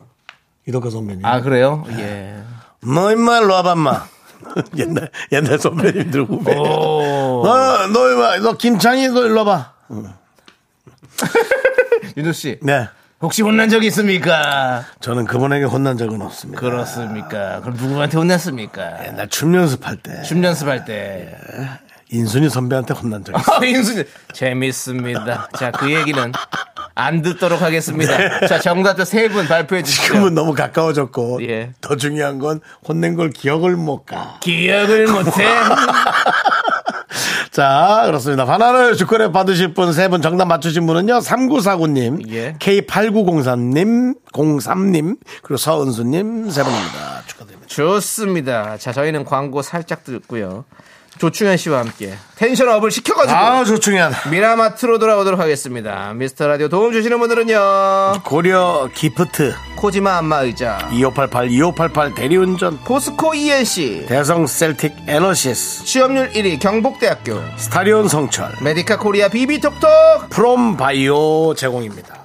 이덕화 0.68 0.90
선배님. 0.90 1.26
아, 1.26 1.42
그래요? 1.42 1.84
예. 1.90 2.42
너 2.82 3.12
임마 3.12 3.40
일로 3.40 3.54
와봐 3.54 3.74
임마. 3.74 4.08
옛날 4.78 5.10
옛날 5.32 5.60
선배님들 5.60 6.24
후배. 6.24 6.56
오. 6.56 7.42
너, 7.44 7.88
너 7.88 8.12
임마 8.12 8.38
너 8.40 8.58
김창희 8.58 9.10
너 9.10 9.26
일로 9.26 9.44
와봐. 9.46 9.74
윤조 12.18 12.32
씨. 12.32 12.60
네. 12.62 12.88
혹시 13.22 13.42
혼난 13.42 13.70
적 13.70 13.84
있습니까? 13.86 14.84
저는 15.00 15.26
그분에게 15.26 15.66
혼난 15.66 15.98
적은 15.98 16.22
없습니다. 16.22 16.60
그렇습니까? 16.60 17.62
그럼 17.62 17.76
누구한테 17.78 18.18
혼났습니까? 18.18 19.06
옛날 19.08 19.28
춤 19.30 19.56
연습할 19.56 19.98
때 19.98 20.22
춤 20.24 20.44
연습할 20.44 20.86
때. 20.86 21.36
인순이 22.12 22.50
선배한테 22.50 22.94
혼난 22.94 23.24
적 23.24 23.36
있어요. 23.38 23.58
아, 23.58 23.66
인순이. 23.66 24.04
재밌습니다. 24.34 25.50
자, 25.58 25.72
그 25.72 25.92
얘기는 25.94 26.32
안 26.94 27.22
듣도록 27.22 27.62
하겠습니다. 27.62 28.48
자, 28.48 28.60
정답자 28.60 29.04
세 29.06 29.28
분 29.28 29.48
발표해 29.48 29.82
주시죠. 29.82 30.04
지금은 30.14 30.36
너무 30.36 30.54
가까워졌고 30.54 31.40
예. 31.50 31.72
더 31.82 31.96
중요한 31.96 32.38
건 32.38 32.62
혼낸 32.88 33.16
걸 33.16 33.32
기억을 33.32 33.76
못 33.76 34.06
가. 34.06 34.38
기억을 34.42 35.08
못 35.08 35.26
해. 35.40 35.46
자, 37.56 38.04
그렇습니다. 38.06 38.44
바나나를 38.46 38.98
주권에 38.98 39.32
받으실 39.32 39.74
분 39.74 39.88
세 39.94 40.10
분 40.10 40.22
정답 40.22 40.44
맞추신 40.46 40.86
분은요. 40.86 41.20
3949님, 41.20 42.30
예. 42.34 42.54
K8903님, 42.60 44.16
03님, 44.34 45.18
그리고 45.42 45.56
서은수님 45.58 46.50
세 46.50 46.64
분입니다. 46.64 47.22
축하드립니다. 47.28 47.68
좋습니다. 47.68 48.78
자, 48.78 48.92
저희는 48.92 49.24
광고 49.24 49.62
살짝 49.62 50.04
듣고요. 50.04 50.66
조충현 51.18 51.58
씨와 51.58 51.80
함께 51.80 52.14
tension 52.36 52.68
up을 52.68 52.92
시켜가지고 52.92 53.38
아, 53.38 53.64
조충현. 53.64 54.12
미라마트로 54.32 55.00
돌아오도록 55.00 55.40
하겠습니다. 55.40 56.14
미스터 56.14 56.48
라디오 56.48 56.68
도움 56.68 56.92
주시는 56.92 57.18
분들은요. 57.20 58.24
고려 58.26 58.90
기프트, 58.94 59.54
코지마 59.78 60.18
안마 60.18 60.42
의자, 60.42 60.90
2588, 60.92 61.50
2588 61.52 62.16
대리운전, 62.16 62.80
포스코 62.84 63.34
E&C, 63.34 64.06
대성 64.08 64.46
셀틱 64.46 64.94
에너시스, 65.08 65.86
취업률 65.86 66.32
1위 66.32 66.60
경북대학교, 66.60 67.40
스타리온 67.58 68.10
성철, 68.10 68.52
메디카 68.62 68.98
코리아 69.00 69.30
비비톡톡, 69.30 70.30
프롬 70.30 70.76
바이오 70.76 71.54
제공입니다. 71.56 72.25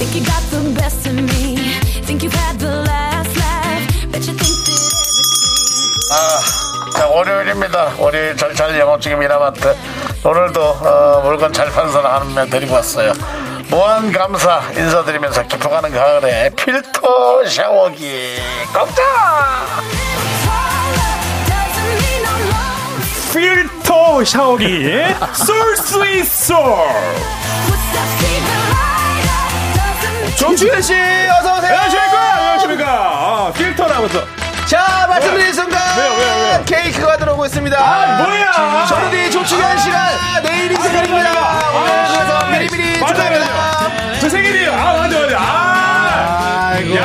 Think 0.00 0.16
you 0.16 0.24
got 0.24 0.42
the 0.48 0.80
best 0.80 1.06
of 1.06 1.14
me? 1.14 1.56
Think 2.08 2.22
you've 2.22 2.32
had 2.32 2.58
the 2.58 2.72
last 2.88 3.36
laugh? 3.36 3.84
Bet 4.10 4.24
you 4.26 4.32
think 4.32 4.56
that 4.64 4.80
everything. 6.08 6.92
자, 6.96 7.06
월요일입니다. 7.06 7.92
월요일 7.98 8.34
절찬 8.34 8.78
영업 8.78 9.02
중인 9.02 9.18
미라마트. 9.18 9.76
오늘도 10.24 10.60
어, 10.62 11.20
물건 11.22 11.52
잘 11.52 11.70
파는 11.70 11.92
사람 11.92 12.22
한명 12.22 12.48
데리고 12.48 12.76
왔어요. 12.76 13.12
무한 13.68 14.10
감사 14.10 14.62
인사드리면서 14.74 15.42
깊어가는 15.46 15.92
가을에 15.92 16.50
필터 16.56 17.44
샤워기 17.46 18.38
깜짝! 18.72 19.04
필터 23.32 24.24
샤워기 24.24 25.04
쏠 25.34 25.76
수 25.76 26.04
있어 26.06 26.84
정주현 30.40 30.80
씨 30.80 30.94
어서 30.94 31.58
오세요. 31.58 31.70
안녕하십니까 31.70 32.34
안녕하십니까 32.34 32.86
아, 32.88 33.52
필터라부터 33.54 34.24
자 34.64 35.04
말씀드린 35.06 35.52
순간 35.52 35.78
왜요, 35.98 36.12
왜요, 36.14 36.44
왜요? 36.44 36.64
케이크가 36.64 37.18
들어오고 37.18 37.44
있습니다. 37.44 37.76
아, 37.78 38.22
뭐야? 38.22 38.86
저는 38.86 39.30
조충현 39.30 39.78
씨가 39.78 40.40
내일이 40.42 40.74
생일입니다. 40.76 41.70
오늘 41.74 41.90
그래서 42.08 42.46
미리미리 42.46 43.00
맞아요, 43.00 43.14
축하합니다. 43.14 44.18
제 44.18 44.28
생일이에요 44.30 44.72
아 44.72 44.76
맞아 44.96 45.18
맞아 45.20 45.38
아 45.38 46.70
아이고 46.74 46.96
야, 46.96 47.02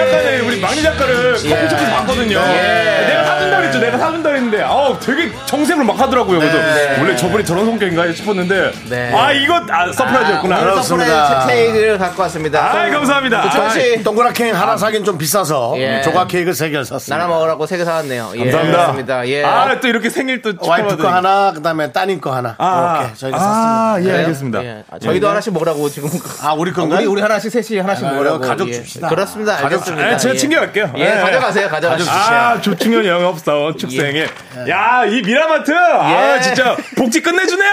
아, 0.00 0.10
전에 0.10 0.40
우리 0.40 0.60
막내 0.60 0.82
작가를 0.82 1.32
커피숍에서 1.34 1.90
봤거든요. 1.96 2.38
예. 2.38 3.06
내가 3.08 3.24
사준다 3.24 3.56
그랬죠. 3.58 3.78
내가 3.78 3.98
사준다 3.98 4.28
그랬는데, 4.30 4.62
아 4.62 4.98
되게 5.00 5.32
정색을 5.46 5.84
막 5.84 5.98
하더라고요. 5.98 6.38
그래서 6.38 6.58
원래 7.00 7.16
저분이 7.16 7.44
저런 7.44 7.64
성격인가 7.66 8.12
싶었는데, 8.12 8.72
네. 8.88 9.12
아, 9.14 9.32
이거 9.32 9.54
아, 9.70 9.92
surprise였구나. 9.92 10.56
오늘 10.58 10.70
그렇습니다. 10.70 11.26
surprise 11.40 11.46
케이크를 11.72 11.98
갖고 11.98 12.22
왔습니다. 12.22 12.70
아, 12.72 12.90
감사합니다. 12.90 13.50
조충현 13.50 13.70
씨. 13.70 14.02
동그란 14.02 14.34
케이크 14.34 14.56
하나 14.56 14.76
사긴 14.76 15.04
좀 15.04 15.18
비싸서 15.18 15.74
예. 15.78 16.02
조각 16.02 16.28
케이크를 16.28 16.54
세 16.54 16.70
개를 16.70 16.84
샀습니다. 16.84 17.16
나눠 17.16 17.34
먹으라고 17.36 17.66
세 17.66 17.76
개 17.78 17.84
사왔네요. 17.84 18.32
예, 18.36 18.50
감사합니다. 18.50 19.28
예. 19.28 19.44
아, 19.44 19.78
또 19.80 19.88
이렇게 19.88 20.10
생일 20.10 20.42
또 20.42 20.52
와이프 20.58 20.96
거. 20.96 21.08
하나, 21.08 21.52
그 21.54 21.62
다음에 21.62 21.92
따님 21.92 22.20
거 22.20 22.34
하나. 22.34 22.54
아, 22.58 22.98
이렇게 23.02 23.14
저희가 23.16 23.36
아, 23.38 23.40
샀습니다. 23.40 23.98
예, 24.00 24.02
그래요? 24.04 24.18
알겠습니다. 24.26 24.64
예. 24.64 24.84
아, 24.90 24.98
저희도 24.98 25.28
하나씩 25.28 25.52
먹으라고 25.52 25.88
지금. 25.90 26.08
아, 26.42 26.52
우리 26.54 26.72
건가요? 26.72 27.00
우리, 27.00 27.06
우리 27.06 27.22
하나씩 27.22 27.50
셋이 27.52 27.78
하나씩 27.80 28.04
아, 28.06 28.10
먹으라고. 28.12 28.40
가족 28.40 28.68
예. 28.68 28.72
줍시다. 28.72 29.08
그렇습니다. 29.08 29.56
가족 29.56 29.84
알겠습니다. 29.92 30.06
아, 30.08 30.16
제가 30.16 30.34
예. 30.34 30.38
챙겨갈게요. 30.38 30.92
예, 30.96 31.10
가져가세요. 31.14 31.68
가져가세요. 31.68 32.08
아, 32.10 32.60
조충현 32.60 33.04
영업사원 33.06 33.76
축생에. 33.78 34.26
야, 34.68 35.04
이 35.06 35.22
미라마트. 35.22 35.72
아, 35.72 36.36
예. 36.36 36.40
진짜 36.40 36.76
복지 36.96 37.20
끝내주네요. 37.22 37.70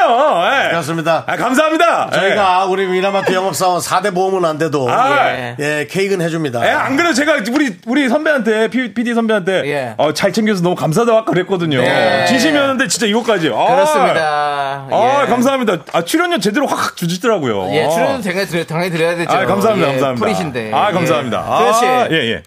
예. 0.65 0.69
그렇습니다. 0.69 1.23
아, 1.27 1.35
감사합니다. 1.35 2.09
예. 2.13 2.15
저희가 2.15 2.65
우리 2.65 2.85
미라마트 2.87 3.33
영업사원 3.33 3.79
4대 3.81 4.13
보험은 4.13 4.45
안 4.47 4.57
돼도 4.57 4.89
아, 4.89 5.29
예. 5.29 5.55
예, 5.59 5.87
케이크는 5.89 6.25
해줍니다. 6.25 6.65
예, 6.65 6.71
안 6.71 6.95
그래도 6.95 7.13
제가 7.13 7.37
우리 7.51 7.75
우리 7.85 8.09
선배한테 8.09 8.69
PD 8.69 9.13
선배한테 9.13 9.63
예. 9.65 9.93
어, 9.97 10.13
잘 10.13 10.31
챙겨서 10.33 10.61
너무 10.61 10.75
감사하다고 10.75 11.17
아까 11.19 11.31
그랬거든요. 11.31 11.81
네. 11.81 12.25
진심이었는데 12.27 12.87
진짜 12.87 13.05
이것까지. 13.07 13.51
아, 13.53 13.65
그렇습니다. 13.65 14.21
아, 14.21 15.21
예. 15.23 15.27
감사합니다. 15.27 15.77
아, 15.93 16.01
출연료 16.03 16.39
제대로 16.39 16.65
확 16.67 16.95
주시더라고요. 16.95 17.69
예, 17.71 17.89
출연도 17.89 18.21
당연히, 18.21 18.47
드려, 18.47 18.65
당연히 18.65 18.91
드려야 18.91 19.15
되죠. 19.15 19.31
아, 19.31 19.45
감사합니다. 19.45 19.87
예, 19.87 19.91
감사합니다. 19.93 20.25
프리신데. 20.25 20.71
아, 20.73 20.91
감사합니다. 20.91 21.45
예. 21.51 21.57
주현 21.57 21.73
씨. 21.73 22.04
아, 22.05 22.09
예, 22.11 22.31
예. 22.31 22.43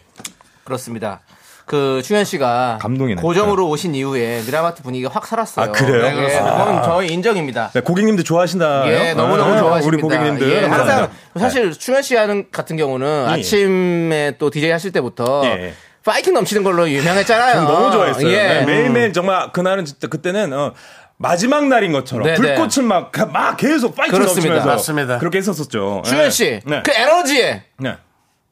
그렇습니다. 0.64 1.20
그 1.68 2.00
충현 2.02 2.24
씨가 2.24 2.78
감동이네. 2.80 3.20
고정으로 3.20 3.68
오신 3.68 3.94
이후에 3.94 4.42
미라마트 4.46 4.82
분위기가 4.82 5.11
확 5.12 5.26
살았어요. 5.26 5.66
아, 5.66 5.70
그래요? 5.70 6.06
예, 6.06 6.14
그렇습니다. 6.14 6.64
그건 6.64 6.82
저희 6.82 7.09
인정입니다. 7.09 7.70
네, 7.74 7.80
고객님들 7.80 8.24
좋아하신다요? 8.24 8.90
예, 8.90 9.12
너무 9.12 9.36
너무 9.36 9.52
아, 9.52 9.59
좋아하십니다. 9.59 9.86
우리 9.86 10.00
고객님들. 10.00 10.50
예, 10.50 10.64
항상. 10.64 11.11
사실 11.38 11.72
충현 11.72 12.00
씨 12.02 12.16
하는 12.16 12.46
같은 12.50 12.76
경우는 12.76 13.26
예. 13.28 13.32
아침에 13.32 14.32
또 14.38 14.48
DJ 14.48 14.70
하실 14.70 14.92
때부터 14.92 15.42
예. 15.44 15.74
파이팅 16.06 16.32
넘치는 16.32 16.64
걸로 16.64 16.88
유명했잖아요. 16.88 17.52
전 17.52 17.64
너무 17.66 17.92
좋아했어요. 17.92 18.28
예. 18.28 18.36
네, 18.36 18.64
매일매일 18.64 19.12
정말 19.12 19.52
그날은 19.52 19.84
진짜 19.84 20.06
그때는 20.09 20.54
어, 20.54 20.72
마지막 21.18 21.66
날인 21.66 21.92
것처럼 21.92 22.26
네, 22.26 22.34
불꽃은 22.34 22.86
막, 22.86 23.12
막 23.30 23.56
계속 23.59 23.94
파이팅 23.94 24.16
그렇습니다. 24.16 24.54
넘치면서 24.54 24.66
맞습니다. 24.66 25.18
그렇게 25.18 25.36
했었었죠. 25.36 26.00
충현 26.06 26.24
네. 26.24 26.30
씨, 26.30 26.61
네. 26.64 26.82
그 26.82 26.92
에너지의 26.92 27.62
네. 27.80 27.96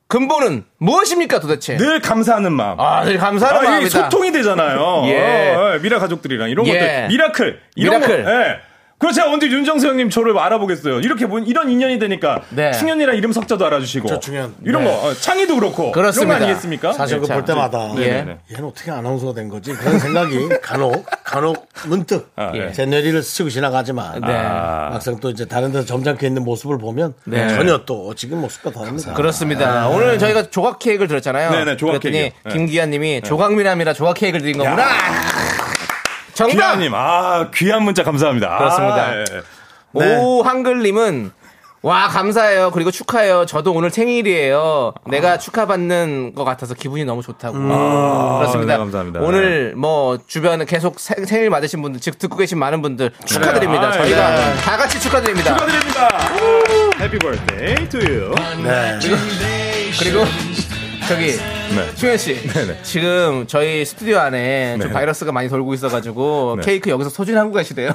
근본은 0.08 0.64
무엇입니까 0.78 1.40
도대체? 1.40 1.76
늘 1.76 2.00
감사하는 2.00 2.52
마음. 2.52 2.78
아, 2.80 3.04
늘 3.04 3.18
감사하는 3.18 3.60
아, 3.66 3.70
마음이다. 3.70 4.04
소통이 4.04 4.30
되잖아요. 4.32 5.02
예. 5.06 5.50
어, 5.54 5.74
어, 5.74 5.78
미라 5.80 5.98
가족들이랑 5.98 6.48
이런 6.50 6.66
예. 6.66 6.72
것들 6.72 7.08
미라클 7.08 7.60
이런 7.74 8.00
미라클. 8.00 8.24
거. 8.24 8.30
예. 8.30 8.60
그렇제가 8.98 9.30
언제 9.30 9.46
윤정수 9.46 9.86
형님 9.88 10.08
저를 10.08 10.38
알아보겠어요. 10.38 11.00
이렇게 11.00 11.26
본 11.26 11.46
이런 11.46 11.70
인연이 11.70 11.98
되니까 11.98 12.40
네. 12.48 12.72
충현이랑 12.72 13.16
이름 13.16 13.30
석자도 13.30 13.66
알아주시고 13.66 14.08
저 14.08 14.18
충현. 14.18 14.54
이런 14.64 14.84
거 14.84 14.90
어, 14.90 15.12
창희도 15.12 15.54
그렇고 15.56 15.92
그렇습니다. 15.92 16.36
이런 16.36 16.38
거 16.40 16.44
아니겠습니까? 16.46 16.92
사실 16.94 17.20
네. 17.20 17.26
그볼 17.28 17.44
때마다 17.44 17.90
예. 17.98 18.06
네네네. 18.06 18.38
얘는 18.52 18.64
어떻게 18.64 18.90
아나운서가 18.90 19.34
된 19.34 19.50
거지? 19.50 19.74
그런 19.74 19.98
생각이 19.98 20.48
간혹 20.62 21.04
간혹 21.24 21.68
문득 21.86 22.30
아, 22.36 22.52
예. 22.54 22.72
제 22.72 22.86
뇌리를 22.86 23.22
스치고 23.22 23.50
지나가지만 23.50 24.20
네. 24.22 24.32
막상 24.32 25.20
또 25.20 25.28
이제 25.28 25.44
다른 25.44 25.72
데서 25.72 25.84
점잖게 25.84 26.26
있는 26.26 26.42
모습을 26.44 26.78
보면 26.78 27.12
네. 27.24 27.48
전혀 27.50 27.78
또 27.84 28.14
지금 28.14 28.40
모습과 28.40 28.70
다릅니다. 28.70 29.12
그렇습니다. 29.12 29.88
오늘 29.88 30.18
저희가 30.18 30.48
조각 30.50 30.78
케이크를 30.78 31.06
드렸잖아요. 31.08 31.50
네네, 31.50 31.76
조각. 31.76 32.00
네. 32.00 32.32
김기환님이 32.50 33.20
조각미남이라 33.22 33.92
조각 33.92 34.14
케이크를 34.14 34.40
드린 34.40 34.56
거구나. 34.56 34.86
정답. 36.36 36.54
귀한님, 36.54 36.92
아 36.94 37.50
귀한 37.54 37.82
문자 37.82 38.02
감사합니다. 38.04 38.58
그렇습니다. 38.58 38.96
아, 39.06 39.18
예. 39.18 39.24
네. 39.92 40.16
오 40.18 40.42
한글님은 40.42 41.32
와 41.82 42.08
감사해요. 42.08 42.72
그리고 42.72 42.90
축하해요. 42.90 43.46
저도 43.46 43.72
오늘 43.72 43.90
생일이에요. 43.90 44.92
내가 45.06 45.38
축하받는 45.38 46.34
것 46.34 46.44
같아서 46.44 46.74
기분이 46.74 47.04
너무 47.04 47.22
좋다고. 47.22 47.56
그렇습니다. 47.56 48.72
네, 48.74 48.78
감사합니다. 48.78 49.20
오늘 49.20 49.74
뭐 49.76 50.18
주변에 50.26 50.64
계속 50.64 50.98
세- 50.98 51.24
생일 51.24 51.48
맞으신 51.48 51.80
분들, 51.82 52.00
즉 52.00 52.18
듣고 52.18 52.36
계신 52.36 52.58
많은 52.58 52.82
분들 52.82 53.12
축하드립니다. 53.24 53.88
아, 53.88 53.92
저희가 53.92 54.30
네. 54.34 54.54
다 54.56 54.76
같이 54.76 54.98
축하드립니다. 55.00 55.54
축하드립니다. 55.54 56.08
Happy 57.00 57.18
birthday 57.18 57.88
to 57.88 57.98
you. 58.00 58.34
네. 58.64 58.98
그리고 60.00 60.24
저기 61.08 61.38
네. 61.74 61.94
충현 61.94 62.16
씨 62.18 62.34
네네. 62.48 62.78
지금 62.82 63.44
저희 63.46 63.84
스튜디오 63.84 64.18
안에 64.18 64.76
좀 64.78 64.88
네. 64.88 64.92
바이러스가 64.94 65.32
많이 65.32 65.48
돌고 65.48 65.74
있어가지고 65.74 66.56
네. 66.60 66.64
케이크 66.64 66.90
여기서 66.90 67.10
소진하고 67.10 67.52
계시대요. 67.52 67.92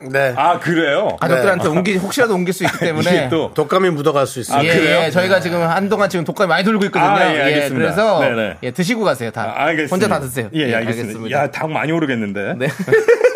네. 0.00 0.34
아 0.36 0.58
그래요? 0.58 1.16
가족들한테 1.20 1.68
옮기 1.68 1.96
혹시라도 1.96 2.34
옮길 2.34 2.52
수 2.52 2.64
있기 2.64 2.78
때문에 2.78 3.28
또 3.28 3.52
독감이 3.54 3.90
묻어갈 3.90 4.26
수 4.26 4.40
있어요. 4.40 4.58
아, 4.58 4.64
예, 4.64 4.74
그래요? 4.74 5.02
예, 5.04 5.10
저희가 5.10 5.40
지금 5.40 5.62
한동안 5.62 6.08
지금 6.08 6.24
독감이 6.24 6.48
많이 6.48 6.64
돌고 6.64 6.84
있거든요. 6.86 7.10
아, 7.10 7.30
예, 7.32 7.36
예, 7.36 7.42
알겠습니다. 7.42 7.76
그래서 7.78 8.20
네네. 8.20 8.56
예, 8.62 8.70
드시고 8.70 9.04
가세요 9.04 9.30
다. 9.30 9.42
아, 9.56 9.64
알겠습니다. 9.66 9.94
혼자 9.94 10.08
다 10.08 10.20
드세요. 10.20 10.48
예, 10.54 10.68
예, 10.70 10.74
알겠습니다. 10.76 11.30
야, 11.30 11.50
당 11.50 11.72
많이 11.72 11.92
오르겠는데. 11.92 12.54
네. 12.58 12.66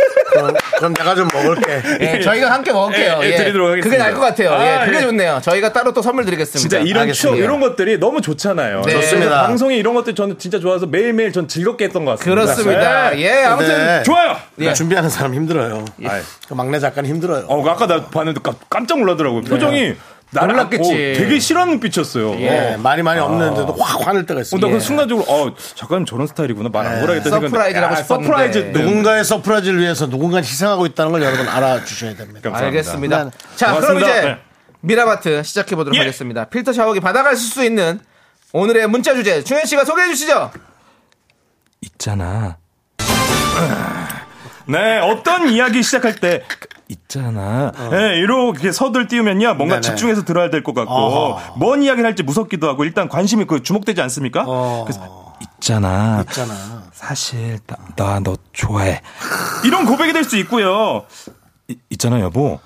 그럼, 0.79 0.95
내가 0.95 1.15
좀 1.15 1.29
먹을게. 1.33 1.83
예, 2.01 2.21
저희가 2.21 2.53
함께 2.53 2.73
먹을게요. 2.73 3.21
예, 3.23 3.27
예, 3.33 3.37
드리도록 3.37 3.71
하겠습니다. 3.71 3.89
그게 3.89 3.99
나을 3.99 4.15
것 4.15 4.21
같아요. 4.21 4.51
아, 4.53 4.83
예, 4.83 4.85
그게 4.87 4.99
예. 4.99 5.03
좋네요. 5.03 5.41
저희가 5.43 5.73
따로 5.73 5.93
또 5.93 6.03
선물 6.03 6.25
드리겠습니다. 6.25 6.59
진짜 6.59 6.79
이런 6.79 7.03
알겠습니다. 7.03 7.37
추억, 7.37 7.39
이런 7.45 7.61
것들이 7.61 7.99
너무 7.99 8.21
좋잖아요. 8.21 8.83
네. 8.83 8.93
좋습니다. 8.93 9.47
방송에 9.47 9.77
이런 9.77 9.95
것들 9.95 10.15
저는 10.15 10.39
진짜 10.39 10.59
좋아서 10.61 10.87
매일매일 10.87 11.33
전 11.33 11.49
즐겁게 11.49 11.85
했던 11.87 12.05
것 12.05 12.19
같습니다. 12.19 12.43
그렇습니다. 12.43 13.11
네. 13.11 13.21
예, 13.23 13.45
아무튼 13.45 13.69
네. 13.87 14.03
좋아요. 14.03 14.37
예. 14.61 14.73
준비하는 14.73 15.09
사람 15.11 15.35
힘들어요. 15.35 15.85
아이. 16.07 16.21
그 16.49 16.55
막내 16.55 16.79
작가는 16.79 17.09
힘들어요. 17.09 17.45
어, 17.49 17.69
아까 17.69 17.87
나 17.87 18.05
봤는데 18.07 18.41
깜- 18.43 18.55
깜짝 18.71 18.99
놀라더라고요. 18.99 19.43
표정이 19.43 19.81
나를 19.81 19.97
놀랐겠지. 20.41 20.91
어, 20.91 20.95
되게 21.19 21.39
싫어하는 21.39 21.75
눈빛이었어요. 21.75 22.35
예, 22.41 22.77
말이 22.83 23.03
많이 23.03 23.21
없는데도 23.21 23.75
확 23.79 24.07
화낼 24.07 24.27
때가 24.27 24.39
어, 24.39 24.43
있습니다. 24.43 24.67
나그 24.69 24.81
순간적으로 24.81 25.27
어 25.29 25.55
작가님 25.75 26.05
저런 26.07 26.27
스타일이구나 26.27 26.69
말 26.73 26.87
안 26.87 27.01
걸어야겠다 27.01 27.31
생각. 27.31 27.49
surprise라고 27.49 27.97
싶었는데. 27.97 28.27
Surprise 28.27 28.59
네. 28.59 28.71
누군가의 28.81 29.25
surprise를 29.25 29.81
위해서 29.81 30.09
누군가 30.09 30.39
희생하고 30.39 30.87
있다는 30.87 31.13
걸 31.13 31.23
여러분 31.23 31.49
알아주셔야 31.49 32.15
됩니다. 32.17 32.41
감사합니다. 32.43 32.67
알겠습니다. 32.67 33.25
네. 33.25 33.31
자, 33.57 33.67
그럼 33.67 33.81
고맙습니다. 33.81 34.11
이제 34.19 34.29
네. 34.29 34.39
미라마트 34.83 35.43
시작해 35.43 35.75
보도록 35.75 35.95
예. 35.97 36.01
하겠습니다. 36.01 36.45
필터 36.45 36.73
샤워기 36.73 37.01
받아갈 37.01 37.37
수 37.37 37.65
있는 37.65 37.99
오늘의 38.53 38.87
문자 38.89 39.15
주제 39.15 39.43
충현 39.43 39.65
씨가 39.67 39.85
소개해 39.85 40.09
주시죠. 40.09 40.51
있잖아. 41.81 42.57
네, 44.69 44.99
어떤 44.99 45.49
이야기 45.49 45.83
시작할 45.83 46.17
때 46.17 46.43
있잖아. 46.89 47.73
네, 47.91 48.17
이렇게 48.19 48.71
서두를 48.73 49.09
띄우면요, 49.09 49.55
뭔가 49.55 49.81
네네. 49.81 49.81
집중해서 49.81 50.25
들어야 50.25 50.51
될 50.51 50.63
것 50.63 50.75
같고, 50.75 50.93
어허. 50.93 51.57
뭔 51.59 51.83
이야기를 51.83 52.07
할지 52.07 52.23
무섭기도 52.23 52.69
하고, 52.69 52.85
일단 52.85 53.09
관심이 53.09 53.45
그 53.45 53.63
주목되지 53.63 54.01
않습니까? 54.03 54.45
어. 54.47 54.85
그래서 54.87 55.35
있잖아. 55.41 56.21
있잖아. 56.29 56.55
사실 56.93 57.59
나 57.97 58.21
너 58.21 58.37
좋아해. 58.53 59.03
이런 59.65 59.85
고백이 59.85 60.13
될 60.13 60.25
수 60.25 60.37
있고요. 60.39 61.05
이- 61.69 61.77
있잖아 61.91 62.21
여보. 62.21 62.61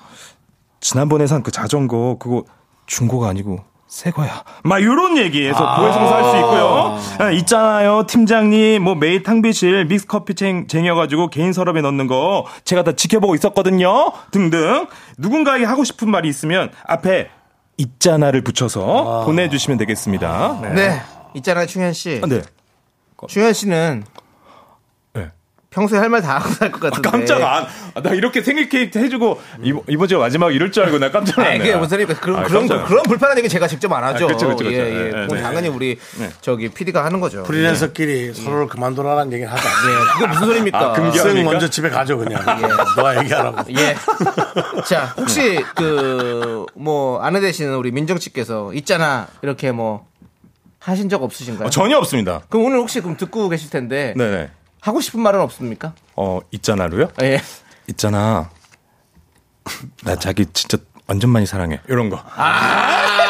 지난번에 0.81 1.27
산 1.27 1.43
그 1.43 1.51
자전거 1.51 2.17
그거 2.19 2.45
중고가 2.87 3.29
아니고 3.29 3.65
새 3.91 4.13
거야. 4.13 4.45
막 4.63 4.79
이런 4.79 5.19
얘기에서 5.19 5.59
고해성사 5.77 6.15
할 6.15 6.25
수 6.31 6.37
있고요. 6.37 6.99
아, 7.19 7.31
있잖아요 7.33 8.07
팀장님 8.07 8.85
뭐 8.85 8.95
매일 8.95 9.25
탕비실 9.25 9.87
믹스 9.87 10.07
커피 10.07 10.35
쟁, 10.37 10.69
쟁여가지고 10.69 11.29
개인 11.29 11.53
서랍에 11.53 11.81
넣는 11.81 12.07
거 12.07 12.47
제가 12.65 12.85
다 12.85 12.93
지켜보고 12.93 13.35
있었거든요. 13.35 14.13
등등 14.31 14.87
누군가에게 15.19 15.65
하고 15.65 15.83
싶은 15.83 16.09
말이 16.09 16.29
있으면 16.29 16.71
앞에 16.87 17.31
있잖아를 17.79 18.43
붙여서 18.45 19.25
보내주시면 19.27 19.77
되겠습니다. 19.79 20.61
네. 20.73 21.01
있잖아요, 21.35 21.67
충현 21.67 21.93
씨. 21.93 22.21
아, 22.23 22.27
네. 22.29 22.43
충현 23.27 23.53
씨는 23.53 24.05
네. 24.07 24.21
평소에 25.71 26.01
할 26.01 26.09
말 26.11 26.21
다 26.21 26.37
하고 26.39 26.49
살 26.51 26.73
것 26.73 26.81
같은데. 26.81 27.09
깜짝 27.09 27.41
안, 27.43 27.65
아, 27.95 28.03
나 28.03 28.11
이렇게 28.11 28.43
생일 28.43 28.69
케이크 28.69 28.99
해주고 28.99 29.41
이번, 29.63 29.83
이번 29.89 30.09
주가 30.09 30.23
마지막 30.25 30.53
이럴 30.53 30.73
줄 30.73 30.83
알고 30.83 30.99
나 30.99 31.13
깜짝 31.13 31.37
놀랐네. 31.41 31.59
그게 31.59 31.77
무슨 31.77 31.91
소리입니까? 31.91 32.21
그런, 32.21 32.39
아, 32.41 32.43
그런, 32.43 32.67
그런 32.67 33.03
불편한 33.05 33.39
얘기 33.39 33.49
제가 33.49 33.69
직접 33.69 33.93
안 33.93 34.03
하죠. 34.03 34.25
아, 34.25 34.29
그쵸, 34.29 34.49
그쵸, 34.49 34.65
그쵸. 34.65 34.73
예, 34.73 34.79
예. 34.79 35.05
네, 35.05 35.11
그건 35.13 35.29
네. 35.37 35.43
당연히 35.43 35.69
우리, 35.69 35.97
네. 36.19 36.31
저기, 36.41 36.69
PD가 36.71 37.05
하는 37.05 37.21
거죠. 37.21 37.45
프리랜서끼리 37.45 38.35
서로를 38.35 38.67
그만둬라는 38.67 39.33
얘기를 39.33 39.51
하자. 39.53 39.63
네, 39.63 39.95
그게 40.15 40.27
무슨 40.27 40.47
소리입니까? 40.49 40.79
아, 40.81 40.93
금기- 40.93 41.19
쓱 41.19 41.27
합니까? 41.29 41.51
먼저 41.53 41.71
집에 41.71 41.89
가죠 41.89 42.19
그냥. 42.19 42.43
너가 42.97 43.19
얘기하라고. 43.21 43.59
예. 43.79 43.95
자, 44.89 45.15
혹시 45.17 45.65
그, 45.77 46.67
뭐, 46.75 47.23
아내 47.23 47.39
되시는 47.39 47.77
우리 47.77 47.93
민정 47.93 48.19
씨께서 48.19 48.73
있잖아. 48.75 49.29
이렇게 49.43 49.71
뭐, 49.71 50.05
하신 50.81 51.09
적 51.09 51.23
없으신가요? 51.23 51.69
어, 51.69 51.71
전혀 51.71 51.97
없습니다. 51.99 52.41
그럼 52.49 52.67
오늘 52.67 52.79
혹시 52.79 53.01
그럼 53.01 53.17
듣고 53.17 53.49
계실 53.51 53.71
텐데. 53.71 54.15
네네. 54.17 54.51
하고 54.81 55.01
싶은 55.01 55.21
말은 55.21 55.41
없습니까? 55.41 55.95
어, 56.17 56.41
있잖아로요? 56.53 57.09
예. 57.23 57.41
있잖아. 57.89 58.51
나 60.05 60.17
자기 60.17 60.47
진짜 60.53 60.79
완전 61.07 61.31
많이 61.31 61.47
사랑해. 61.47 61.81
이런 61.89 62.09
거. 62.09 62.23
아. 62.37 63.30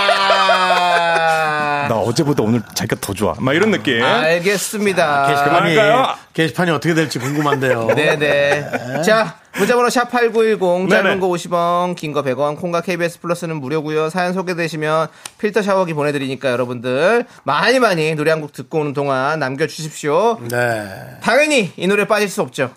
나 1.90 1.96
어제보다 1.96 2.44
오늘 2.44 2.62
자기가 2.72 3.00
더 3.00 3.12
좋아. 3.12 3.34
막 3.40 3.52
이런 3.52 3.72
느낌. 3.72 4.00
알겠습니다. 4.00 5.26
게시판이, 5.26 5.74
그만할까요? 5.74 6.14
게시판이 6.34 6.70
어떻게 6.70 6.94
될지 6.94 7.18
궁금한데요. 7.18 7.88
네네. 7.98 9.02
자, 9.04 9.40
문자번호 9.56 9.88
샵8910, 9.88 10.88
짧은. 10.88 11.18
거 11.18 11.26
50원, 11.26 11.96
긴 11.96 12.12
거 12.12 12.22
100원, 12.22 12.56
콩과 12.60 12.82
KBS 12.82 13.18
플러스는 13.20 13.56
무료고요 13.56 14.08
사연 14.08 14.32
소개되시면 14.34 15.08
필터 15.38 15.62
샤워기 15.62 15.94
보내드리니까 15.94 16.52
여러분들 16.52 17.24
많이 17.42 17.80
많이 17.80 18.14
노래 18.14 18.30
한 18.30 18.40
곡 18.40 18.52
듣고 18.52 18.78
오는 18.82 18.92
동안 18.92 19.40
남겨주십시오. 19.40 20.38
네. 20.48 21.16
당연히 21.22 21.72
이 21.76 21.88
노래 21.88 22.04
빠질 22.06 22.28
수 22.28 22.40
없죠. 22.40 22.70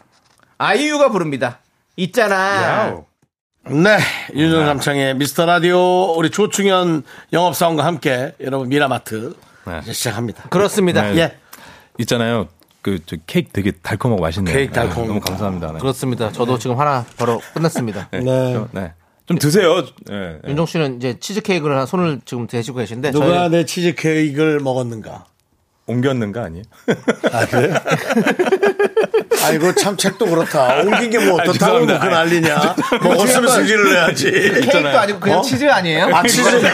아이유가 0.58 1.10
부릅니다. 1.10 1.60
있잖아. 1.98 2.88
야우. 2.88 3.06
네. 3.70 3.98
윤정 4.36 4.66
남창의 4.66 5.16
미스터 5.16 5.46
라디오 5.46 6.14
우리 6.18 6.30
조충현 6.30 7.04
영업사원과 7.32 7.86
함께 7.86 8.34
여러분 8.42 8.68
미라마트 8.68 9.36
네. 9.66 9.80
이제 9.84 9.94
시작합니다. 9.94 10.50
그렇습니다. 10.50 11.04
네. 11.12 11.18
예. 11.20 11.38
있잖아요. 12.00 12.50
그, 12.82 13.00
저 13.06 13.16
케이크 13.26 13.52
되게 13.54 13.72
달콤하고 13.72 14.22
맛있네요. 14.22 14.54
케이크 14.54 14.74
달콤. 14.74 15.04
네, 15.04 15.08
너무 15.08 15.20
감사합니다. 15.22 15.72
네. 15.72 15.80
그렇습니다. 15.80 16.32
저도 16.34 16.60
지금 16.60 16.78
하나 16.78 17.06
바로 17.18 17.42
끝났습니다. 17.54 18.10
네. 18.12 18.20
네. 18.20 18.54
좀, 18.54 18.68
네. 18.74 18.92
좀 19.26 19.38
드세요. 19.40 19.86
네. 20.08 20.40
네. 20.44 20.50
윤종 20.50 20.66
씨는 20.66 20.98
이제 20.98 21.18
치즈케이크를 21.18 21.76
하나 21.78 21.86
손을 21.86 22.20
지금 22.26 22.48
대시고 22.48 22.80
계신데 22.80 23.12
누가 23.12 23.26
저희 23.26 23.50
내 23.50 23.66
치즈 23.66 23.96
케이크를 23.96 24.60
먹었는가? 24.60 25.24
옮겼는가 25.86 26.44
아니에요? 26.44 26.64
아, 27.32 27.46
그래요? 27.46 27.76
아이고, 29.46 29.76
참, 29.76 29.98
책도 29.98 30.26
그렇다. 30.28 30.78
옮긴 30.82 31.10
게뭐 31.10 31.32
아, 31.40 31.44
어떻다고 31.44 31.54
죄송합니다. 31.54 32.00
그 32.00 32.06
난리냐? 32.06 32.76
먹었으면 33.04 33.50
승질을 33.52 33.92
내야지. 33.94 34.32
케이크도 34.32 35.00
아니고 35.00 35.20
그냥 35.20 35.40
어? 35.40 35.42
치즈 35.42 35.70
아니에요? 35.70 36.06
아, 36.16 36.24
치즈. 36.24 36.48
예, 36.64 36.66
예. 36.68 36.70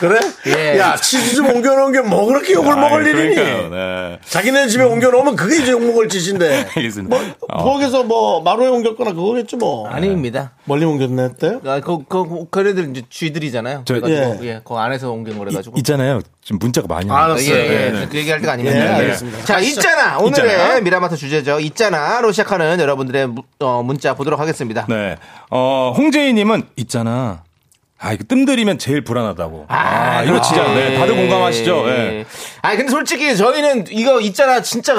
그래? 0.00 0.18
예. 0.46 0.78
야, 0.78 0.96
치즈 0.96 1.34
좀 1.36 1.46
옮겨놓은 1.46 1.92
게 1.92 2.00
뭐 2.00 2.26
그렇게 2.26 2.52
욕을 2.52 2.74
먹을 2.76 3.02
아이, 3.04 3.10
일이니? 3.10 3.34
그러니까요. 3.34 3.68
네. 3.70 4.18
자기네 4.28 4.68
집에 4.68 4.84
옮겨놓으면 4.84 5.34
그게 5.36 5.62
이제 5.62 5.72
욕먹을 5.72 6.08
짓인데. 6.08 6.66
알겠습니다. 6.76 7.16
뭐, 7.16 7.34
어. 7.48 7.62
부엌에서 7.64 8.04
뭐, 8.04 8.40
마루에 8.42 8.68
옮겼거나 8.68 9.12
그거겠지 9.12 9.56
뭐. 9.56 9.88
아닙니다. 9.88 10.52
멀리 10.64 10.84
옮겼네 10.84 11.22
했대요? 11.24 11.60
아, 11.64 11.80
그, 11.80 12.04
그, 12.08 12.46
그래들 12.50 12.90
이제 12.90 13.02
쥐들이잖아요. 13.08 13.82
저- 13.86 13.96
예. 14.08 14.38
예. 14.42 14.60
그 14.64 14.74
안에서 14.74 15.10
옮긴 15.10 15.38
거래가지고. 15.38 15.76
있잖아요. 15.78 16.20
지금 16.42 16.58
문자가 16.60 16.86
많이 16.86 17.10
아. 17.10 17.24
알았어요. 17.24 17.54
예, 17.54 17.58
예. 17.58 17.90
네, 17.90 18.00
네. 18.00 18.08
그 18.08 18.16
얘기할 18.18 18.40
때가 18.40 18.52
아닙니다. 18.52 18.78
예, 18.78 18.82
예. 18.84 18.88
알겠습니다. 18.88 19.44
자, 19.44 19.58
있잖아. 19.58 20.18
오늘의 20.18 20.50
있잖아. 20.52 20.80
미라마트 20.80 21.16
주제죠. 21.16 21.58
있잖아로 21.60 22.30
시작하는 22.32 22.78
여러분들의 22.78 23.26
무- 23.28 23.42
어, 23.60 23.82
문자 23.82 24.14
보도록 24.14 24.38
하겠습니다. 24.38 24.86
네. 24.88 25.16
어, 25.50 25.92
홍재희님은 25.96 26.64
있잖아. 26.76 27.42
아, 27.98 28.12
이거 28.12 28.24
뜸들이면 28.28 28.78
제일 28.78 29.00
불안하다고. 29.02 29.66
아, 29.68 30.22
이거 30.22 30.38
진짜, 30.42 30.62
네, 30.74 30.98
다들 30.98 31.16
공감하시죠? 31.16 31.86
네. 31.86 32.26
아, 32.60 32.76
근데 32.76 32.90
솔직히 32.90 33.34
저희는 33.36 33.86
이거 33.88 34.20
있잖아. 34.20 34.60
진짜 34.60 34.94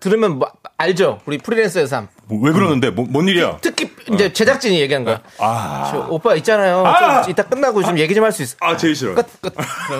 들으면 0.00 0.38
뭐- 0.38 0.50
알죠? 0.78 1.20
우리 1.26 1.36
프리랜서의 1.36 1.86
삶. 1.86 2.08
뭐, 2.24 2.40
왜 2.40 2.52
그러는데? 2.52 2.88
뭐, 2.90 3.04
뭔 3.08 3.28
일이야? 3.28 3.58
특히 3.60 3.90
이제 4.12 4.32
제작진이 4.32 4.80
얘기한 4.80 5.04
거야. 5.04 5.20
아, 5.38 5.88
저 5.90 6.06
오빠 6.08 6.34
있잖아요. 6.36 6.86
아! 6.86 7.20
좀 7.22 7.30
이따 7.32 7.42
끝나고 7.42 7.82
좀 7.82 7.98
얘기 7.98 8.14
좀 8.14 8.24
할 8.24 8.32
수 8.32 8.42
있어. 8.42 8.56
아, 8.60 8.76
제일 8.76 8.94
싫어. 8.96 9.14
끝, 9.14 9.26
끝. 9.42 9.52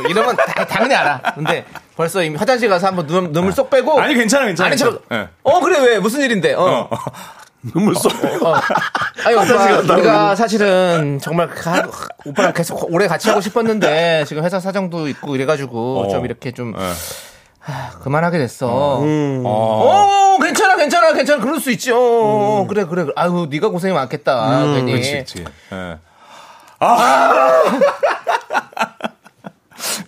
이러면 0.09 0.35
다- 0.37 0.65
당연히 0.65 0.95
알아. 0.95 1.21
근데 1.35 1.67
벌써 1.97 2.23
이미 2.23 2.37
화장실 2.37 2.69
가서 2.71 2.87
한번 2.87 3.07
눈, 3.07 3.33
눈물 3.33 3.53
쏙 3.53 3.69
빼고. 3.69 4.01
아니, 4.01 4.15
괜찮아, 4.15 4.47
괜찮아, 4.47 4.69
아니, 4.69 4.77
저. 4.79 4.99
예. 5.13 5.29
어, 5.43 5.61
그래, 5.61 5.79
왜? 5.81 5.99
무슨 5.99 6.23
일인데? 6.23 6.55
어. 6.55 6.89
눈물 7.63 7.95
쏙. 7.95 8.13
어. 8.45 8.55
아니, 9.25 9.35
오빠, 9.37 9.95
우리가 9.95 10.35
사실은 10.37 11.19
정말 11.21 11.49
가- 11.49 11.89
오빠랑 12.25 12.53
계속 12.53 12.93
오래 12.93 13.07
같이 13.09 13.29
하고 13.29 13.41
싶었는데 13.41 14.25
지금 14.27 14.45
회사 14.45 14.61
사정도 14.61 15.09
있고 15.09 15.35
이래가지고 15.35 16.01
어. 16.03 16.09
좀 16.09 16.25
이렇게 16.25 16.53
좀 16.53 16.75
예. 16.79 16.93
그만하게 18.01 18.39
됐어. 18.39 18.69
어, 18.71 19.03
어. 19.45 20.39
괜찮아, 20.43 20.77
괜찮아, 20.77 21.13
괜찮아. 21.13 21.43
그럴 21.43 21.61
수 21.61 21.71
있지. 21.73 21.91
어, 21.93 22.67
그래, 22.69 22.85
그래. 22.85 23.07
아유, 23.17 23.47
네가 23.51 23.69
고생이 23.71 23.93
많겠다. 23.93 24.63
괜히. 24.75 24.93
그치, 24.93 25.13
그치. 25.19 25.45
예. 25.73 25.99
아! 26.81 27.63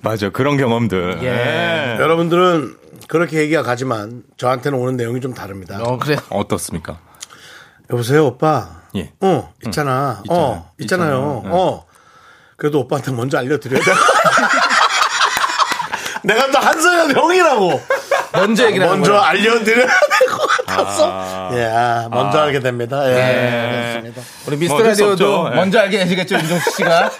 맞아, 0.03 0.31
그런 0.31 0.57
경험들. 0.57 1.19
예. 1.23 1.97
여러분들은 2.01 2.77
그렇게 3.09 3.39
얘기가 3.39 3.63
가지만 3.63 4.23
저한테는 4.37 4.79
오는 4.79 4.97
내용이 4.97 5.21
좀 5.21 5.35
다릅니다. 5.35 5.81
어, 5.83 5.99
그래. 5.99 6.17
어떻습니까? 6.31 6.99
여보세요, 7.93 8.27
오빠. 8.27 8.69
예. 8.97 9.13
어, 9.21 9.53
있잖아. 9.67 10.21
있잖아요. 10.25 10.31
어, 10.31 10.73
있잖아요. 10.81 10.81
있잖아요. 10.81 11.43
어. 11.55 11.87
그래도 12.57 12.81
오빠한테 12.81 13.13
먼저 13.13 13.39
알려드려야 13.39 13.81
돼. 13.83 13.93
내가 16.23 16.51
또 16.51 16.59
한서연 16.59 17.17
형이라고. 17.17 17.81
먼저 18.35 18.67
얘기를 18.67 18.87
하는 18.87 19.01
먼저. 19.01 19.17
알려드려야 19.17 19.87
같아서. 20.77 21.11
아. 21.13 21.51
예, 21.55 21.65
아, 21.65 22.09
먼저 22.11 22.39
알게 22.41 22.61
됩니다. 22.61 23.03
예. 23.07 23.17
예. 23.17 23.93
그렇습니다. 24.03 24.23
우리 24.47 24.57
미스터 24.57 24.79
뭐 24.79 24.87
라디오도. 24.87 25.49
예. 25.53 25.57
먼저 25.57 25.79
알게 25.81 25.99
되시겠죠, 25.99 26.37
윤종수 26.37 26.71
씨가. 26.77 27.11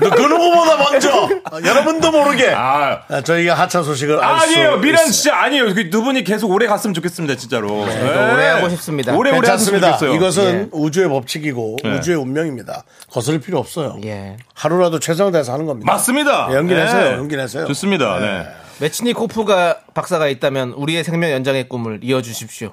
너그 0.00 0.20
누구보다 0.22 0.76
먼저. 0.76 1.24
어, 1.24 1.58
여러분도 1.64 2.10
모르게. 2.10 2.52
아, 2.54 3.00
아, 3.08 3.20
저희가 3.22 3.54
하차 3.54 3.82
소식을 3.82 4.22
알수 4.22 4.44
아니에요. 4.44 4.76
미란. 4.78 5.06
진짜 5.10 5.36
아니에요. 5.42 5.74
그두 5.74 6.02
분이 6.02 6.24
계속 6.24 6.50
오래 6.50 6.66
갔으면 6.66 6.94
좋겠습니다, 6.94 7.36
진짜로. 7.36 7.68
저도 7.90 8.32
오래 8.32 8.46
하고 8.48 8.68
싶습니다. 8.70 9.14
오래 9.14 9.30
오래 9.36 9.50
했으면. 9.50 9.80
좋겠어요. 9.80 10.14
이것은 10.14 10.68
우주의 10.72 11.08
법칙이고 11.08 11.76
예. 11.84 11.88
우주의 11.96 12.16
운명입니다. 12.16 12.84
거슬릴 13.10 13.40
필요 13.40 13.58
없어요. 13.58 13.96
예. 14.04 14.36
하루라도 14.54 14.98
최선을 14.98 15.32
다해서 15.32 15.52
하는 15.52 15.66
겁니다. 15.66 15.90
맞습니다. 15.92 16.48
예, 16.50 16.54
연기 16.54 16.74
내세요. 16.74 17.02
네. 17.02 17.12
연기 17.12 17.36
내세요. 17.36 17.66
좋습니다. 17.66 18.18
네. 18.18 18.46
메치니코프가 18.80 19.80
박사가 19.94 20.28
있다면 20.28 20.70
우리의 20.72 21.04
생명 21.04 21.30
연장의 21.30 21.68
꿈을 21.68 22.00
이어주십시오. 22.02 22.72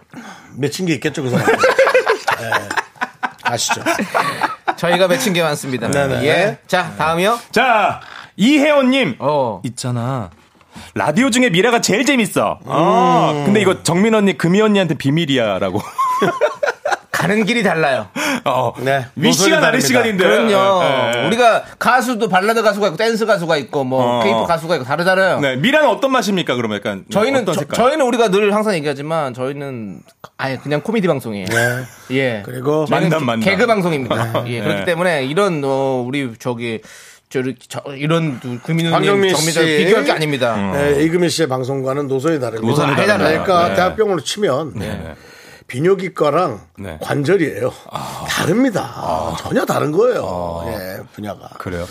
맺힌 0.56 0.86
게 0.86 0.94
있겠죠, 0.96 1.24
그 1.24 1.30
사람. 1.30 1.48
예. 1.50 2.52
아시죠? 3.44 3.82
저희가 4.78 5.08
맺힌 5.08 5.34
게 5.34 5.42
많습니다. 5.42 5.90
네네. 5.90 6.26
예. 6.26 6.58
자, 6.68 6.94
다음이요. 6.98 7.40
자, 7.52 8.02
이혜원님. 8.36 9.16
어. 9.20 9.62
있잖아. 9.66 10.30
라디오 10.94 11.30
중에 11.30 11.50
미라가 11.50 11.82
제일 11.82 12.06
재밌어. 12.06 12.60
아, 12.66 13.44
근데 13.46 13.62
이거 13.62 13.84
정민 13.84 14.14
언니, 14.14 14.38
금희 14.38 14.62
언니한테 14.62 14.96
비밀이야라고. 14.96 15.82
가는 17.18 17.46
길이 17.46 17.64
달라요. 17.64 18.08
어, 18.46 18.74
네. 18.80 19.06
위시가 19.16 19.46
노선이 19.46 19.62
다른. 19.62 19.80
시간인데. 19.82 20.24
그럼요. 20.24 20.84
예, 20.84 21.12
예. 21.24 21.26
우리가 21.28 21.64
가수도 21.80 22.30
발라드 22.30 22.62
가수가 22.62 22.88
있고 22.88 22.98
댄스 22.98 23.26
가수가 23.26 23.58
있고 23.58 23.84
뭐 23.84 24.20
어. 24.20 24.24
케이팝 24.24 24.48
가수가 24.48 24.76
있고 24.76 24.86
다르잖아요. 24.86 25.40
네, 25.40 25.56
미라는 25.56 25.90
어떤 25.90 26.12
맛입니까? 26.12 26.56
그러면 26.56 26.78
약간 26.78 27.06
저희는 27.10 27.42
어떤 27.42 27.56
저, 27.56 27.62
색깔? 27.62 27.76
저희는 27.76 28.06
우리가 28.06 28.30
늘 28.30 28.54
항상 28.54 28.76
얘기하지만 28.76 29.34
저희는 29.34 30.02
아예 30.38 30.58
그냥 30.58 30.82
코미디 30.82 31.08
방송이에요. 31.08 31.48
예. 32.12 32.44
그리고 32.46 32.86
만담, 32.90 33.26
만담. 33.26 33.40
개그 33.50 33.66
방송입니다. 33.66 34.44
예. 34.48 34.60
그렇기 34.60 34.80
네. 34.80 34.86
때문에 34.86 35.26
이런 35.26 35.64
어, 35.66 36.04
우리 36.08 36.34
저기 36.38 36.82
저, 37.30 37.42
저 37.68 37.82
이런 37.96 38.40
정민정 38.66 39.04
씨. 39.34 39.54
비교할 39.84 40.06
게 40.06 40.12
아닙니다. 40.12 40.72
예, 40.76 41.04
이금희 41.04 41.30
씨의 41.30 41.50
방송과는 41.50 42.08
노선이 42.08 42.40
다릅니다. 42.40 42.68
노선이 42.68 42.94
아예 42.94 43.08
다릅니다. 43.08 43.44
그러니까 43.44 43.70
네. 43.70 43.76
대학병원으로 43.76 44.24
치면 44.24 44.74
비뇨기과랑 45.68 46.62
네. 46.80 46.98
관절이에요. 47.02 47.72
다릅니다. 48.30 49.36
전혀 49.40 49.66
다른 49.66 49.92
거예요. 49.92 50.64
예, 50.68 51.00
분야가. 51.14 51.50
그래요. 51.58 51.86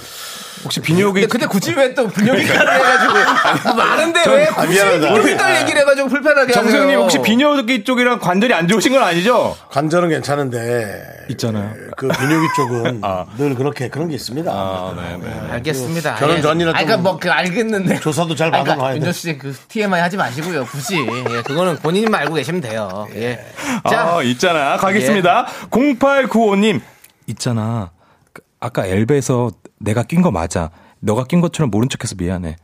혹시 0.65 0.81
비뇨기 0.81 1.21
근데, 1.21 1.27
근데 1.27 1.47
굳이 1.47 1.73
왜또 1.73 2.07
분뇨기과를 2.09 2.75
해가지고 2.75 3.75
많은데 3.75 4.25
왜 4.29 4.47
아, 4.47 4.55
굳이 4.55 4.73
미안하다. 4.73 5.09
분뇨기과를 5.09 5.57
얘기를 5.63 5.81
해가지고 5.83 6.09
불편하게 6.09 6.53
정수영님 6.53 6.89
하세요? 6.89 6.99
혹시 7.01 7.23
비뇨기 7.23 7.85
쪽이랑 7.85 8.19
관절이 8.19 8.53
안 8.55 8.67
좋으신 8.69 8.93
건 8.93 9.03
아니죠? 9.03 9.57
관절은 9.71 10.09
괜찮은데 10.09 11.27
있잖아요. 11.31 11.73
그 11.97 12.09
비뇨기 12.09 12.47
쪽은 12.57 13.01
늘 13.39 13.55
그렇게 13.55 13.89
그런 13.89 14.09
게 14.09 14.15
있습니다. 14.15 14.51
아, 14.51 14.95
네, 14.97 15.17
네. 15.19 15.53
알겠습니다. 15.53 16.15
결혼 16.17 16.39
예. 16.39 16.41
전이라 16.41 16.71
아, 16.71 16.73
그러니까 16.73 16.95
좀 16.97 17.03
뭐그 17.03 17.31
알겠는데 17.31 18.01
조사도 18.01 18.35
잘 18.35 18.49
아, 18.49 18.51
그러니까 18.63 18.73
받아놔야 18.75 18.93
돼. 18.95 18.97
윤정 18.99 19.13
씨그 19.13 19.55
TMI 19.69 20.01
하지 20.01 20.17
마시고요. 20.17 20.65
굳이 20.67 20.97
예, 20.99 21.43
그거는 21.43 21.77
본인만 21.77 22.23
알고 22.23 22.35
계시면 22.35 22.61
돼요. 22.61 23.07
예. 23.15 23.45
자, 23.89 24.17
아, 24.17 24.23
있잖아. 24.23 24.77
가겠습니다. 24.77 25.47
0895님. 25.71 26.81
있잖아. 27.29 27.91
그, 28.33 28.43
아까 28.61 28.87
엘베에서 28.87 29.51
내가 29.79 30.03
낀 30.03 30.23
거 30.23 30.31
맞아. 30.31 30.71
너가 31.01 31.25
낀 31.25 31.41
것처럼 31.41 31.71
모른 31.71 31.89
척해서 31.89 32.15
미안해. 32.17 32.57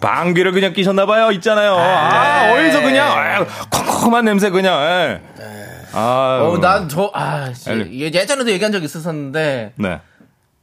방귀를 0.00 0.52
그냥 0.52 0.72
끼셨나봐요. 0.72 1.32
있잖아요. 1.32 1.74
아, 1.74 2.46
네. 2.46 2.52
어디서 2.52 2.80
그냥, 2.82 3.08
아, 3.10 3.44
콩콩한 3.70 4.24
냄새 4.24 4.50
그냥. 4.50 4.74
예. 4.80 5.20
아, 5.92 6.40
어, 6.42 6.58
난 6.60 6.88
저, 6.88 7.10
아, 7.12 7.52
씨, 7.52 7.68
예, 7.70 8.10
예전에도 8.12 8.50
얘기한 8.50 8.70
적 8.72 8.82
있었었는데 8.84 9.72
네. 9.76 10.00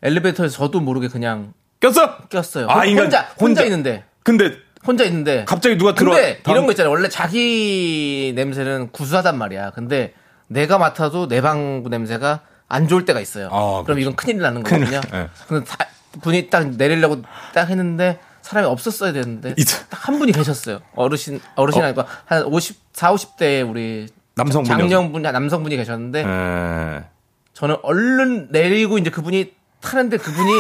엘리베이터에서 0.02 0.56
저도 0.56 0.80
모르게 0.80 1.10
그냥 1.10 1.54
꼈어? 1.82 2.18
꼈어요. 2.30 2.68
아, 2.70 2.86
인간- 2.86 3.06
혼자, 3.06 3.22
혼자 3.22 3.62
혼자. 3.62 3.64
있는데. 3.66 4.06
근데 4.24 4.52
혼자 4.86 5.04
있는데. 5.04 5.44
갑자기 5.46 5.78
누가 5.78 5.94
들어와. 5.94 6.16
근데 6.16 6.40
다음- 6.44 6.56
이런 6.56 6.66
거 6.66 6.72
있잖아요. 6.72 6.92
원래 6.92 7.10
자기 7.10 8.32
냄새는 8.36 8.92
구수하단 8.92 9.38
말이야. 9.38 9.72
근데 9.72 10.14
내가 10.48 10.78
맡아도 10.78 11.28
내방 11.28 11.84
냄새가 11.90 12.40
안 12.70 12.88
좋을 12.88 13.06
때가 13.06 13.20
있어요. 13.22 13.50
아, 13.52 13.84
그럼 13.86 14.00
이건 14.00 14.16
큰일 14.16 14.40
나는 14.40 14.64
거거든요. 14.64 15.00
네. 15.12 15.30
근데 15.48 15.66
다- 15.66 15.88
분이 16.22 16.50
딱 16.50 16.68
내리려고 16.72 17.22
딱 17.54 17.70
했는데 17.70 18.20
사람이 18.42 18.68
없었어야 18.68 19.12
되는데 19.14 19.54
있- 19.58 19.68
딱한 19.90 20.20
분이 20.20 20.32
계셨어요. 20.32 20.80
어르신 20.96 21.40
어르신 21.56 21.84
아니고 21.84 22.04
한 22.26 22.44
50, 22.44 22.78
4, 22.94 23.14
50대 23.14 23.70
우리 23.70 24.08
남성분이요? 24.36 24.78
장년분 24.78 25.22
남성분이 25.22 25.76
계셨는데 25.78 26.20
에. 26.22 27.04
저는 27.54 27.78
얼른 27.84 28.50
내리고 28.52 28.98
이제 28.98 29.10
그분이 29.10 29.52
타는데 29.82 30.18
그분이 30.18 30.52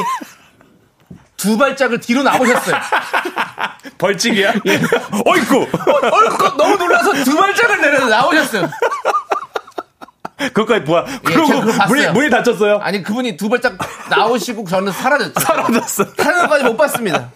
두 1.38 1.58
발짝을 1.58 1.99
뒤로 1.99 2.24
나오셨어요. 2.24 2.76
벌칙이야? 3.99 4.49
어이쿠! 5.26 5.68
얼굴 6.12 6.58
너무 6.58 6.76
놀라서 6.78 7.14
두 7.24 7.36
발짝을 7.36 7.82
내려 7.82 8.08
나오셨어요. 8.08 8.68
그것까지 10.54 10.84
보아. 10.86 11.04
그러고 11.24 11.48
제가 11.48 11.60
그거 11.62 11.72
봤어요. 11.78 11.88
문이, 11.88 12.12
문이 12.12 12.30
닫혔어요? 12.30 12.78
아니 12.78 13.02
그분이 13.04 13.38
두 13.38 13.50
발짝 13.50 13.78
나오시고 14.10 14.66
저는 14.68 14.92
사라졌죠. 14.92 15.40
사라졌어. 15.40 16.14
타는 16.14 16.42
것까지 16.42 16.64
못 16.66 16.78
봤습니다. 16.78 17.32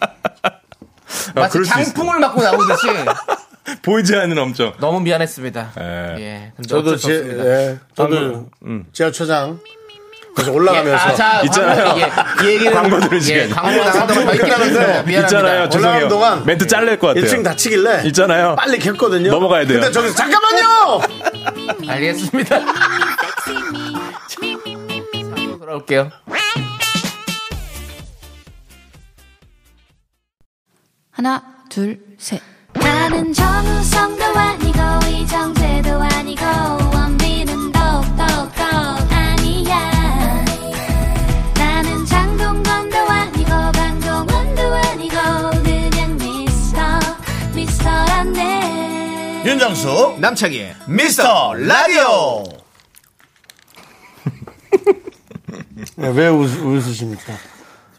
마치 1.34 1.52
그럴 1.52 1.64
수 1.64 1.80
있어. 1.80 1.92
장풍을 1.92 2.18
맞고 2.20 2.42
나오듯이 2.42 2.86
보이지 3.82 4.16
않는 4.16 4.38
엄청. 4.38 4.72
너무 4.80 5.00
미안했습니다. 5.00 5.72
예. 5.80 5.84
예. 6.18 6.52
근데 6.56 6.68
저도 6.68 6.96
제. 6.96 7.12
예, 7.12 7.78
저도 7.94 8.48
지하철장 8.92 9.58
그래서 10.34 10.52
올라가면서 10.52 10.96
아, 11.08 11.14
자, 11.14 11.40
있잖아요. 11.44 11.84
광고, 11.84 12.00
예, 12.00 12.10
이 12.42 12.54
얘기는 12.54 12.72
광고 12.72 13.00
들으시게. 13.00 13.38
예, 13.42 13.48
광고 13.48 13.82
하는데 13.82 14.34
미안합니다. 14.34 15.20
있잖아요. 15.20 15.44
올라가는 15.44 15.70
죄송해요. 15.70 16.08
동안 16.08 16.44
멘트 16.46 16.66
잘릴 16.66 16.98
것 16.98 17.08
같아요. 17.08 17.24
1층 17.24 17.44
다치길래 17.44 18.02
있잖아요. 18.06 18.54
빨리 18.56 18.78
캤거든요. 18.78 19.28
넘어가야 19.28 19.66
돼요. 19.66 19.80
근데 19.80 19.92
저기서 19.92 20.14
잠깐만요. 20.14 21.00
알겠습니다. 21.88 22.60
돌아올게요. 25.60 26.10
하나, 31.10 31.42
둘, 31.68 32.00
셋. 32.18 32.40
나는 32.72 33.32
정우성도 33.32 34.24
아니고, 34.24 34.78
이정재도 35.08 35.90
아니고, 36.02 36.42
윤정수 49.62 50.16
남창희의 50.18 50.74
미스터 50.88 51.54
라디오. 51.54 52.42
네, 55.94 56.08
왜 56.08 56.26
웃, 56.26 56.50
웃으십니까? 56.58 57.32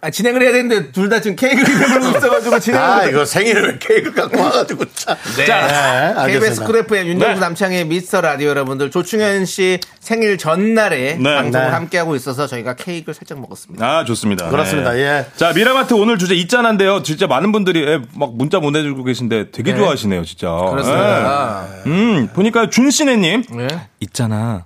아, 0.04 0.10
진행을 0.10 0.42
해야 0.42 0.52
되는데 0.52 0.92
둘 0.92 1.10
다 1.10 1.22
지금 1.22 1.36
케이크를 1.38 1.64
들고 1.66 2.18
있어가지고 2.18 2.60
진행을 2.60 2.86
아못 2.86 3.10
이거 3.10 3.24
생일을 3.26 3.68
왜 3.68 3.78
케이크 3.80 4.14
갖고 4.14 4.38
와가지고 4.42 4.84
참. 4.94 5.16
네. 5.38 5.46
자, 5.46 5.60
KBS 5.62 6.20
알겠습니다. 6.20 6.66
쿨 6.66 6.78
FM 6.80 7.08
윤정수 7.08 7.34
네. 7.36 7.40
남창희의 7.40 7.86
미스터 7.86 8.20
라디오 8.22 8.50
여러분들 8.50 8.92
조충현 8.92 9.46
씨 9.46 9.80
생일 10.02 10.38
전날에 10.38 11.16
네. 11.16 11.36
방송을 11.36 11.68
네. 11.68 11.72
함께하고 11.74 12.16
있어서 12.18 12.48
저희가 12.48 12.76
케이크를 12.76 13.14
살짝 13.14 13.40
먹었습니다. 13.40 13.86
아, 13.86 14.04
좋습니다. 14.06 14.50
그렇습니다. 14.50 14.92
네. 14.92 15.00
예. 15.00 15.26
자, 15.38 15.54
미라마트 15.54 15.94
오늘 15.94 16.18
주제 16.18 16.36
있잖아인데요. 16.36 17.04
진짜 17.04 17.28
많은 17.28 17.52
분들이 17.54 17.82
예, 17.88 18.02
막 18.16 18.36
문자 18.36 18.60
보내주고 18.60 19.04
계신데 19.06 19.52
되게 19.52 19.72
네. 19.72 19.78
좋아하시네요, 19.78 20.26
진짜. 20.26 20.48
그렇습니다. 20.70 21.68
예. 21.86 21.90
음, 21.90 22.28
보니까 22.34 22.70
준씨네님. 22.70 23.44
네. 23.52 23.68
있잖아. 24.02 24.66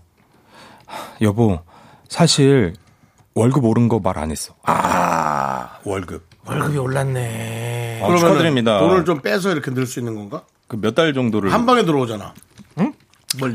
여보, 1.22 1.60
사실 2.10 2.74
월급 3.38 3.66
오른 3.66 3.88
거 3.88 4.00
말 4.00 4.18
안 4.18 4.32
했어. 4.32 4.56
아, 4.64 5.78
월급. 5.84 6.26
월급이 6.46 6.78
올랐네. 6.78 8.02
아, 8.04 8.16
축하드립니다. 8.16 8.80
돈을 8.80 9.06
좀 9.06 9.22
빼서 9.22 9.52
이렇게 9.52 9.70
넣을 9.72 9.86
수 9.86 10.00
있는 10.00 10.16
건가? 10.16 10.42
그 10.68 10.76
몇 10.78 10.96
달 10.96 11.14
정도를. 11.14 11.54
한 11.54 11.66
방에 11.66 11.84
들어오잖아. 11.86 12.34
뭘요? 12.76 12.94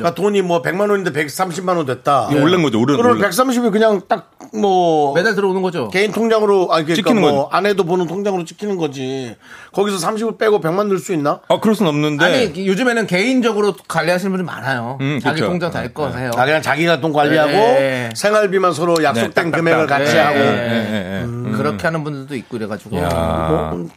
그러니까 0.01 0.15
돈이 0.15 0.43
뭐 0.43 0.61
100만 0.63 0.91
원인데 0.91 1.11
130만 1.13 1.77
원 1.77 1.87
됐다. 1.87 2.29
이거 2.31 2.43
오른 2.43 2.63
거죠, 2.63 2.79
오른- 2.79 2.97
그럼 2.99 3.13
오른. 3.17 3.23
130이 3.29 3.73
그냥 3.73 4.03
딱 4.07 4.32
뭐 4.55 5.15
매달 5.15 5.35
들어오는 5.35 5.63
거죠? 5.63 5.89
개인 5.89 6.13
통장으로 6.13 6.69
아니 6.73 6.85
그러니까 6.85 6.95
찍히는 6.95 7.21
뭐. 7.23 7.49
아내도 7.51 7.85
보는 7.85 8.07
통장으로 8.07 8.45
찍히는 8.45 8.77
거지. 8.77 9.35
거기서 9.73 9.97
30을 10.07 10.39
빼고 10.39 10.61
100만 10.61 10.89
넣을 10.89 10.99
수 10.99 11.13
있나? 11.15 11.41
아, 11.49 11.59
그럴 11.59 11.75
순 11.75 11.87
없는데. 11.87 12.25
아니 12.25 12.67
요즘에는 12.67 13.07
개인적으로 13.07 13.75
관리하시는 13.89 14.31
분들 14.31 14.45
많아요. 14.45 14.99
음, 15.01 15.19
자기 15.23 15.37
그렇죠. 15.37 15.51
통장 15.53 15.71
다 15.71 15.83
있고 15.85 16.09
해요. 16.11 16.31
아 16.37 16.45
그냥 16.45 16.61
자기가 16.61 17.01
돈 17.01 17.13
관리하고 17.13 17.51
네. 17.51 18.11
생활비만 18.15 18.73
서로 18.75 19.03
약속된 19.03 19.47
네, 19.47 19.51
딱, 19.51 19.57
금액을. 19.57 19.87
같이 19.87 20.13
네. 20.13 20.19
하고 20.21 20.39
예, 20.39 20.43
예, 20.43 21.19
예. 21.21 21.25
음, 21.25 21.42
그렇게 21.53 21.83
하는 21.85 22.05
분들도 22.05 22.35
있고 22.37 22.57
이래가지고. 22.57 22.97
야. 22.99 23.09
뭐, 23.49 23.89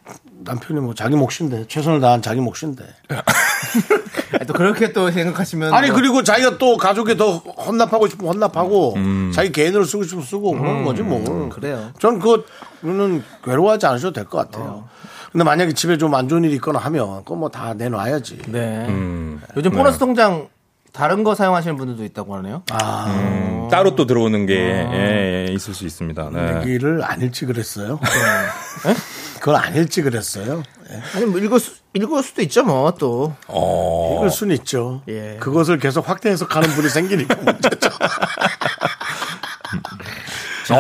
남편이 0.43 0.80
뭐 0.80 0.93
자기 0.93 1.16
몫인데 1.16 1.66
최선을 1.68 1.99
다한 2.01 2.22
자기 2.22 2.39
몫인데. 2.41 2.84
아니, 4.34 4.45
또 4.47 4.53
그렇게 4.53 4.91
또 4.93 5.10
생각하시면 5.12 5.74
아니 5.74 5.88
뭐- 5.88 5.95
그리고 5.95 6.24
자기가 6.24 6.58
또 6.58 6.78
가족에 6.78 7.18
더 7.18 7.38
헌납하고 7.38 8.08
싶으면 8.08 8.34
헌납하고 8.34 8.95
자기 9.34 9.51
개인으로 9.51 9.84
쓰고 9.86 10.03
싶으면 10.03 10.24
쓰고 10.26 10.51
그런 10.51 10.84
거지 10.84 11.01
뭐. 11.01 11.49
그래요. 11.49 11.91
전 11.99 12.20
그거는 12.20 13.24
괴로워하지 13.43 13.86
않으셔도 13.88 14.14
될 14.14 14.26
것 14.26 14.38
같아요. 14.38 14.88
근데 15.32 15.43
만약에 15.43 15.74
집에 15.74 15.97
좀 15.97 16.14
안 16.16 16.30
좋은 16.30 16.43
일이 16.45 16.56
있거나 16.56 16.80
하면 16.80 17.18
그거 17.26 17.36
뭐 17.36 17.49
다 17.49 17.74
내놔야지. 17.74 18.39
네. 18.47 18.86
음. 18.88 19.41
요즘 19.58 19.72
보너스 19.72 19.97
통장 19.97 20.47
다른 20.96 21.24
거 21.26 21.36
사용하시는 21.36 21.76
분들도 21.76 22.06
있다고 22.06 22.38
하네요. 22.38 22.64
아, 22.72 23.08
음, 23.10 23.68
따로 23.70 23.96
또 23.98 24.06
들어오는 24.06 24.46
게 24.46 24.56
예, 24.56 25.48
예, 25.50 25.54
있을 25.54 25.74
수 25.74 25.86
있습니다. 25.86 26.30
네. 26.32 26.62
얘기를 26.62 27.04
안 27.04 27.22
읽지 27.22 27.46
그랬어요. 27.46 28.00
그걸 29.39 29.56
안 29.58 29.76
읽지 29.76 30.02
그랬어요. 30.04 30.64
예. 30.89 31.02
아니 31.14 31.26
뭐 31.26 31.39
읽을 31.41 31.60
수 31.60 31.74
읽을 31.93 32.24
수도 32.24 32.41
있죠 32.43 32.64
뭐 32.64 32.91
또. 32.98 33.34
읽을 33.50 34.30
수는 34.30 34.56
있죠. 34.56 35.02
예. 35.10 35.36
그것을 35.41 35.80
계속 35.80 36.08
확대 36.08 36.30
해석하는 36.30 36.70
분이 36.70 36.88
생기니까 36.88 37.36
문제죠. 37.43 37.89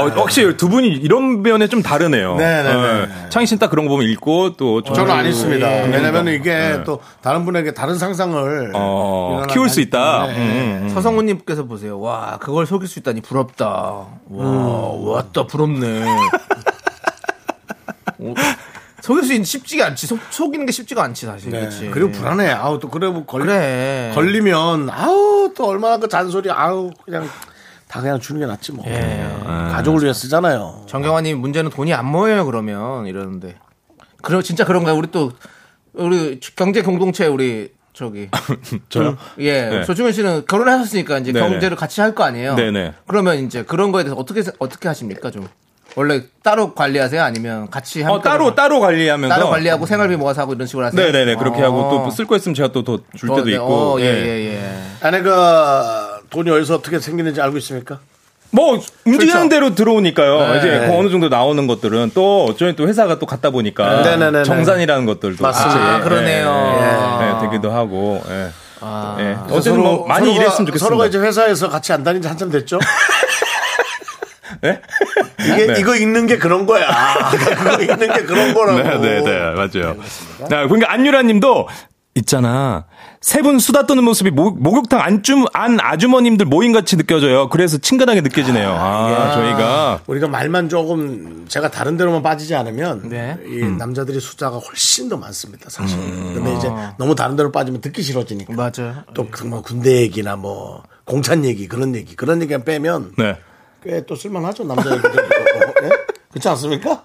어, 0.01 0.07
확실히 0.21 0.57
두 0.57 0.69
분이 0.69 0.87
이런 0.87 1.41
면에 1.41 1.67
좀 1.67 1.81
다르네요. 1.81 2.35
네네네. 2.35 2.99
예. 3.25 3.29
창희 3.29 3.45
씨는 3.45 3.59
딱 3.59 3.69
그런 3.69 3.85
거 3.85 3.89
보면 3.95 4.07
읽고 4.09 4.57
또 4.57 4.81
저는 4.83 5.11
안 5.11 5.25
읽습니다. 5.27 5.67
예. 5.85 5.89
왜냐면 5.91 6.27
이게 6.27 6.81
또 6.85 7.01
다른 7.21 7.45
분에게 7.45 7.73
다른 7.73 7.97
상상을 7.97 8.71
어, 8.73 9.43
키울 9.49 9.69
수 9.69 9.81
있다. 9.81 10.27
때문에. 10.27 10.39
음, 10.39 10.83
음. 10.83 10.89
서성훈님께서 10.89 11.65
보세요. 11.65 11.99
와 11.99 12.37
그걸 12.39 12.65
속일 12.65 12.87
수 12.87 12.99
있다니 12.99 13.21
부럽다. 13.21 13.67
와 14.29 14.45
왔다 15.15 15.45
부럽네. 15.47 16.03
어, 18.19 18.33
속일 19.01 19.23
수 19.23 19.33
있는 19.33 19.45
쉽지가 19.45 19.85
않지. 19.87 20.07
속, 20.07 20.19
속이는 20.31 20.65
게 20.65 20.71
쉽지가 20.71 21.03
않지 21.03 21.25
사실. 21.27 21.51
네. 21.51 21.59
그렇지. 21.59 21.89
그리고 21.91 22.11
불안해. 22.11 22.49
아우 22.51 22.79
또 22.79 22.89
그래 22.89 23.07
뭐 23.07 23.25
걸, 23.25 23.41
그래. 23.41 24.11
걸리면 24.15 24.89
아우 24.89 25.51
또 25.55 25.67
얼마나 25.67 25.97
그 25.97 26.07
잔소리 26.07 26.49
아우 26.49 26.91
그냥 27.03 27.29
다 27.95 28.01
그냥 28.01 28.19
주는 28.19 28.41
게 28.41 28.45
낫지 28.45 28.73
뭐. 28.73 28.83
예. 28.89 29.25
가족을 29.71 30.03
위해 30.03 30.11
쓰잖아요. 30.13 30.83
정경환님 30.87 31.39
문제는 31.39 31.71
돈이 31.71 31.93
안 31.93 32.05
모여요 32.05 32.45
그러면 32.45 33.05
이러는데. 33.07 33.55
그럼 34.21 34.41
진짜 34.41 34.65
그런가요? 34.65 34.95
우리 34.97 35.09
또 35.11 35.31
우리 35.93 36.41
경제 36.57 36.81
공동체 36.81 37.25
우리 37.25 37.71
저기 37.93 38.27
저요? 38.89 39.15
예 39.39 39.61
네. 39.69 39.83
조충현 39.85 40.11
씨는 40.11 40.45
결혼하셨으니까 40.45 41.19
이제 41.19 41.31
네네. 41.31 41.47
경제를 41.47 41.77
같이 41.77 42.01
할 42.01 42.13
거 42.13 42.25
아니에요. 42.25 42.55
네네. 42.55 42.95
그러면 43.07 43.37
이제 43.45 43.63
그런 43.63 43.93
거에 43.93 44.03
대해서 44.03 44.19
어떻게 44.19 44.43
어떻게 44.59 44.89
하십니까 44.89 45.31
좀 45.31 45.47
원래 45.95 46.23
따로 46.43 46.73
관리하세요 46.73 47.23
아니면 47.23 47.69
같이 47.69 48.03
어, 48.03 48.19
따로 48.19 48.53
따로 48.55 48.81
관리하면서 48.81 49.33
따로 49.33 49.49
관리하고 49.49 49.85
생활비 49.85 50.17
모아서 50.17 50.41
하고 50.41 50.53
이런 50.53 50.67
식으로 50.67 50.87
하세요? 50.87 51.01
네네네 51.01 51.35
그렇게 51.35 51.61
어. 51.61 51.65
하고 51.67 51.89
또 51.89 52.11
쓸 52.11 52.25
거 52.27 52.35
있으면 52.35 52.53
제가 52.55 52.73
또 52.73 52.83
더줄 52.83 53.31
어, 53.31 53.35
때도 53.35 53.45
네. 53.45 53.53
있고 53.53 53.65
어, 53.95 53.99
예, 54.01 54.03
예. 54.03 54.25
예, 54.27 54.55
예. 54.55 54.81
아내가 54.99 56.04
돈이 56.29 56.49
어디서 56.49 56.75
어떻게 56.75 56.99
생기는지 56.99 57.41
알고 57.41 57.57
있습니까? 57.57 57.99
뭐 58.51 58.79
움직이는 59.05 59.33
그렇죠. 59.33 59.49
대로 59.49 59.75
들어오니까요. 59.75 60.53
네. 60.53 60.57
이제 60.59 60.87
그 60.87 60.93
어느 60.95 61.09
정도 61.09 61.27
나오는 61.29 61.67
것들은 61.67 62.11
또 62.13 62.45
어쩌면 62.45 62.75
또 62.75 62.87
회사가 62.87 63.19
또 63.19 63.25
갔다 63.25 63.49
보니까 63.49 64.01
네네네네. 64.01 64.43
정산이라는 64.43 65.05
것들도 65.05 65.43
맞습니다. 65.43 65.95
아, 65.95 65.99
그러네요. 66.01 66.77
예, 66.79 67.25
예, 67.27 67.41
되기도 67.49 67.71
하고. 67.71 68.21
예. 68.29 68.49
아. 68.79 69.17
예. 69.19 69.35
어쨌든 69.49 69.81
뭐 69.81 70.07
많이 70.07 70.27
서로가- 70.27 70.35
일했으면 70.35 70.65
좋겠습니다. 70.67 70.77
서로가 70.85 71.05
이제 71.07 71.17
회사에서 71.17 71.69
같이 71.69 71.91
안 71.91 72.03
다닌 72.03 72.21
지 72.21 72.27
한참 72.27 72.49
됐죠? 72.49 72.79
네? 74.61 74.79
이게 75.41 75.67
네. 75.67 75.79
이거 75.79 75.95
읽는 75.95 76.27
게 76.27 76.37
그런 76.37 76.65
거야. 76.65 76.87
그거 77.31 77.81
읽는 77.81 78.13
게 78.13 78.23
그런 78.23 78.53
거라고. 78.53 78.79
네, 78.79 78.97
네, 78.97 79.21
네, 79.21 79.39
맞아요. 79.51 79.97
자, 80.49 80.65
그러니까 80.67 80.91
안유라님도 80.93 81.67
있잖아. 82.15 82.85
세 83.25 83.41
분 83.41 83.57
수다 83.57 83.87
떠는 83.87 84.03
모습이 84.03 84.29
목, 84.29 84.61
목욕탕 84.61 85.01
안주, 85.01 85.45
안 85.51 85.79
아주머님들 85.81 86.45
모임 86.45 86.71
같이 86.73 86.95
느껴져요. 86.95 87.49
그래서 87.49 87.79
친근하게 87.79 88.21
느껴지네요. 88.21 88.69
아, 88.69 89.31
저희가. 89.33 90.01
우리가 90.05 90.27
말만 90.27 90.69
조금 90.69 91.47
제가 91.49 91.71
다른 91.71 91.97
데로만 91.97 92.21
빠지지 92.21 92.53
않으면 92.53 93.09
네. 93.09 93.35
이 93.47 93.63
남자들이 93.65 94.19
숫자가 94.19 94.57
훨씬 94.57 95.09
더 95.09 95.17
많습니다, 95.17 95.71
사실. 95.71 95.97
음. 95.97 96.33
근데 96.35 96.55
이제 96.55 96.71
너무 96.99 97.15
다른 97.15 97.35
데로 97.35 97.51
빠지면 97.51 97.81
듣기 97.81 98.03
싫어지니까. 98.03 98.53
맞아요. 98.53 98.93
또뭐 99.15 99.63
군대 99.63 100.01
얘기나 100.01 100.35
뭐 100.35 100.83
공찬 101.05 101.45
얘기 101.45 101.67
그런 101.67 101.95
얘기 101.95 102.15
그런 102.15 102.43
얘기만 102.43 102.63
빼면 102.63 103.13
네. 103.17 103.39
꽤또 103.83 104.15
쓸만하죠 104.15 104.65
남자 104.65 104.91
얘기들. 104.91 105.11
예? 105.83 105.89
그렇지 106.29 106.47
않습니까? 106.49 107.03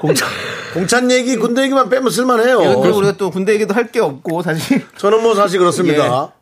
공찬, 0.00 0.28
공찬 0.74 1.10
얘기, 1.10 1.36
군대 1.36 1.62
얘기만 1.62 1.88
빼면 1.88 2.10
쓸만해요. 2.10 2.60
이건 2.62 2.74
또 2.90 2.98
우리가 2.98 3.12
또 3.16 3.30
군대 3.30 3.54
얘기도 3.54 3.74
할 3.74 3.88
게 3.90 4.00
없고 4.00 4.42
사실 4.42 4.82
저는 4.98 5.22
뭐 5.22 5.34
사실 5.34 5.58
그렇습니다. 5.58 6.32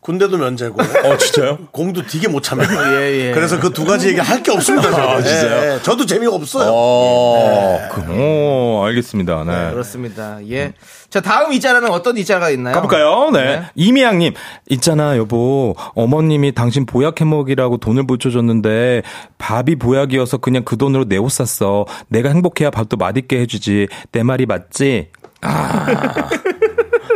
군대도 0.00 0.38
면제고. 0.38 0.80
어, 1.04 1.16
진짜요? 1.18 1.58
공도 1.72 2.06
되게 2.06 2.26
못 2.26 2.42
참아요. 2.42 2.68
예, 3.00 3.28
예. 3.28 3.32
그래서 3.32 3.60
그 3.60 3.70
두 3.70 3.84
가지 3.84 4.08
얘기 4.08 4.18
할 4.18 4.42
게 4.42 4.50
없습니다. 4.50 4.90
저는. 4.90 5.08
아, 5.08 5.22
진짜요? 5.22 5.62
예, 5.62 5.74
예. 5.74 5.82
저도 5.82 6.06
재미가 6.06 6.34
없어요. 6.34 6.70
어, 6.72 7.78
그, 7.92 8.00
오, 8.10 8.82
알겠습니다. 8.86 9.44
네. 9.44 9.70
그렇습니다. 9.72 10.38
예. 10.48 10.72
자 11.10 11.20
다음 11.20 11.52
이자라는 11.52 11.90
어떤 11.90 12.16
이자가 12.16 12.50
있나요? 12.50 12.74
가볼까요? 12.76 13.30
네. 13.30 13.42
네. 13.44 13.62
이미양님, 13.74 14.32
있잖아, 14.70 15.16
여보. 15.18 15.74
어머님이 15.94 16.52
당신 16.52 16.86
보약 16.86 17.20
해먹이라고 17.20 17.76
돈을 17.78 18.06
붙여줬는데 18.06 19.02
밥이 19.38 19.76
보약이어서 19.76 20.38
그냥 20.38 20.62
그 20.64 20.76
돈으로 20.78 21.04
내 21.06 21.18
옷 21.18 21.30
샀어. 21.32 21.84
내가 22.08 22.30
행복해야 22.30 22.70
밥도 22.70 22.96
맛있게 22.96 23.40
해주지. 23.40 23.88
내 24.12 24.22
말이 24.22 24.46
맞지? 24.46 25.08
아. 25.42 25.86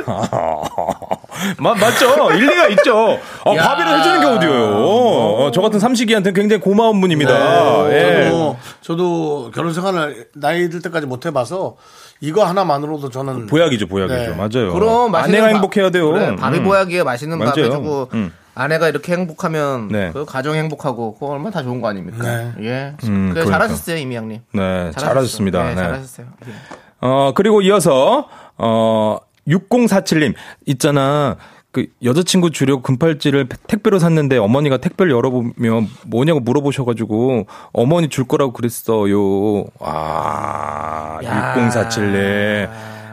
마, 1.59 1.75
맞죠? 1.75 2.33
일리가 2.33 2.69
있죠. 2.69 3.19
어, 3.45 3.55
야. 3.57 3.63
밥이라 3.63 3.97
해주는 3.97 4.21
게 4.21 4.27
어디예요? 4.27 4.75
어, 4.77 5.51
저 5.53 5.61
같은 5.61 5.79
삼식이한테는 5.81 6.35
굉장히 6.35 6.61
고마운 6.61 7.01
분입니다. 7.01 7.91
예. 7.93 8.25
저도, 8.31 8.57
저도 8.81 9.51
결혼 9.55 9.73
생활을 9.73 10.29
나이 10.35 10.69
들 10.71 10.81
때까지 10.83 11.07
못 11.07 11.27
해봐서 11.27 11.77
이거 12.21 12.45
하나만으로도 12.45 13.11
저는 13.11 13.47
보약이죠, 13.47 13.87
보약이죠. 13.89 14.17
네. 14.17 14.29
맞아요. 14.37 14.73
그럼 14.73 15.11
맛있는 15.13 15.39
아내가 15.41 15.47
밥- 15.47 15.55
행복해야 15.55 15.91
돼요. 15.91 16.11
그래, 16.13 16.37
밥이 16.37 16.59
음. 16.59 16.65
보약이에요. 16.65 17.05
맛있는 17.05 17.39
밥 17.39 17.47
맞아요. 17.57 17.67
해주고 17.67 18.09
음. 18.15 18.33
아내가 18.55 18.89
이렇게 18.89 19.13
행복하면 19.13 19.89
네. 19.89 20.11
그 20.13 20.25
가정 20.25 20.55
행복하고 20.55 21.15
그거 21.15 21.27
얼마나 21.33 21.51
다 21.51 21.63
좋은 21.65 21.81
거 21.81 21.89
아닙니까? 21.89 22.23
네. 22.23 22.53
예. 22.61 22.95
음, 23.09 23.31
그래, 23.33 23.43
그러니까. 23.45 23.51
잘하셨어요 23.51 23.97
이미 23.97 24.15
양님. 24.15 24.41
네, 24.53 24.91
잘하셨습니다. 24.97 25.63
네, 25.65 25.69
네. 25.71 25.75
잘하셨어요. 25.75 26.27
예. 26.47 26.53
어, 27.01 27.33
그리고 27.35 27.61
이어서, 27.63 28.29
어, 28.57 29.19
6047님, 29.49 30.35
있잖아. 30.67 31.37
그 31.73 31.87
여자친구 32.05 32.51
주려고 32.53 32.83
금팔찌를 32.83 33.49
택배로 33.67 33.99
샀는데 33.99 34.39
어머니가 34.39 34.77
택배를 34.77 35.11
열어보면 35.13 35.89
뭐냐고 36.07 36.39
물어보셔가지고 36.39 37.47
어머니 37.73 38.09
줄 38.09 38.25
거라고 38.29 38.53
그랬어요. 38.53 39.65
아, 39.81 41.19
6047님. 41.21 42.71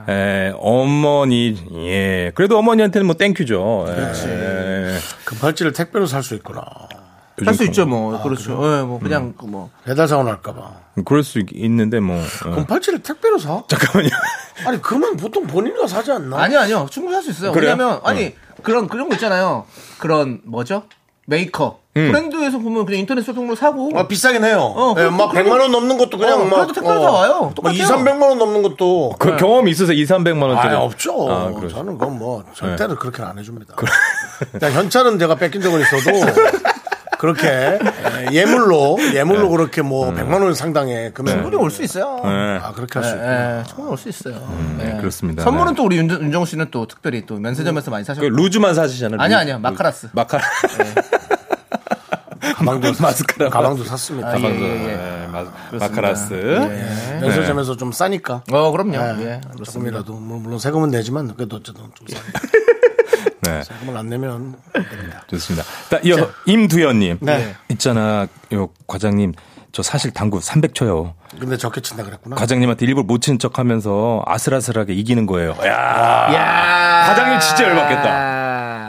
에, 0.09 0.53
어머니, 0.59 1.55
예. 1.87 2.31
그래도 2.35 2.57
어머니한테는 2.59 3.05
뭐 3.07 3.15
thank 3.15 3.45
you죠. 3.45 3.85
그렇지. 3.87 4.27
금팔찌를 5.25 5.73
택배로 5.73 6.05
살 6.05 6.21
수 6.23 6.35
있구나. 6.35 6.61
할 7.43 7.53
수 7.53 7.63
있죠 7.65 7.85
뭐 7.85 8.21
그렇죠. 8.21 8.51
예, 8.53 8.83
뭐 8.83 8.99
그냥 8.99 9.33
그 9.37 9.45
뭐. 9.45 9.69
배달 9.85 10.07
사고 10.07 10.23
날까봐. 10.23 10.71
그럴 11.05 11.23
수 11.23 11.39
있- 11.39 11.47
있는데 11.53 11.99
뭐. 11.99 12.17
어. 12.45 12.49
금팔찌를 12.55 13.01
택배로 13.01 13.37
사? 13.39 13.63
잠깐만요. 13.67 14.09
아니 14.65 14.81
그러면 14.81 15.17
보통 15.17 15.47
본인이 15.47 15.75
사지 15.87 16.11
않나? 16.11 16.37
아니요 16.39 16.59
아니요 16.59 16.87
충분히 16.91 17.15
할 17.15 17.23
수 17.23 17.31
있어요. 17.31 17.51
그래요? 17.51 17.71
왜냐면 17.71 17.99
아니 18.03 18.35
그런 18.63 18.87
그런 18.87 19.07
거 19.09 19.15
있잖아요. 19.15 19.65
그런 19.97 20.41
뭐죠? 20.45 20.83
메이커 21.25 21.79
브랜드에서 21.93 22.57
보면 22.59 22.85
그냥 22.85 22.99
인터넷 23.01 23.21
쇼핑몰 23.21 23.55
사고 23.55 23.91
아, 23.97 24.07
비싸긴 24.07 24.43
해요. 24.43 24.59
어, 24.75 24.95
예, 24.97 25.03
그- 25.03 25.09
막 25.09 25.31
그- 25.31 25.37
100만 25.37 25.59
원 25.59 25.71
넘는 25.71 25.97
것도 25.97 26.17
그냥 26.17 26.41
어, 26.41 26.45
막 26.45 26.55
그래도 26.57 26.73
택배로 26.73 27.01
다 27.01 27.11
와요. 27.11 27.41
막 27.45 27.55
똑같아요. 27.55 27.77
2, 27.77 27.81
300만 27.81 28.21
원 28.21 28.37
넘는 28.37 28.61
것도 28.63 29.15
그 29.19 29.35
경험이 29.37 29.71
있으세요? 29.71 29.97
2, 29.97 30.03
300만 30.05 30.41
원 30.43 30.57
짜리. 30.61 30.75
아, 30.75 30.79
없죠. 30.81 31.31
아, 31.31 31.51
그렇죠. 31.51 31.75
저는 31.75 31.97
그건 31.97 32.17
뭐 32.17 32.43
절대로 32.53 32.95
그렇게 32.95 33.23
안 33.23 33.37
해줍니다. 33.39 33.75
그냥 34.51 34.71
현찰은 34.73 35.19
제가 35.19 35.35
뺏긴 35.35 35.61
적은 35.61 35.81
있어도 35.81 36.11
그렇게 37.21 37.47
예, 37.47 37.79
예물로 38.31 38.97
예물로 39.13 39.49
그렇게 39.49 39.83
뭐 39.83 40.11
100만 40.11 40.41
원 40.41 40.55
상당의 40.55 41.13
금액 41.13 41.33
충분히 41.33 41.55
올 41.55 41.69
수 41.69 41.83
있어요. 41.83 42.19
네. 42.23 42.59
아 42.63 42.71
그렇게 42.75 42.97
할 42.97 43.03
수 43.07 43.11
있구나. 43.15 43.59
예, 43.59 43.63
충분히 43.67 43.89
올 43.91 43.97
수 43.97 44.09
있어요. 44.09 44.35
예. 44.81 44.97
그렇습니다. 44.99 45.43
선물은 45.43 45.73
네. 45.73 45.77
또 45.77 45.85
우리 45.85 45.97
윤, 45.97 46.09
윤정수 46.09 46.49
씨는 46.49 46.69
또 46.71 46.87
특별히 46.87 47.23
또 47.27 47.37
면세점에서 47.37 47.91
많이 47.91 48.03
그 48.03 48.07
사셨고. 48.07 48.27
루즈만 48.27 48.73
사시잖아요. 48.73 49.21
아니요. 49.21 49.37
아니요. 49.37 49.59
마카라스. 49.59 50.09
마카라. 50.13 50.43
가방도 52.57 52.91
마스카라. 52.99 53.51
가방도 53.51 53.83
샀습니다. 53.83 54.29
아, 54.29 54.39
예, 54.39 54.43
예, 54.45 54.49
예. 54.49 54.87
네, 54.87 55.27
마, 55.31 55.45
마카라스. 55.79 56.33
예. 56.33 57.19
면세점에서 57.21 57.77
좀 57.77 57.91
싸니까. 57.91 58.41
어, 58.51 58.71
그럼요. 58.71 58.97
네, 58.97 59.25
예. 59.25 59.41
조금이라도 59.63 60.13
뭐 60.13 60.39
물론 60.39 60.57
세금은 60.57 60.89
내지만 60.89 61.35
그래도 61.35 61.57
어쨌든 61.57 61.83
좀 61.93 62.07
싸니까. 62.07 62.39
네, 63.41 63.63
세금을 63.63 63.97
안 63.97 64.07
내면 64.09 64.55
안 64.73 64.89
됩니다. 64.89 65.23
좋습니다. 65.27 65.65
자, 65.89 65.99
이어 66.03 66.29
임두현님. 66.45 67.17
네. 67.21 67.55
있잖아, 67.69 68.27
요 68.53 68.69
과장님. 68.87 69.33
저 69.73 69.81
사실 69.81 70.11
당구 70.11 70.39
300쳐요. 70.39 71.13
근데 71.39 71.55
적게 71.55 71.79
친다 71.81 72.03
그랬구나. 72.03 72.35
과장님한테 72.35 72.85
일부러 72.85 73.05
못친척 73.05 73.57
하면서 73.57 74.21
아슬아슬하게 74.25 74.93
이기는 74.93 75.25
거예요. 75.25 75.55
야 75.63 76.33
야 76.33 77.05
과장님 77.07 77.39
진짜 77.39 77.63
열받겠다. 77.69 78.40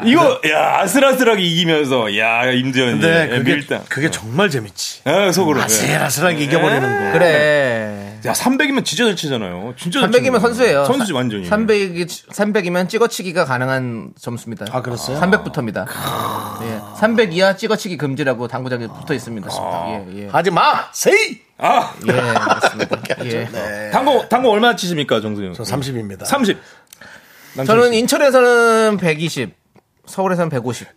이거, 0.05 0.41
야, 0.51 0.81
아슬아슬하게 0.81 1.43
이기면서, 1.43 2.17
야, 2.19 2.45
임두현이. 2.51 3.01
근데 3.01 3.29
예, 3.33 3.39
그게, 3.39 3.55
밀당. 3.55 3.85
그게 3.89 4.11
정말 4.11 4.51
재밌지. 4.51 5.03
아, 5.05 5.33
속으로. 5.33 5.61
예. 5.61 5.65
아슬아슬하게 5.65 6.45
이겨버리는 6.45 6.83
거. 7.13 7.19
그래. 7.19 8.19
야, 8.25 8.33
300이면 8.33 8.85
진짜 8.85 9.05
잘 9.07 9.17
치잖아요. 9.17 9.75
진짜 9.77 10.01
잘 10.01 10.09
300이면 10.11 10.13
치는 10.13 10.31
거예요. 10.33 10.41
선수예요. 10.41 10.85
선수지, 10.85 11.13
완전히. 11.13 11.49
300이, 11.51 12.07
300이면 12.07 12.89
찍어치기가 12.89 13.45
가능한 13.45 14.13
점수입니다. 14.21 14.67
아, 14.71 14.81
그랬어요? 14.83 15.19
300부터입니다. 15.21 15.87
예. 16.63 16.81
300 17.01 17.33
이하 17.35 17.57
찍어치기 17.57 17.97
금지라고 17.97 18.47
당구장에 18.47 18.87
붙어 18.87 19.15
있습니다. 19.15 19.49
아. 19.51 20.05
예, 20.09 20.23
예. 20.25 20.29
하지 20.29 20.51
마! 20.53 20.89
세이! 20.93 21.41
아! 21.59 21.93
예. 22.09 22.13
예. 23.87 23.91
당구, 23.93 24.25
당구 24.29 24.51
얼마 24.51 24.77
치십니까, 24.77 25.21
정수영? 25.21 25.55
저 25.55 25.65
30입니다. 25.65 26.25
30. 26.25 26.59
저는 27.67 27.93
인천에서는 27.93 28.97
120, 28.99 29.53
서울에서는 30.07 30.51
150. 30.51 30.89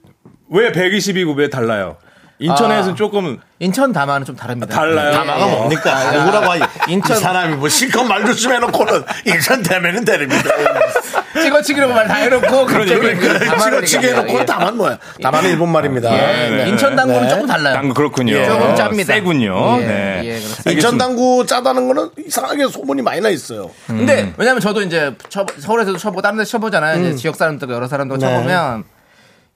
왜 0.50 0.72
120이고 0.72 1.36
왜 1.36 1.50
달라요? 1.50 1.98
인천에서는 2.38 2.98
조금 2.98 3.40
인천 3.60 3.94
담화는 3.94 4.26
좀 4.26 4.36
다릅니다. 4.36 4.76
달라요. 4.76 5.14
다마가 5.14 5.48
예. 5.48 5.52
뭡니까? 5.56 6.12
뭐라고 6.24 6.52
하지? 6.52 6.64
인천- 6.92 7.16
이 7.16 7.20
사람이 7.22 7.56
뭐 7.56 7.70
실컷 7.70 8.04
말 8.04 8.26
조심 8.26 8.52
해놓고는 8.52 9.04
인천 9.26 9.64
되면은 9.64 10.04
되립니다. 10.04 10.50
찍어치기라고 11.42 11.94
말다 11.94 12.14
해놓고 12.16 12.66
갑자기 12.66 13.00
그 13.16 13.40
담화를 13.40 13.86
찍어치기. 13.86 14.08
해놓고 14.08 14.40
예. 14.40 14.46
다만 14.46 14.76
뭐야? 14.76 14.98
다만은 15.24 15.50
일본 15.52 15.72
말입니다. 15.72 16.12
예, 16.14 16.50
네. 16.50 16.70
인천 16.70 16.94
당구는 16.98 17.22
네. 17.24 17.30
조금 17.30 17.48
달라요. 17.48 17.74
당구 17.76 17.94
그렇군요. 17.94 18.34
예, 18.34 18.46
조금 18.46 18.76
짭니다. 18.76 19.14
세군요. 19.14 19.78
예, 19.80 19.86
네. 19.86 20.42
예. 20.68 20.72
인천 20.74 20.98
당구 20.98 21.46
짜다는 21.46 21.88
거는 21.88 22.10
이상하게 22.28 22.68
소문이 22.68 23.02
많이 23.02 23.22
나 23.22 23.30
있어요. 23.30 23.72
근데 23.88 24.34
왜냐면 24.36 24.60
저도 24.60 24.82
이제 24.82 25.16
쳐- 25.30 25.46
서울에서도 25.60 25.98
쳐보고 25.98 26.22
다른 26.22 26.38
데서 26.38 26.52
쳐보잖아요. 26.52 27.00
이제 27.02 27.16
지역 27.16 27.38
사람들 27.38 27.70
여러 27.70 27.88
사람들 27.88 28.18
네. 28.18 28.26
쳐보면 28.28 28.84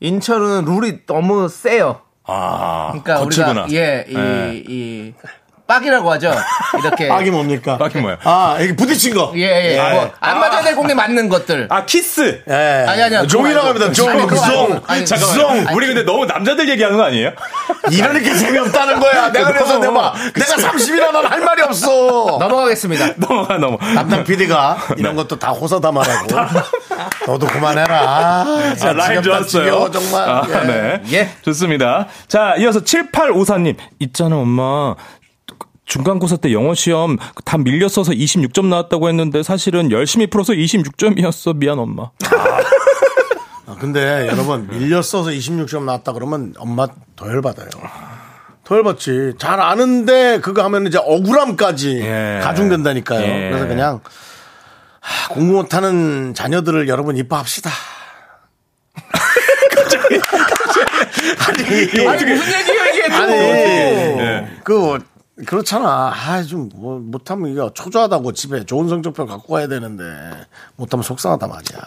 인천은 0.01 0.65
룰이 0.65 1.05
너무 1.05 1.47
세요. 1.49 2.01
아, 2.26 2.89
그러니까 2.91 3.19
거칠구나. 3.23 3.63
우리가 3.65 3.80
예, 3.81 4.05
이, 4.07 4.13
네. 4.13 4.63
이 4.67 5.13
빡이라고 5.74 6.12
하죠. 6.14 6.34
이렇게 6.80 7.08
빡이 7.10 7.30
뭡니까? 7.30 7.78
빡이 7.78 8.00
뭐야? 8.00 8.18
아, 8.24 8.58
이게 8.60 8.76
부딪힌 8.76 9.14
거. 9.14 9.32
예, 9.36 9.76
예. 9.78 9.91
뭐, 9.94 10.12
안 10.20 10.40
맞아야 10.40 10.62
될 10.64 10.76
공에 10.76 10.96
맞는 10.96 11.30
것들. 11.30 11.68
아, 11.70 11.86
키스. 11.86 12.41
예. 12.50 12.86
아니, 12.88 13.04
아니요. 13.04 13.28
쫑이라고 13.27 13.68
합니다. 13.68 13.91
쫑, 13.91 14.10
아니, 14.10 14.28
쫑. 14.27 14.81
아니, 14.88 15.06
잠깐만. 15.06 15.68
아니, 15.68 15.76
우리 15.76 15.86
근데 15.86 16.02
너무 16.04 16.26
남자들 16.26 16.68
얘기하는 16.70 16.98
거 16.98 17.04
아니에요? 17.04 17.32
이러니까 17.91 18.34
재미없다는 18.36 19.00
거야. 19.00 19.32
내가 19.32 19.52
그래서 19.52 19.78
내가, 19.78 20.14
내가 20.34 20.56
30이라 20.56 21.12
난 21.12 21.30
할 21.30 21.41
말이 21.41 21.62
없어. 21.62 22.38
넘어가겠습니다. 22.40 23.14
넘어가, 23.28 23.58
넘어. 23.60 23.78
담당 23.78 24.24
PD가 24.24 24.78
이런 24.98 25.16
것도 25.16 25.38
다 25.38 25.52
호사다마라고. 25.52 26.28
너도 27.28 27.46
그만해라. 27.46 27.96
아, 28.02 28.76
자, 28.76 28.94
라임 28.94 29.22
지겹다, 29.22 29.40
좋았어요. 29.46 29.64
지겨워, 29.66 29.91
정말. 29.91 30.28
아, 30.30 30.44
예. 30.50 30.54
네. 30.66 31.02
예. 31.12 31.30
좋습니다. 31.44 32.08
자, 32.28 32.56
이어서 32.58 32.80
7854님. 32.80 33.76
있잖아, 34.00 34.38
엄마. 34.38 34.96
중간고사 35.90 36.38
때 36.38 36.53
영어 36.53 36.76
시험 36.76 37.18
다 37.44 37.57
밀렸어서 37.57 38.11
26점 38.11 38.68
나왔다고 38.68 39.10
했는데 39.10 39.41
사실은 39.41 39.91
열심히 39.91 40.28
풀어서 40.28 40.53
26점이었어. 40.53 41.57
미안, 41.57 41.80
엄마. 41.80 42.11
아, 43.66 43.76
근데 43.80 44.28
여러분 44.28 44.68
밀렸어서 44.68 45.32
26점 45.32 45.84
나왔다 45.84 46.14
그러면 46.14 46.53
엄마 46.60 46.88
더 47.16 47.28
열받아요. 47.28 47.70
더 48.64 48.76
열받지. 48.76 49.34
잘 49.40 49.60
아는데 49.60 50.40
그거 50.41 50.64
하면 50.66 50.86
이제 50.86 50.99
억울함까지 50.99 52.02
예. 52.02 52.40
가중된다니까요. 52.44 53.22
예. 53.22 53.49
그래서 53.49 53.68
그냥 53.68 53.99
하, 54.99 55.30
공부 55.30 55.53
못하는 55.53 56.36
자녀들을 56.36 56.88
여러분 56.88 57.18
이뻐합시다. 57.18 57.72
아니, 61.48 62.07
아니, 62.07 62.26
무슨 62.26 62.60
얘기예요, 62.60 62.84
이게 62.94 63.07
또. 63.10 63.16
아니, 63.16 63.34
예. 63.34 64.48
그 64.64 64.99
그렇잖아. 65.45 66.11
아, 66.14 66.44
좀 66.44 66.70
뭐, 66.76 66.99
못하면 66.99 67.52
이거 67.52 67.72
초조하다고 67.74 68.34
집에 68.34 68.66
좋은 68.66 68.90
성적표 68.90 69.26
갖고 69.26 69.53
가야 69.53 69.68
되는데 69.68 70.03
못하면 70.76 71.03
속상하다 71.03 71.48
말이야. 71.48 71.80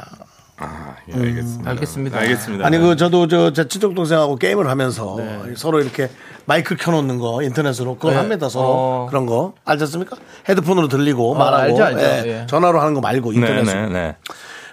예, 1.09 1.15
알겠습니다. 1.15 1.71
알겠습니다. 1.71 2.19
알겠습니다. 2.19 2.67
아니 2.67 2.79
그 2.79 2.95
저도 2.97 3.27
저 3.27 3.51
제 3.53 3.67
친척 3.67 3.95
동생하고 3.95 4.37
게임을 4.37 4.69
하면서 4.69 5.17
네. 5.19 5.55
서로 5.57 5.81
이렇게 5.81 6.09
마이크 6.47 6.77
켜놓는 6.77 7.19
거 7.19 7.43
인터넷으로 7.43 7.97
그걸 7.97 8.17
합니다 8.17 8.49
서로 8.49 8.67
어. 8.69 9.07
그런 9.11 9.27
거 9.27 9.55
알지 9.65 9.85
않습니까? 9.85 10.17
헤드폰으로 10.49 10.87
들리고 10.89 11.35
말하고 11.35 11.63
알죠, 11.63 11.85
알죠. 11.85 12.01
예, 12.01 12.23
예. 12.43 12.47
전화로 12.47 12.81
하는 12.81 12.95
거 12.95 13.01
말고 13.01 13.33
네, 13.33 13.39
인터넷으로. 13.39 13.89
네, 13.89 13.89
네. 13.89 14.17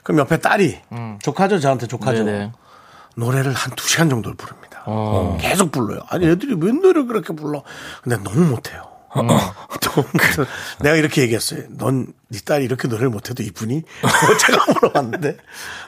그럼 0.03 0.19
옆에 0.19 0.38
딸이 0.38 0.77
조카죠 1.23 1.60
저한테 1.60 1.88
조카죠. 1.88 2.22
음. 2.22 2.26
네네. 2.26 2.51
노래를 3.15 3.51
한 3.53 3.72
두 3.76 3.88
시간 3.88 4.10
정도를 4.10 4.35
부릅니다. 4.38 4.68
어. 4.91 5.37
계속 5.39 5.71
불러요. 5.71 6.01
아니 6.09 6.25
애들이 6.25 6.55
왜 6.59 6.71
노래를 6.71 7.05
그렇게 7.05 7.33
불러? 7.33 7.63
근데 8.03 8.17
너무 8.23 8.47
못해요. 8.47 8.83
어. 9.09 9.23
내가 10.81 10.95
이렇게 10.95 11.21
얘기했어요. 11.21 11.63
넌 11.69 12.07
네 12.31 12.39
딸이 12.45 12.64
이렇게 12.64 12.88
노래를 12.88 13.10
못해도 13.10 13.41
이쁘니? 13.41 13.81
제가 14.39 14.65
물어봤는데 14.73 15.38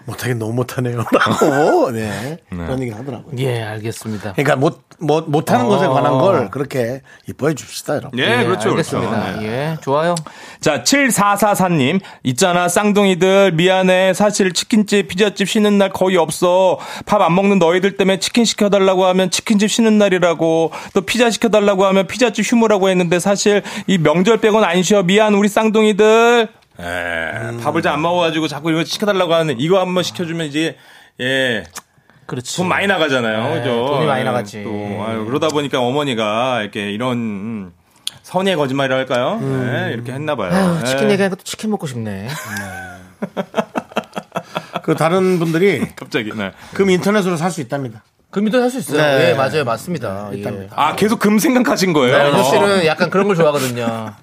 못하긴 0.05 0.39
너무 0.39 0.53
못하네요. 0.53 1.05
라고 1.13 1.91
네. 1.91 2.37
그런 2.49 2.81
얘기를 2.81 2.97
하더라고요. 2.97 3.35
예, 3.37 3.61
알겠습니다. 3.61 4.33
그러니까 4.33 4.55
못, 4.55 4.81
못, 4.97 5.29
못하는 5.29 5.67
것에 5.67 5.85
어. 5.85 5.93
관한 5.93 6.17
걸 6.17 6.49
그렇게 6.49 7.01
이뻐해 7.29 7.53
줍시다, 7.53 7.95
여러분. 7.97 8.17
예, 8.17 8.43
그렇죠. 8.43 8.69
알겠습니다. 8.71 9.09
그렇죠. 9.21 9.39
네. 9.41 9.47
예, 9.47 9.77
좋아요. 9.81 10.15
자, 10.59 10.81
7444님. 10.83 11.99
있잖아, 12.23 12.67
쌍둥이들. 12.67 13.51
미안해. 13.51 14.13
사실 14.15 14.51
치킨집, 14.51 15.09
피자집 15.09 15.47
쉬는 15.47 15.77
날 15.77 15.89
거의 15.91 16.17
없어. 16.17 16.79
밥 17.05 17.21
안 17.21 17.35
먹는 17.35 17.59
너희들 17.59 17.97
때문에 17.97 18.17
치킨 18.17 18.45
시켜달라고 18.45 19.05
하면 19.05 19.29
치킨집 19.29 19.69
쉬는 19.69 19.99
날이라고. 19.99 20.71
또 20.95 21.01
피자 21.01 21.29
시켜달라고 21.29 21.85
하면 21.85 22.07
피자집 22.07 22.51
휴무라고 22.51 22.89
했는데 22.89 23.19
사실 23.19 23.61
이 23.85 23.99
명절 23.99 24.37
빼곤 24.41 24.63
안 24.63 24.81
쉬어. 24.81 25.03
미안, 25.03 25.35
우리 25.35 25.47
쌍둥이들. 25.47 26.30
에, 26.31 27.57
밥을 27.63 27.81
잘 27.81 27.93
안 27.93 28.01
먹어가지고 28.01 28.47
자꾸 28.47 28.71
이거 28.71 28.83
시켜달라고 28.83 29.33
하는 29.33 29.59
이거 29.59 29.79
한번 29.79 30.03
시켜주면 30.03 30.47
이제, 30.47 30.77
예. 31.19 31.63
그렇지. 32.25 32.55
돈 32.57 32.67
많이 32.69 32.87
나가잖아요. 32.87 33.55
네, 33.55 33.59
그죠? 33.59 33.87
돈이 33.87 34.05
많이 34.05 34.21
예, 34.21 34.23
나가지. 34.23 34.63
또, 34.63 35.03
아유, 35.05 35.25
그러다 35.25 35.49
보니까 35.49 35.81
어머니가 35.81 36.61
이렇게 36.61 36.91
이런 36.91 37.17
음, 37.17 37.73
선의의 38.23 38.55
거짓말이라 38.55 38.95
할까요? 38.95 39.37
네, 39.41 39.91
이렇게 39.93 40.13
했나 40.13 40.35
봐요. 40.35 40.51
아유, 40.53 40.85
치킨 40.85 41.11
얘기하니까 41.11 41.35
또 41.35 41.43
치킨 41.43 41.71
먹고 41.71 41.87
싶네. 41.87 42.29
그 44.83 44.95
다른 44.95 45.39
분들이 45.39 45.85
갑자기, 45.95 46.31
네. 46.35 46.51
금 46.73 46.89
인터넷으로 46.89 47.37
살 47.37 47.51
수 47.51 47.61
있답니다. 47.61 48.03
금이도 48.31 48.61
할 48.61 48.69
수 48.69 48.79
있어요. 48.79 48.97
네. 49.01 49.29
예, 49.29 49.33
맞아요. 49.33 49.65
맞습니다. 49.65 50.29
예. 50.33 50.67
아, 50.75 50.95
계속 50.95 51.19
금 51.19 51.37
생각하신 51.37 51.91
거예요? 51.91 52.17
네, 52.17 52.39
어. 52.39 52.43
씨는 52.43 52.85
약간 52.85 53.09
그런 53.09 53.27
걸 53.27 53.35
좋아하거든요. 53.35 54.13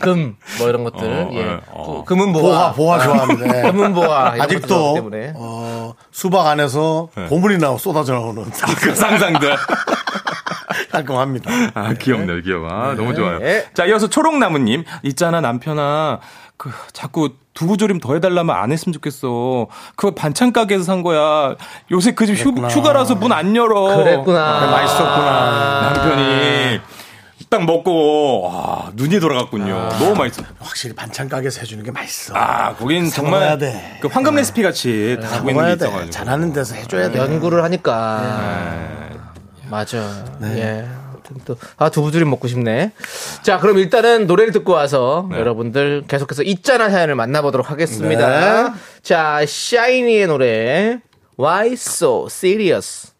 금, 0.00 0.36
뭐 0.58 0.68
이런 0.70 0.84
것들. 0.84 1.06
어, 1.06 1.28
예. 1.34 1.44
어, 1.44 1.82
어. 1.82 2.04
그- 2.04 2.14
금은 2.14 2.32
보화, 2.32 2.72
보화. 2.72 2.98
보화 2.98 3.04
좋아합니다. 3.04 3.52
네. 3.52 3.62
금은 3.70 3.94
좋아하기 3.94 4.40
아직도 4.40 4.94
때문에. 4.94 5.32
어, 5.36 5.94
수박 6.10 6.46
안에서 6.46 7.08
보물이 7.28 7.58
나오 7.58 7.76
쏟아져 7.76 8.14
나오는 8.14 8.44
그 8.80 8.94
상상들. 8.94 9.54
깔끔합니다. 10.90 11.50
아, 11.74 11.92
귀엽네요, 11.94 12.40
귀여워. 12.42 12.68
아, 12.70 12.94
너무 12.94 13.14
좋아요. 13.14 13.40
예. 13.42 13.66
자, 13.74 13.84
이어서 13.86 14.08
초록나무님. 14.08 14.84
있잖아, 15.02 15.40
남편아. 15.40 16.20
그, 16.58 16.70
자꾸 16.92 17.30
두부조림 17.54 17.98
더 18.00 18.12
해달라면 18.14 18.54
안 18.54 18.70
했으면 18.72 18.92
좋겠어. 18.92 19.68
그거 19.96 20.14
반찬 20.14 20.52
가게에서 20.52 20.84
산 20.84 21.02
거야. 21.02 21.54
요새 21.90 22.12
그 22.12 22.26
집 22.26 22.36
휴가라서 22.36 23.14
문 23.14 23.32
안 23.32 23.56
열어. 23.56 23.96
그랬구나. 23.96 24.66
맛있었구나. 24.70 25.80
남편이 25.94 26.80
딱 27.50 27.64
먹고, 27.64 28.42
와, 28.42 28.90
눈이 28.94 29.20
돌아갔군요. 29.20 29.88
너무 29.98 30.14
맛있어. 30.14 30.42
확실히 30.58 30.94
반찬 30.94 31.28
가게에서 31.30 31.60
해주는 31.60 31.82
게 31.82 31.90
맛있어. 31.90 32.34
아, 32.36 32.74
거긴 32.74 33.08
정말 33.08 33.56
돼. 33.56 33.98
그 34.02 34.08
황금 34.08 34.34
레시피 34.34 34.62
같이 34.62 35.16
다 35.22 35.28
하고 35.36 35.48
있는 35.48 35.54
먹어야 35.54 35.74
게 35.74 35.78
돼. 35.78 35.86
있어가지고. 35.86 36.10
잘하는 36.10 36.52
데서 36.52 36.74
해줘야 36.74 37.10
돼. 37.10 37.18
연구를 37.18 37.62
하니까. 37.64 39.08
맞아. 39.70 40.24
예. 40.42 40.86
또, 41.44 41.56
아, 41.76 41.88
두부조림 41.90 42.28
먹고 42.30 42.48
싶네. 42.48 42.92
자, 43.42 43.58
그럼 43.58 43.78
일단은 43.78 44.26
노래를 44.26 44.52
듣고 44.52 44.72
와서 44.72 45.28
여러분들 45.32 46.04
계속해서 46.08 46.42
있잖아 46.42 46.90
사연을 46.90 47.14
만나보도록 47.14 47.70
하겠습니다. 47.70 48.74
자, 49.02 49.44
샤이니의 49.46 50.26
노래. 50.26 51.00
Why 51.38 51.72
so 51.74 52.26
serious? 52.30 53.12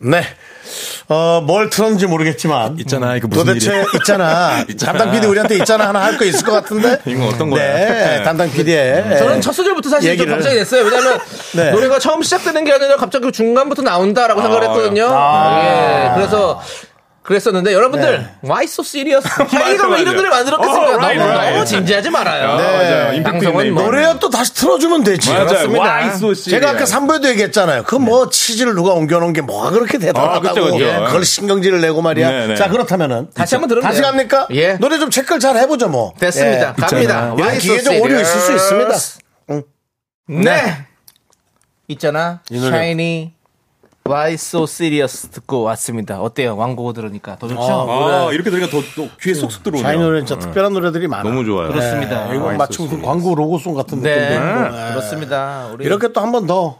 네. 0.00 0.22
어, 1.08 1.42
뭘 1.44 1.70
틀었는지 1.70 2.06
모르겠지만. 2.06 2.78
있잖아, 2.78 3.16
이거 3.16 3.26
무슨 3.26 3.46
도대체 3.46 3.70
일이야? 3.72 3.84
있잖아. 3.96 4.64
담당 4.78 5.10
PD 5.10 5.26
우리한테 5.26 5.56
있잖아 5.56 5.88
하나 5.88 6.04
할 6.04 6.16
거 6.18 6.24
있을 6.24 6.44
것 6.44 6.52
같은데. 6.52 6.98
이거 7.06 7.26
어떤 7.26 7.50
거야? 7.50 7.62
네. 7.62 8.22
담당 8.24 8.48
PD의. 8.52 9.18
저는 9.18 9.40
첫 9.40 9.52
소절부터 9.52 9.88
사실 9.88 10.10
좀 10.10 10.12
얘기를. 10.12 10.32
걱정이 10.34 10.54
됐어요. 10.54 10.84
왜냐면 10.84 11.18
네. 11.54 11.70
노래가 11.72 11.98
처음 11.98 12.22
시작되는 12.22 12.62
게 12.64 12.72
아니라 12.72 12.96
갑자기 12.96 13.32
중간부터 13.32 13.82
나온다라고 13.82 14.40
생각을 14.40 14.68
했거든요. 14.68 15.08
아. 15.10 16.10
예. 16.12 16.14
그래서 16.14 16.62
그랬었는데 17.28 17.74
여러분들 17.74 18.18
네. 18.20 18.48
Why 18.48 18.64
so 18.64 18.82
serious? 18.82 19.22
자기가 19.28 19.88
왜 19.90 20.00
이런. 20.00 20.16
노래 20.16 20.30
만들었겠습니까? 20.30 20.82
어, 20.82 20.92
너무 20.92 21.04
right. 21.04 21.52
너무 21.52 21.64
진지하지 21.66 22.08
말아요. 22.08 22.56
네. 22.56 22.62
맞아요. 22.64 23.22
방송은 23.22 23.74
뭐 23.74 23.82
노래야 23.82 24.14
또 24.18 24.30
다시 24.30 24.54
틀어주면 24.54 25.04
되지. 25.04 25.30
맞아요. 25.34 26.10
so? 26.14 26.32
제가 26.34 26.70
아까 26.70 26.84
3부에도 26.84 27.26
얘기했잖아요. 27.28 27.82
그 27.84 27.98
뭐 27.98 28.30
치즈를 28.30 28.74
누가 28.74 28.92
옮겨놓은 28.94 29.34
게 29.34 29.42
뭐가 29.42 29.70
그렇게 29.70 29.98
대단하다고. 29.98 30.48
아, 30.48 30.52
그쵸, 30.52 30.64
그쵸. 30.72 31.04
그걸 31.06 31.24
신경질을 31.24 31.82
내고 31.82 32.00
말이야. 32.00 32.30
네, 32.30 32.46
네. 32.46 32.54
자, 32.54 32.70
그렇다면은. 32.70 33.28
다시 33.34 33.54
한번 33.56 33.68
들으면 33.68 33.86
다시. 33.86 34.00
갑니까? 34.00 34.46
예. 34.52 34.74
노래 34.74 34.98
좀 34.98 35.10
체크를 35.10 35.38
잘 35.40 35.56
해보죠, 35.58 35.88
뭐. 35.88 36.14
됐습니다. 36.18 36.74
예. 36.78 36.80
갑니다. 36.80 37.34
Why 37.36 37.56
so 37.56 37.60
기계적 37.60 38.02
오류 38.02 38.18
있을 38.20 38.40
수? 38.40 38.52
있습니다. 38.54 38.94
네. 40.28 40.86
있잖아. 41.88 42.40
이 42.50 42.58
노래. 42.58 42.70
샤이니 42.78 43.32
Why 44.08 44.34
so 44.34 44.62
serious 44.64 45.28
듣고 45.28 45.62
왔습니다. 45.62 46.20
어때요? 46.20 46.56
왕고 46.56 46.92
들으니까 46.92 47.36
더 47.38 47.46
좋죠? 47.48 47.60
아, 47.60 48.30
이렇게 48.32 48.50
들으니까 48.50 48.70
더, 48.70 48.82
또 48.96 49.08
귀에 49.20 49.34
쏙쏙 49.34 49.62
들어오네요. 49.62 49.82
샤이 49.86 49.98
노래는 49.98 50.26
진짜 50.26 50.40
특별한 50.40 50.72
노래들이 50.72 51.06
많아. 51.08 51.22
너무 51.22 51.44
좋아요. 51.44 51.68
그렇습니다. 51.68 52.28
네, 52.28 52.36
이거 52.36 52.52
마침 52.52 52.88
그 52.88 53.00
광고 53.02 53.34
로고송 53.34 53.74
같은 53.74 54.02
네. 54.02 54.14
느낌도 54.30 54.34
있고. 54.66 54.76
네. 54.76 54.88
그렇습니다. 54.90 55.66
우리 55.72 55.84
이렇게 55.84 56.12
또 56.12 56.20
한 56.20 56.32
번 56.32 56.46
더 56.46 56.78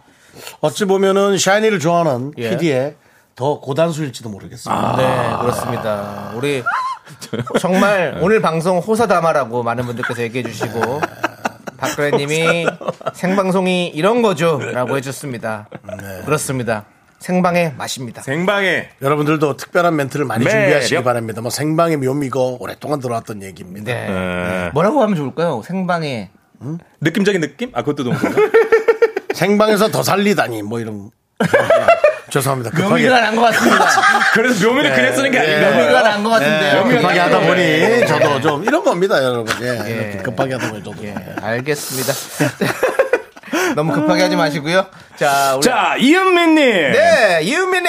어찌 0.60 0.84
보면은 0.84 1.36
샤이니를 1.38 1.78
좋아하는 1.80 2.32
예. 2.38 2.50
PD의 2.50 2.94
더 3.34 3.60
고단수일지도 3.60 4.28
모르겠습니다. 4.28 4.96
네, 4.96 5.36
그렇습니다. 5.40 6.32
우리 6.34 6.62
정말 7.60 8.18
오늘 8.20 8.40
방송 8.42 8.78
호사다마라고 8.78 9.62
많은 9.62 9.84
분들께서 9.86 10.22
얘기해 10.22 10.44
주시고 10.44 11.00
박그래 11.78 12.10
님이 12.16 12.66
생방송이 13.14 13.88
이런 13.88 14.22
거죠 14.22 14.58
라고 14.60 14.96
해 14.96 15.00
줬습니다. 15.00 15.68
그렇습니다. 16.24 16.84
생방의 17.20 17.74
맛입니다. 17.76 18.22
생방에 18.22 18.88
여러분들도 19.02 19.56
특별한 19.56 19.96
멘트를 19.96 20.24
많이 20.24 20.44
매력. 20.44 20.60
준비하시기 20.60 21.02
바랍니다. 21.02 21.40
뭐 21.40 21.50
생방의 21.50 21.96
묘미고 21.98 22.58
오랫동안 22.60 23.00
들어왔던 23.00 23.42
얘기입니다. 23.42 23.92
네. 23.92 24.06
네. 24.08 24.70
뭐라고 24.72 25.02
하면 25.02 25.16
좋을까요? 25.16 25.62
생방에 25.64 26.30
느낌적인 27.00 27.40
느낌? 27.40 27.70
아, 27.74 27.82
그것도 27.82 28.04
너무 28.04 28.18
좋아요. 28.18 28.34
생방에서 29.34 29.88
더 29.88 30.02
살리다니 30.02 30.62
뭐 30.62 30.80
이런. 30.80 31.10
죄송합니다. 32.30 32.70
급하게, 32.70 32.90
묘미가 33.08 33.20
난 33.22 33.34
것 33.36 33.40
같습니다. 33.42 33.86
그래서 34.34 34.66
묘미를 34.68 34.94
그냥 34.94 35.14
쓰는 35.14 35.30
게 35.30 35.38
아닌가 35.38 35.70
묘미가 35.70 35.92
봐요. 36.02 36.02
난것 36.12 36.32
같은데요. 36.32 36.84
네, 36.84 36.96
급하게 36.96 37.18
하다 37.20 37.40
보니 37.40 37.56
네. 37.56 38.06
저도 38.06 38.40
좀 38.42 38.64
이런 38.64 38.84
겁니다, 38.84 39.22
여러분. 39.24 39.54
예, 39.62 40.12
예. 40.18 40.22
급하게 40.22 40.54
하다 40.54 40.70
보니 40.70 40.84
저도. 40.84 41.04
예, 41.04 41.14
알겠습니다. 41.40 42.12
너무 43.74 43.92
급하게 43.92 44.22
하지 44.24 44.36
마시고요. 44.36 44.86
자, 45.16 45.54
우리 45.56 45.62
자, 45.62 45.96
이은미님. 45.98 46.56
네, 46.56 47.40
이은미님 47.42 47.84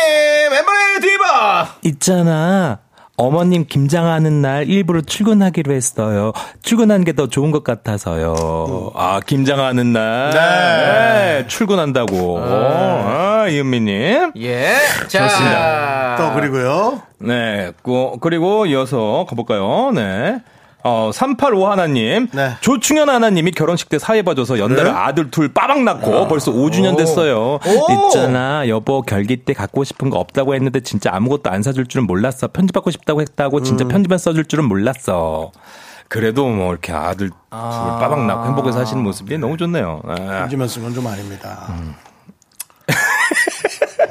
멤버의 0.51 0.99
디바. 1.01 1.75
있잖아. 1.83 2.79
어머님 3.21 3.65
김장하는 3.67 4.41
날 4.41 4.69
일부러 4.69 5.01
출근하기로 5.01 5.73
했어요. 5.73 6.31
출근하는 6.61 7.03
게더 7.03 7.27
좋은 7.27 7.51
것 7.51 7.65
같아서요. 7.65 8.93
아, 8.95 9.19
김장하는 9.25 9.91
날. 9.91 10.29
네. 10.31 11.47
출근한다고. 11.47 12.39
아, 12.41 13.45
이은미님. 13.49 14.31
예, 14.37 14.73
자, 15.09 15.27
좋습니다. 15.27 16.15
또 16.17 16.33
그리고요. 16.33 17.01
네. 17.19 17.73
그, 17.83 18.11
그리고 18.21 18.65
이어서 18.67 19.25
가볼까요? 19.29 19.91
네. 19.93 20.39
어, 20.83 21.11
385 21.13 21.67
하나님. 21.67 22.27
네. 22.31 22.51
조충현 22.61 23.09
하나님이 23.09 23.51
결혼식 23.51 23.89
때 23.89 23.99
사회 23.99 24.21
봐줘서 24.21 24.59
연달아 24.59 25.07
아들 25.07 25.29
둘 25.29 25.53
빠박 25.53 25.83
낳고 25.83 26.27
벌써 26.27 26.51
5주년 26.51 26.97
됐어요. 26.97 27.59
오. 27.65 28.07
있잖아. 28.07 28.67
여보, 28.67 29.01
결기 29.01 29.37
때 29.37 29.53
갖고 29.53 29.83
싶은 29.83 30.09
거 30.09 30.17
없다고 30.19 30.55
했는데 30.55 30.79
진짜 30.81 31.11
아무것도 31.13 31.49
안 31.49 31.63
사줄 31.63 31.87
줄은 31.87 32.07
몰랐어. 32.07 32.47
편집하고 32.47 32.91
싶다고 32.91 33.21
했다고 33.21 33.61
진짜 33.63 33.85
편집만 33.87 34.17
써줄 34.19 34.45
줄은 34.45 34.65
몰랐어. 34.65 35.51
그래도 36.07 36.47
뭐 36.47 36.71
이렇게 36.71 36.91
아들 36.91 37.29
둘 37.29 37.37
빠박 37.49 38.25
낳고 38.25 38.47
행복하게 38.47 38.71
사시는 38.71 39.03
모습이 39.03 39.37
너무 39.37 39.57
좋네요. 39.57 40.01
아. 40.07 40.15
던지면서 40.15 40.79
그건 40.79 40.93
좀 40.95 41.05
아닙니다. 41.07 41.67
음. 41.69 41.93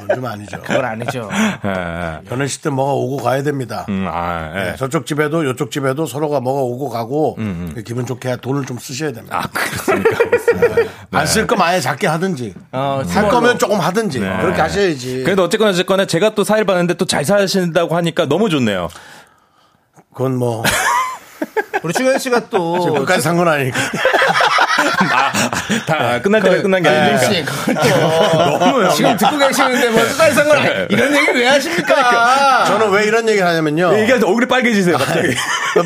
그건 0.09 0.15
좀 0.15 0.25
아니죠. 0.25 0.61
그건 0.61 0.85
아니죠. 0.85 1.29
예, 1.65 1.69
예. 1.69 2.29
결혼식 2.29 2.61
때 2.61 2.69
뭐가 2.69 2.93
오고 2.93 3.17
가야 3.17 3.43
됩니다. 3.43 3.85
음, 3.89 4.07
아, 4.11 4.51
예. 4.55 4.63
네, 4.71 4.75
저쪽 4.77 5.05
집에도 5.05 5.43
이쪽 5.43 5.71
집에도 5.71 6.05
서로가 6.05 6.39
뭐가 6.39 6.61
오고 6.61 6.89
가고 6.89 7.37
기분 7.85 8.05
좋게 8.05 8.37
돈을 8.37 8.65
좀 8.65 8.77
쓰셔야 8.79 9.11
됩니다. 9.11 9.39
아, 9.43 9.47
그렇습니까? 9.47 10.17
안쓸 11.11 11.45
거면 11.47 11.67
아예 11.67 11.79
작게 11.79 12.07
하든지 12.07 12.53
어, 12.71 13.01
할 13.07 13.29
거면 13.29 13.59
조금 13.59 13.79
하든지 13.79 14.19
네. 14.19 14.37
그렇게 14.41 14.61
하셔야지. 14.61 15.23
그래도 15.23 15.43
어쨌거나 15.43 15.71
어쨌거나 15.71 16.05
제가 16.05 16.33
또 16.35 16.43
사일 16.43 16.65
봤는데 16.65 16.95
또 16.95 17.05
잘 17.05 17.25
사신다고 17.25 17.95
하니까 17.95 18.25
너무 18.27 18.49
좋네요. 18.49 18.87
그건 20.13 20.37
뭐 20.37 20.63
우리 21.83 21.93
충현 21.93 22.19
씨가 22.19 22.49
또 22.49 22.93
끝까지 22.93 23.21
산 23.21 23.37
건 23.37 23.47
아니니까. 23.47 23.77
다 25.85 26.21
끝날 26.21 26.41
때가 26.41 26.61
끝난 26.61 26.81
게 26.81 26.89
아니니까. 26.89 27.25
씨, 27.31 27.45
또 27.45 28.59
너무 28.59 28.93
지금 28.95 29.17
듣고 29.17 29.37
계시는데 29.37 29.89
뭐 29.89 30.01
끝까지 30.03 30.35
산건 30.35 30.57
아니 30.57 30.69
이런 30.89 31.15
얘기 31.15 31.31
왜 31.39 31.47
하십니까? 31.47 32.65
저는 32.65 32.89
왜 32.91 33.05
이런 33.05 33.27
얘기를 33.29 33.47
하냐면요. 33.47 33.97
이게 33.97 34.13
얼굴이 34.13 34.47
빨개지세요, 34.47 34.97
갑자기. 34.97 35.29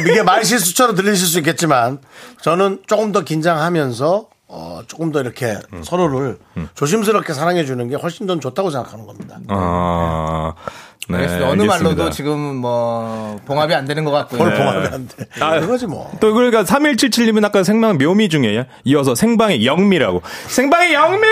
이게 0.09 0.23
말 0.23 0.43
실수처럼 0.43 0.95
들리실 0.95 1.27
수 1.27 1.37
있겠지만 1.39 1.99
저는 2.41 2.79
조금 2.87 3.11
더 3.11 3.21
긴장하면서 3.23 4.27
어, 4.55 4.81
조금 4.87 5.11
더 5.11 5.19
이렇게 5.19 5.57
서로를 5.83 6.37
조심스럽게 6.75 7.33
사랑해 7.33 7.65
주는 7.65 7.87
게 7.89 7.95
훨씬 7.95 8.27
더 8.27 8.39
좋다고 8.39 8.69
생각하는 8.69 9.07
겁니다. 9.07 9.37
아, 9.49 10.53
네. 10.55 10.71
알겠습니다. 11.11 11.49
어느 11.49 11.61
알겠습니다. 11.63 11.83
말로도 11.95 12.09
지금 12.11 12.39
뭐 12.55 13.39
봉합이 13.45 13.73
안 13.73 13.85
되는 13.85 14.03
것 14.05 14.11
같고요. 14.11 14.39
뭘 14.43 14.53
봉하면 14.55 14.93
안 14.93 15.07
돼. 15.07 15.25
아, 15.41 15.59
그거지 15.59 15.85
뭐. 15.87 16.11
또 16.19 16.33
그러니까 16.33 16.63
3177님은 16.63 17.43
아까 17.43 17.63
생방 17.63 17.97
묘미 17.97 18.29
중에 18.29 18.65
이어서 18.85 19.15
생방의 19.15 19.65
영미라고. 19.65 20.21
생방의 20.47 20.93
영미! 20.93 21.27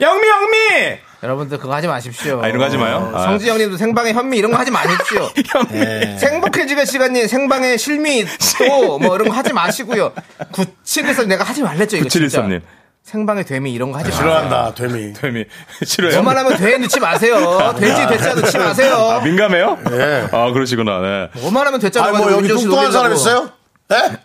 영미, 0.00 0.28
영미! 0.28 0.96
여러분들 1.22 1.58
그거 1.58 1.74
하지 1.74 1.86
마십시오. 1.88 2.40
아, 2.42 2.48
이런 2.48 2.58
거 2.58 2.64
하지 2.64 2.76
마요? 2.76 3.10
아. 3.14 3.22
성지영님도 3.24 3.76
생방의 3.78 4.12
현미 4.12 4.36
이런 4.36 4.50
거 4.52 4.58
하지 4.58 4.70
마십시오. 4.70 5.22
영미. 5.72 5.84
행복해지가 6.22 6.84
시간님 6.84 7.26
생방의 7.26 7.78
실미 7.78 8.24
또 8.58 8.98
뭐 8.98 9.14
이런 9.16 9.28
거 9.28 9.34
하지 9.34 9.52
마시고요. 9.54 10.12
97에서 10.52 11.26
내가 11.26 11.44
하지 11.44 11.62
말랬죠 11.62 11.96
이거 11.96 12.08
진짜. 12.08 12.42
9713님. 12.42 12.60
생방의 13.04 13.44
되미 13.44 13.72
이런 13.72 13.92
거 13.92 13.98
하지 13.98 14.08
마세요. 14.08 14.22
싫어한다, 14.22 14.74
되미. 14.74 15.12
뱀이 15.12 15.44
싫어요? 15.84 16.14
뭐만 16.14 16.38
하면 16.38 16.56
돼 16.56 16.78
넣지 16.78 16.98
마세요. 17.00 17.74
돼지 17.78 18.06
돼지야 18.06 18.34
넣지 18.34 18.56
마세요. 18.58 18.94
아, 18.96 19.20
민감해요? 19.22 19.78
예. 19.92 20.28
아, 20.32 20.50
그러시구나. 20.52 21.00
네. 21.00 21.40
뭐만 21.40 21.66
하면 21.66 21.80
됐잖아. 21.80 22.08
아니, 22.08 22.16
뭐 22.16 22.32
여기 22.32 22.48
뚱뚱한 22.48 22.90
사람 22.92 23.12
있어요? 23.12 23.50
예? 23.92 24.16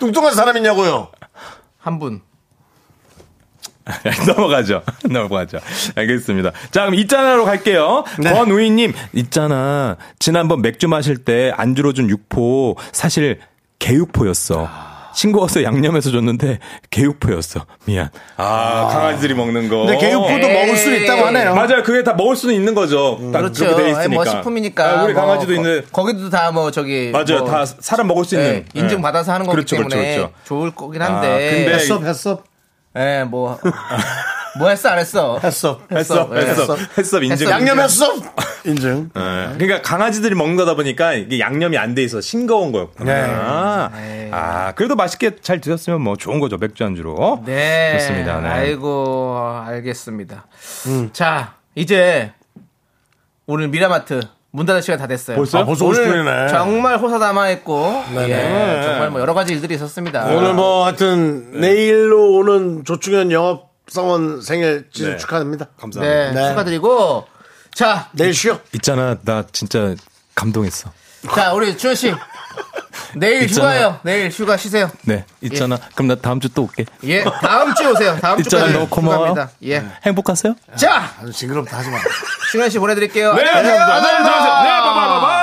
뚱뚱한 0.00 0.34
사람 0.34 0.56
있냐고요? 0.56 1.08
한 1.78 1.98
분. 2.00 2.22
넘어가죠. 4.26 4.82
넘어가죠. 5.08 5.58
알겠습니다. 5.94 6.50
자, 6.72 6.80
그럼 6.80 6.94
있잖아로 6.96 7.44
갈게요. 7.44 8.04
네. 8.18 8.32
권우희님, 8.32 8.94
있잖아. 9.12 9.96
지난번 10.18 10.60
맥주 10.60 10.88
마실 10.88 11.18
때 11.18 11.52
안주로 11.56 11.92
준 11.92 12.10
육포, 12.10 12.76
사실 12.90 13.38
개육포였어. 13.78 14.68
싱거워서 15.14 15.62
양념해서 15.62 16.10
줬는데 16.10 16.58
개육포였어. 16.90 17.66
미안. 17.84 18.10
아, 18.36 18.88
강아지들이 18.90 19.34
먹는 19.34 19.68
거. 19.68 19.86
근데 19.86 19.98
개육포도 19.98 20.46
에이. 20.48 20.52
먹을 20.52 20.76
수 20.76 20.94
있다고 20.94 21.26
하네요. 21.26 21.54
맞아요. 21.54 21.82
그게 21.82 22.02
다 22.02 22.14
먹을 22.14 22.36
수는 22.36 22.54
있는 22.54 22.74
거죠. 22.74 23.18
딱 23.32 23.40
그렇죠. 23.40 23.64
그렇게 23.64 23.82
돼 23.82 23.88
아니, 23.90 23.98
있으니까. 24.00 24.14
뭐 24.14 24.24
식품이니까. 24.24 24.84
아, 25.00 25.02
우리 25.04 25.12
뭐 25.12 25.22
강아지도 25.22 25.52
거- 25.52 25.56
있는. 25.56 25.84
거기도 25.92 26.30
다 26.30 26.50
뭐 26.52 26.70
저기. 26.70 27.10
맞아요. 27.12 27.40
뭐 27.44 27.50
다 27.50 27.64
사람 27.66 28.06
먹을 28.08 28.24
수 28.24 28.34
있는. 28.34 28.50
예, 28.50 28.64
인증 28.80 28.98
예. 28.98 29.02
받아서 29.02 29.32
하는 29.32 29.46
거기 29.46 29.56
그렇죠, 29.56 29.76
때문에 29.76 29.96
그렇죠, 29.96 30.16
그렇죠. 30.20 30.32
좋을 30.44 30.70
거긴 30.72 31.02
아, 31.02 31.06
한데. 31.06 31.50
근데 31.50 31.74
했어, 31.74 32.00
했어, 32.00 32.42
예, 32.96 33.24
뭐. 33.28 33.58
뭐 34.58 34.68
했어, 34.68 34.88
안 34.90 34.98
했어? 34.98 35.38
했어. 35.42 35.80
했어, 35.90 36.30
예. 36.32 36.36
했어, 36.38 36.76
했어, 36.96 37.20
인증. 37.20 37.32
했어. 37.46 37.50
양념 37.50 37.80
했어? 37.80 38.14
인증. 38.64 39.10
예. 39.16 39.54
그러니까 39.58 39.82
강아지들이 39.82 40.34
먹는 40.34 40.56
거다 40.56 40.74
보니까 40.74 41.14
이게 41.14 41.40
양념이 41.40 41.76
안 41.76 41.94
돼 41.94 42.02
있어 42.04 42.20
싱거운 42.20 42.70
거였구나. 42.72 43.90
네. 43.94 44.30
아, 44.32 44.72
그래도 44.76 44.94
맛있게 44.96 45.36
잘 45.40 45.60
드셨으면 45.60 46.00
뭐 46.00 46.16
좋은 46.16 46.38
거죠 46.40 46.56
맥주 46.56 46.84
안주로. 46.84 47.42
네. 47.44 47.98
좋습니다. 47.98 48.40
네. 48.40 48.48
아이고, 48.48 49.36
알겠습니다. 49.66 50.46
자, 51.12 51.54
이제 51.74 52.32
오늘 53.46 53.68
미라마트 53.68 54.20
문 54.52 54.66
닫을 54.66 54.82
시간 54.82 54.98
다 55.00 55.08
됐어요. 55.08 55.36
벌써요? 55.36 55.62
아, 55.62 55.64
벌써 55.66 55.84
오늘 55.84 56.06
50분이네. 56.06 56.48
정말 56.48 56.96
호사다마했고, 56.98 58.04
예, 58.28 58.80
정말 58.84 59.10
뭐 59.10 59.20
여러 59.20 59.34
가지 59.34 59.52
일들이 59.52 59.74
있었습니다. 59.74 60.26
오늘 60.26 60.54
뭐 60.54 60.84
하여튼 60.86 61.60
내일로 61.60 62.34
오는 62.36 62.84
조충현 62.84 63.32
영업 63.32 63.73
사원 63.88 64.40
생일 64.42 64.88
진짜 64.92 65.12
네. 65.12 65.16
축하드립니다. 65.18 65.66
네, 66.00 66.32
네. 66.32 66.48
축하드리고, 66.48 67.26
자, 67.74 68.08
내일 68.12 68.32
쉬어. 68.34 68.58
있잖아, 68.72 69.16
나 69.22 69.44
진짜 69.52 69.94
감동했어. 70.34 70.90
자, 71.34 71.52
우리 71.52 71.76
주현 71.76 71.94
씨. 71.94 72.14
내일 73.16 73.42
있잖아요. 73.44 73.70
휴가예요. 73.70 74.00
내일 74.02 74.30
휴가 74.30 74.56
쉬세요. 74.56 74.90
네, 75.02 75.24
있잖아. 75.40 75.78
그럼 75.94 76.08
나 76.08 76.14
다음 76.16 76.40
주 76.40 76.48
또 76.48 76.64
올게. 76.64 76.84
예, 77.04 77.22
다음 77.22 77.74
주에 77.74 77.86
오세요. 77.86 78.18
다음 78.20 78.40
있잖아, 78.40 78.64
주까지 78.64 78.72
너무 78.72 78.88
고마워요. 78.88 79.30
휴가입니다. 79.30 79.50
예. 79.64 79.84
행복하세요? 80.04 80.54
자, 80.76 81.12
아주 81.20 81.32
징그럽다 81.32 81.78
하지 81.78 81.90
마. 81.90 81.98
충현 82.50 82.70
씨 82.70 82.78
보내드릴게요. 82.78 83.34
네, 83.34 83.48
안녕히 83.48 83.78
계세요. 83.78 84.00
네, 84.00 84.22
바바바바. 84.22 85.33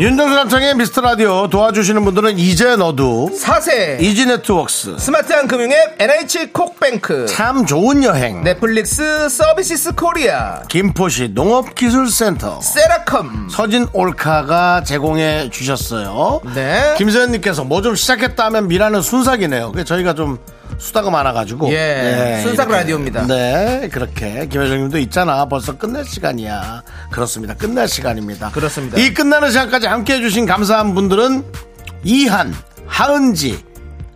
윤정수 0.00 0.32
남창희의 0.36 0.76
미스터 0.76 1.00
라디오 1.00 1.48
도와주시는 1.48 2.04
분들은 2.04 2.38
이제 2.38 2.76
너도 2.76 3.30
사세, 3.36 3.98
이지 4.00 4.26
네트웍스 4.26 4.96
스마트한 4.96 5.48
금융앱 5.48 6.00
NH 6.00 6.52
콕뱅크, 6.52 7.26
참 7.26 7.66
좋은 7.66 8.04
여행 8.04 8.44
넷플릭스 8.44 9.28
서비스 9.28 9.92
코리아, 9.96 10.62
김포시 10.68 11.30
농업기술센터 11.34 12.60
세라컴. 12.60 13.48
서진 13.50 13.88
올카가 13.92 14.84
제공해 14.84 15.50
주셨어요. 15.50 16.42
네. 16.54 16.94
김세현님께서 16.96 17.64
뭐 17.64 17.78
좀 17.82 17.96
시작했다 17.96 18.44
하면 18.46 18.68
미라는 18.68 19.02
순삭이네요. 19.02 19.72
저희가 19.84 20.14
좀 20.14 20.38
수다가 20.78 21.10
많아가지고. 21.10 21.70
예, 21.72 22.40
순삭 22.42 22.66
이렇게. 22.68 22.80
라디오입니다. 22.80 23.26
네, 23.26 23.88
그렇게. 23.92 24.46
김혜정님도 24.46 24.98
있잖아. 24.98 25.44
벌써 25.46 25.76
끝낼 25.76 26.04
시간이야. 26.04 26.82
그렇습니다. 27.10 27.54
끝날 27.54 27.88
시간입니다. 27.88 28.50
그렇습니다. 28.50 28.98
이 28.98 29.14
끝나는 29.14 29.50
시간까지 29.50 29.86
함께 29.86 30.14
해 30.14 30.20
주신 30.20 30.46
감사한 30.46 30.94
분들은 30.94 31.44
이한, 32.04 32.54
하은지, 32.86 33.64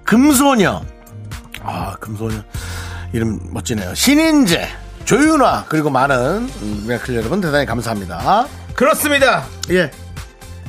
금소녀. 0.05 0.83
아, 1.63 1.97
금소녀. 2.01 2.37
이름 3.13 3.41
멋지네요. 3.53 3.95
신인재, 3.95 4.69
조윤아, 5.05 5.67
그리고 5.69 5.91
많은 5.91 6.17
음, 6.17 6.85
미라클 6.87 7.15
여러분 7.17 7.41
대단히 7.41 7.67
감사합니다. 7.67 8.47
그렇습니다. 8.75 9.45
예. 9.71 9.91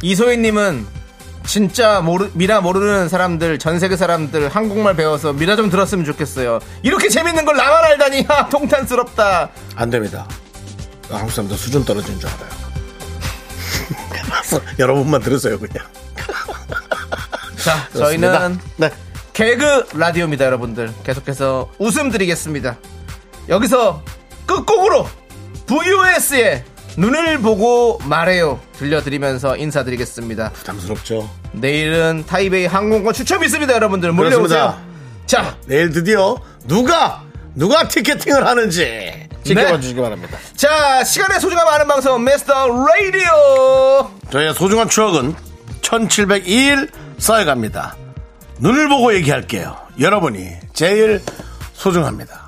이소희님은 0.01 0.85
진짜 1.45 2.01
모르, 2.01 2.29
미라 2.33 2.61
모르는 2.61 3.09
사람들, 3.09 3.59
전 3.59 3.79
세계 3.79 3.95
사람들 3.97 4.49
한국말 4.49 4.95
배워서 4.95 5.33
미라 5.33 5.55
좀 5.55 5.69
들었으면 5.69 6.05
좋겠어요. 6.05 6.59
이렇게 6.81 7.09
재밌는 7.09 7.45
걸 7.45 7.57
나만 7.57 7.83
알다니, 7.83 8.21
하, 8.23 8.49
통탄스럽다. 8.49 9.49
안 9.75 9.89
됩니다. 9.89 10.27
한국 11.09 11.31
사람들 11.31 11.57
수준 11.57 11.83
떨어진 11.85 12.19
줄 12.19 12.29
알아요. 12.29 12.63
여러분만 14.79 15.21
들으세요, 15.21 15.59
그냥. 15.59 15.85
자, 17.63 17.87
그렇습니다. 17.91 18.39
저희는 18.39 18.59
네. 18.77 18.89
개그 19.33 19.89
라디오입니다, 19.93 20.45
여러분들. 20.45 20.93
계속해서 21.03 21.69
웃음 21.77 22.09
드리겠습니다. 22.11 22.77
여기서 23.49 24.03
끝곡으로 24.45 25.07
VOS의 25.65 26.63
눈을 26.97 27.39
보고 27.39 27.99
말해요 28.05 28.59
들려드리면서 28.77 29.57
인사드리겠습니다. 29.57 30.51
부담스럽죠. 30.51 31.29
내일은 31.53 32.23
타이베이 32.27 32.65
항공권 32.65 33.13
추첨 33.13 33.43
있습니다, 33.43 33.73
여러분들. 33.73 34.11
몰려오세요. 34.11 34.79
자, 35.25 35.57
내일 35.65 35.91
드디어 35.91 36.37
누가 36.65 37.23
누가 37.55 37.87
티켓팅을 37.87 38.45
하는지 38.45 39.27
지켜봐 39.43 39.71
네. 39.71 39.79
주시기 39.79 39.99
바랍니다. 40.01 40.37
자, 40.55 41.03
시간의 41.03 41.39
소중함 41.39 41.67
아는 41.67 41.87
방송 41.87 42.23
메스터 42.23 42.67
라디오. 42.67 44.11
저희의 44.31 44.53
소중한 44.53 44.87
추억은 44.89 45.35
1702일 45.81 46.89
쌓여갑니다. 47.17 47.95
눈을 48.59 48.87
보고 48.89 49.13
얘기할게요. 49.13 49.75
여러분이 49.99 50.49
제일 50.73 51.21
소중합니다. 51.73 52.42